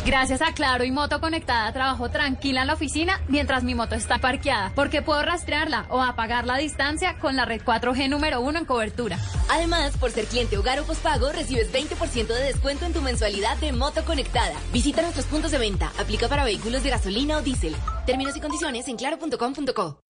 [0.05, 4.19] Gracias a Claro y Moto Conectada trabajo tranquila en la oficina mientras mi moto está
[4.19, 8.65] parqueada, porque puedo rastrearla o apagar la distancia con la red 4G número 1 en
[8.65, 9.19] cobertura.
[9.49, 13.73] Además, por ser cliente hogar o pospago, recibes 20% de descuento en tu mensualidad de
[13.73, 14.55] moto conectada.
[14.73, 15.93] Visita nuestros puntos de venta.
[15.99, 17.75] Aplica para vehículos de gasolina o diésel.
[18.07, 20.01] Términos y condiciones en claro.com.co.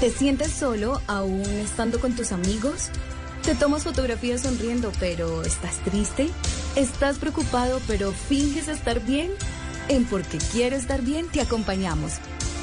[0.00, 2.90] ¿Te sientes solo aún estando con tus amigos?
[3.44, 6.30] ¿Te tomas fotografías sonriendo pero estás triste?
[6.76, 9.30] ¿Estás preocupado pero finges estar bien?
[9.88, 12.14] En Porque Quiero Estar Bien te acompañamos.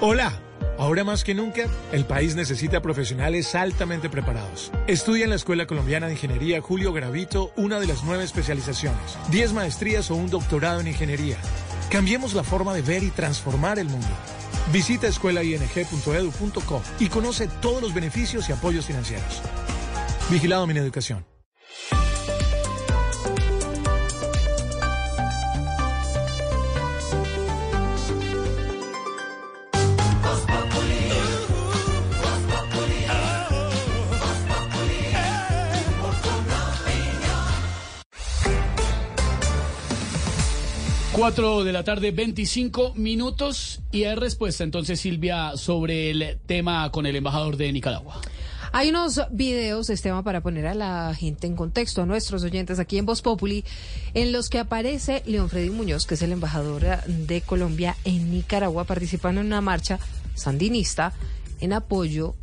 [0.00, 0.40] Hola.
[0.78, 4.70] Ahora más que nunca, el país necesita profesionales altamente preparados.
[4.86, 9.52] Estudia en la Escuela Colombiana de Ingeniería Julio Gravito una de las nueve especializaciones, 10
[9.54, 11.36] maestrías o un doctorado en ingeniería.
[11.90, 14.06] Cambiemos la forma de ver y transformar el mundo.
[14.72, 19.42] Visita escuelaing.edu.co y conoce todos los beneficios y apoyos financieros.
[20.30, 21.37] Vigilado mi educación.
[41.18, 43.80] Cuatro de la tarde, 25 minutos.
[43.90, 48.20] Y hay respuesta entonces, Silvia, sobre el tema con el embajador de Nicaragua.
[48.70, 52.98] Hay unos videos, Esteban, para poner a la gente en contexto, a nuestros oyentes aquí
[52.98, 53.64] en Voz Populi,
[54.14, 58.84] en los que aparece León Freddy Muñoz, que es el embajador de Colombia en Nicaragua,
[58.84, 59.98] participando en una marcha
[60.36, 61.14] sandinista
[61.58, 62.36] en apoyo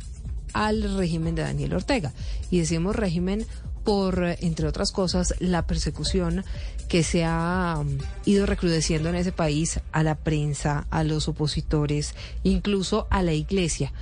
[0.52, 2.12] al régimen de Daniel Ortega.
[2.50, 3.46] Y decimos régimen
[3.86, 6.44] por, entre otras cosas, la persecución
[6.88, 12.16] que se ha um, ido recrudeciendo en ese país a la prensa, a los opositores,
[12.42, 13.92] incluso a la iglesia.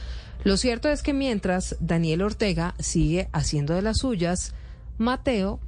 [0.42, 4.54] Lo cierto es que mientras Daniel Ortega sigue haciendo de las suyas,
[4.96, 5.60] Mateo,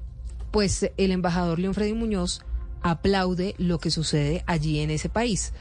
[0.51, 2.41] pues el embajador León Muñoz
[2.81, 5.53] aplaude lo que sucede allí en ese país.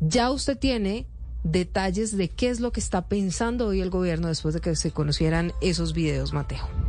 [0.00, 1.06] Ya usted tiene
[1.44, 4.90] detalles de qué es lo que está pensando hoy el gobierno después de que se
[4.90, 6.85] conocieran esos videos, Mateo.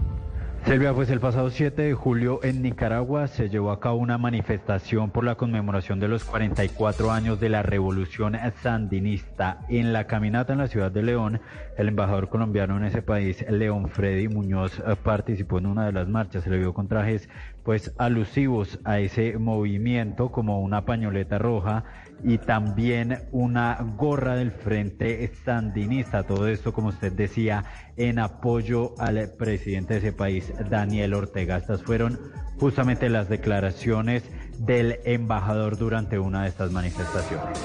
[0.68, 5.12] Silvia, pues el pasado 7 de julio en Nicaragua se llevó a cabo una manifestación
[5.12, 9.62] por la conmemoración de los 44 años de la revolución sandinista.
[9.70, 11.40] En la caminata en la ciudad de León,
[11.78, 16.10] el embajador colombiano en ese país, León Freddy Muñoz, eh, participó en una de las
[16.10, 16.44] marchas.
[16.44, 17.30] Se le vio con trajes
[17.68, 21.84] pues alusivos a ese movimiento como una pañoleta roja
[22.24, 26.24] y también una gorra del Frente Sandinista.
[26.24, 27.66] Todo esto, como usted decía,
[27.98, 31.58] en apoyo al presidente de ese país, Daniel Ortega.
[31.58, 32.18] Estas fueron
[32.58, 34.24] justamente las declaraciones
[34.60, 37.60] del embajador durante una de estas manifestaciones.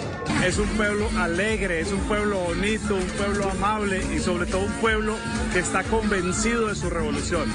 [0.45, 4.73] Es un pueblo alegre, es un pueblo bonito, un pueblo amable y sobre todo un
[4.73, 5.17] pueblo
[5.53, 7.49] que está convencido de su revolución.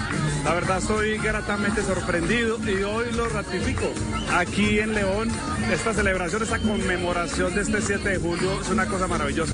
[0.43, 3.87] La verdad estoy gratamente sorprendido y hoy lo ratifico.
[4.33, 5.29] Aquí en León,
[5.71, 9.53] esta celebración, esta conmemoración de este 7 de julio es una cosa maravillosa.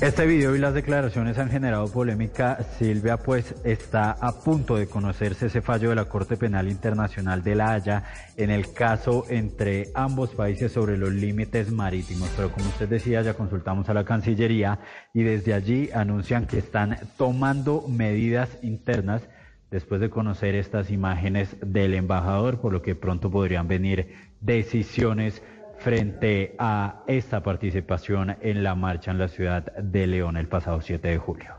[0.00, 2.58] Este video y las declaraciones han generado polémica.
[2.78, 7.54] Silvia, pues está a punto de conocerse ese fallo de la Corte Penal Internacional de
[7.56, 8.04] La Haya
[8.36, 12.30] en el caso entre ambos países sobre los límites marítimos.
[12.36, 14.78] Pero como usted decía, ya consultamos a la Cancillería
[15.12, 19.22] y desde allí anuncian que están tomando medidas internas
[19.70, 25.42] después de conocer estas imágenes del embajador, por lo que pronto podrían venir decisiones
[25.88, 31.08] frente a esta participación en la marcha en la ciudad de León el pasado 7
[31.08, 31.54] de julio.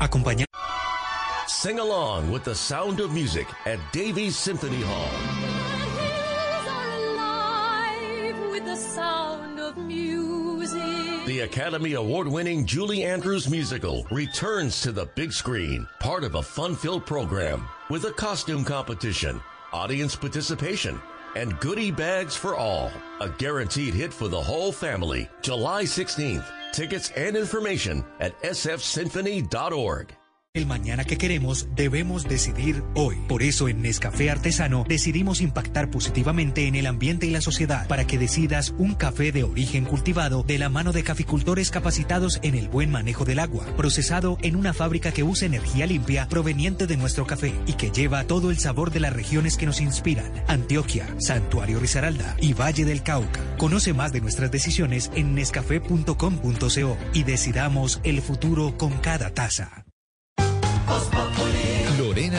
[0.00, 0.44] Acompaña.
[1.46, 5.08] Sing along with the sound of music at Davies Symphony Hall.
[11.26, 16.42] The Academy Award winning Julie Andrews musical returns to the big screen, part of a
[16.42, 19.40] fun filled program with a costume competition,
[19.72, 21.00] audience participation,
[21.34, 22.90] and goodie bags for all.
[23.20, 25.28] A guaranteed hit for the whole family.
[25.42, 26.46] July 16th.
[26.72, 30.16] Tickets and information at sfsymphony.org.
[30.56, 33.16] El mañana que queremos debemos decidir hoy.
[33.28, 38.06] Por eso en Nescafé Artesano decidimos impactar positivamente en el ambiente y la sociedad para
[38.06, 42.70] que decidas un café de origen cultivado de la mano de caficultores capacitados en el
[42.70, 47.26] buen manejo del agua, procesado en una fábrica que usa energía limpia proveniente de nuestro
[47.26, 50.32] café y que lleva todo el sabor de las regiones que nos inspiran.
[50.48, 53.42] Antioquia, Santuario Risaralda y Valle del Cauca.
[53.58, 59.85] Conoce más de nuestras decisiones en nescafé.com.co y decidamos el futuro con cada taza.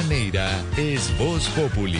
[0.04, 2.00] Neira es Voz Populi.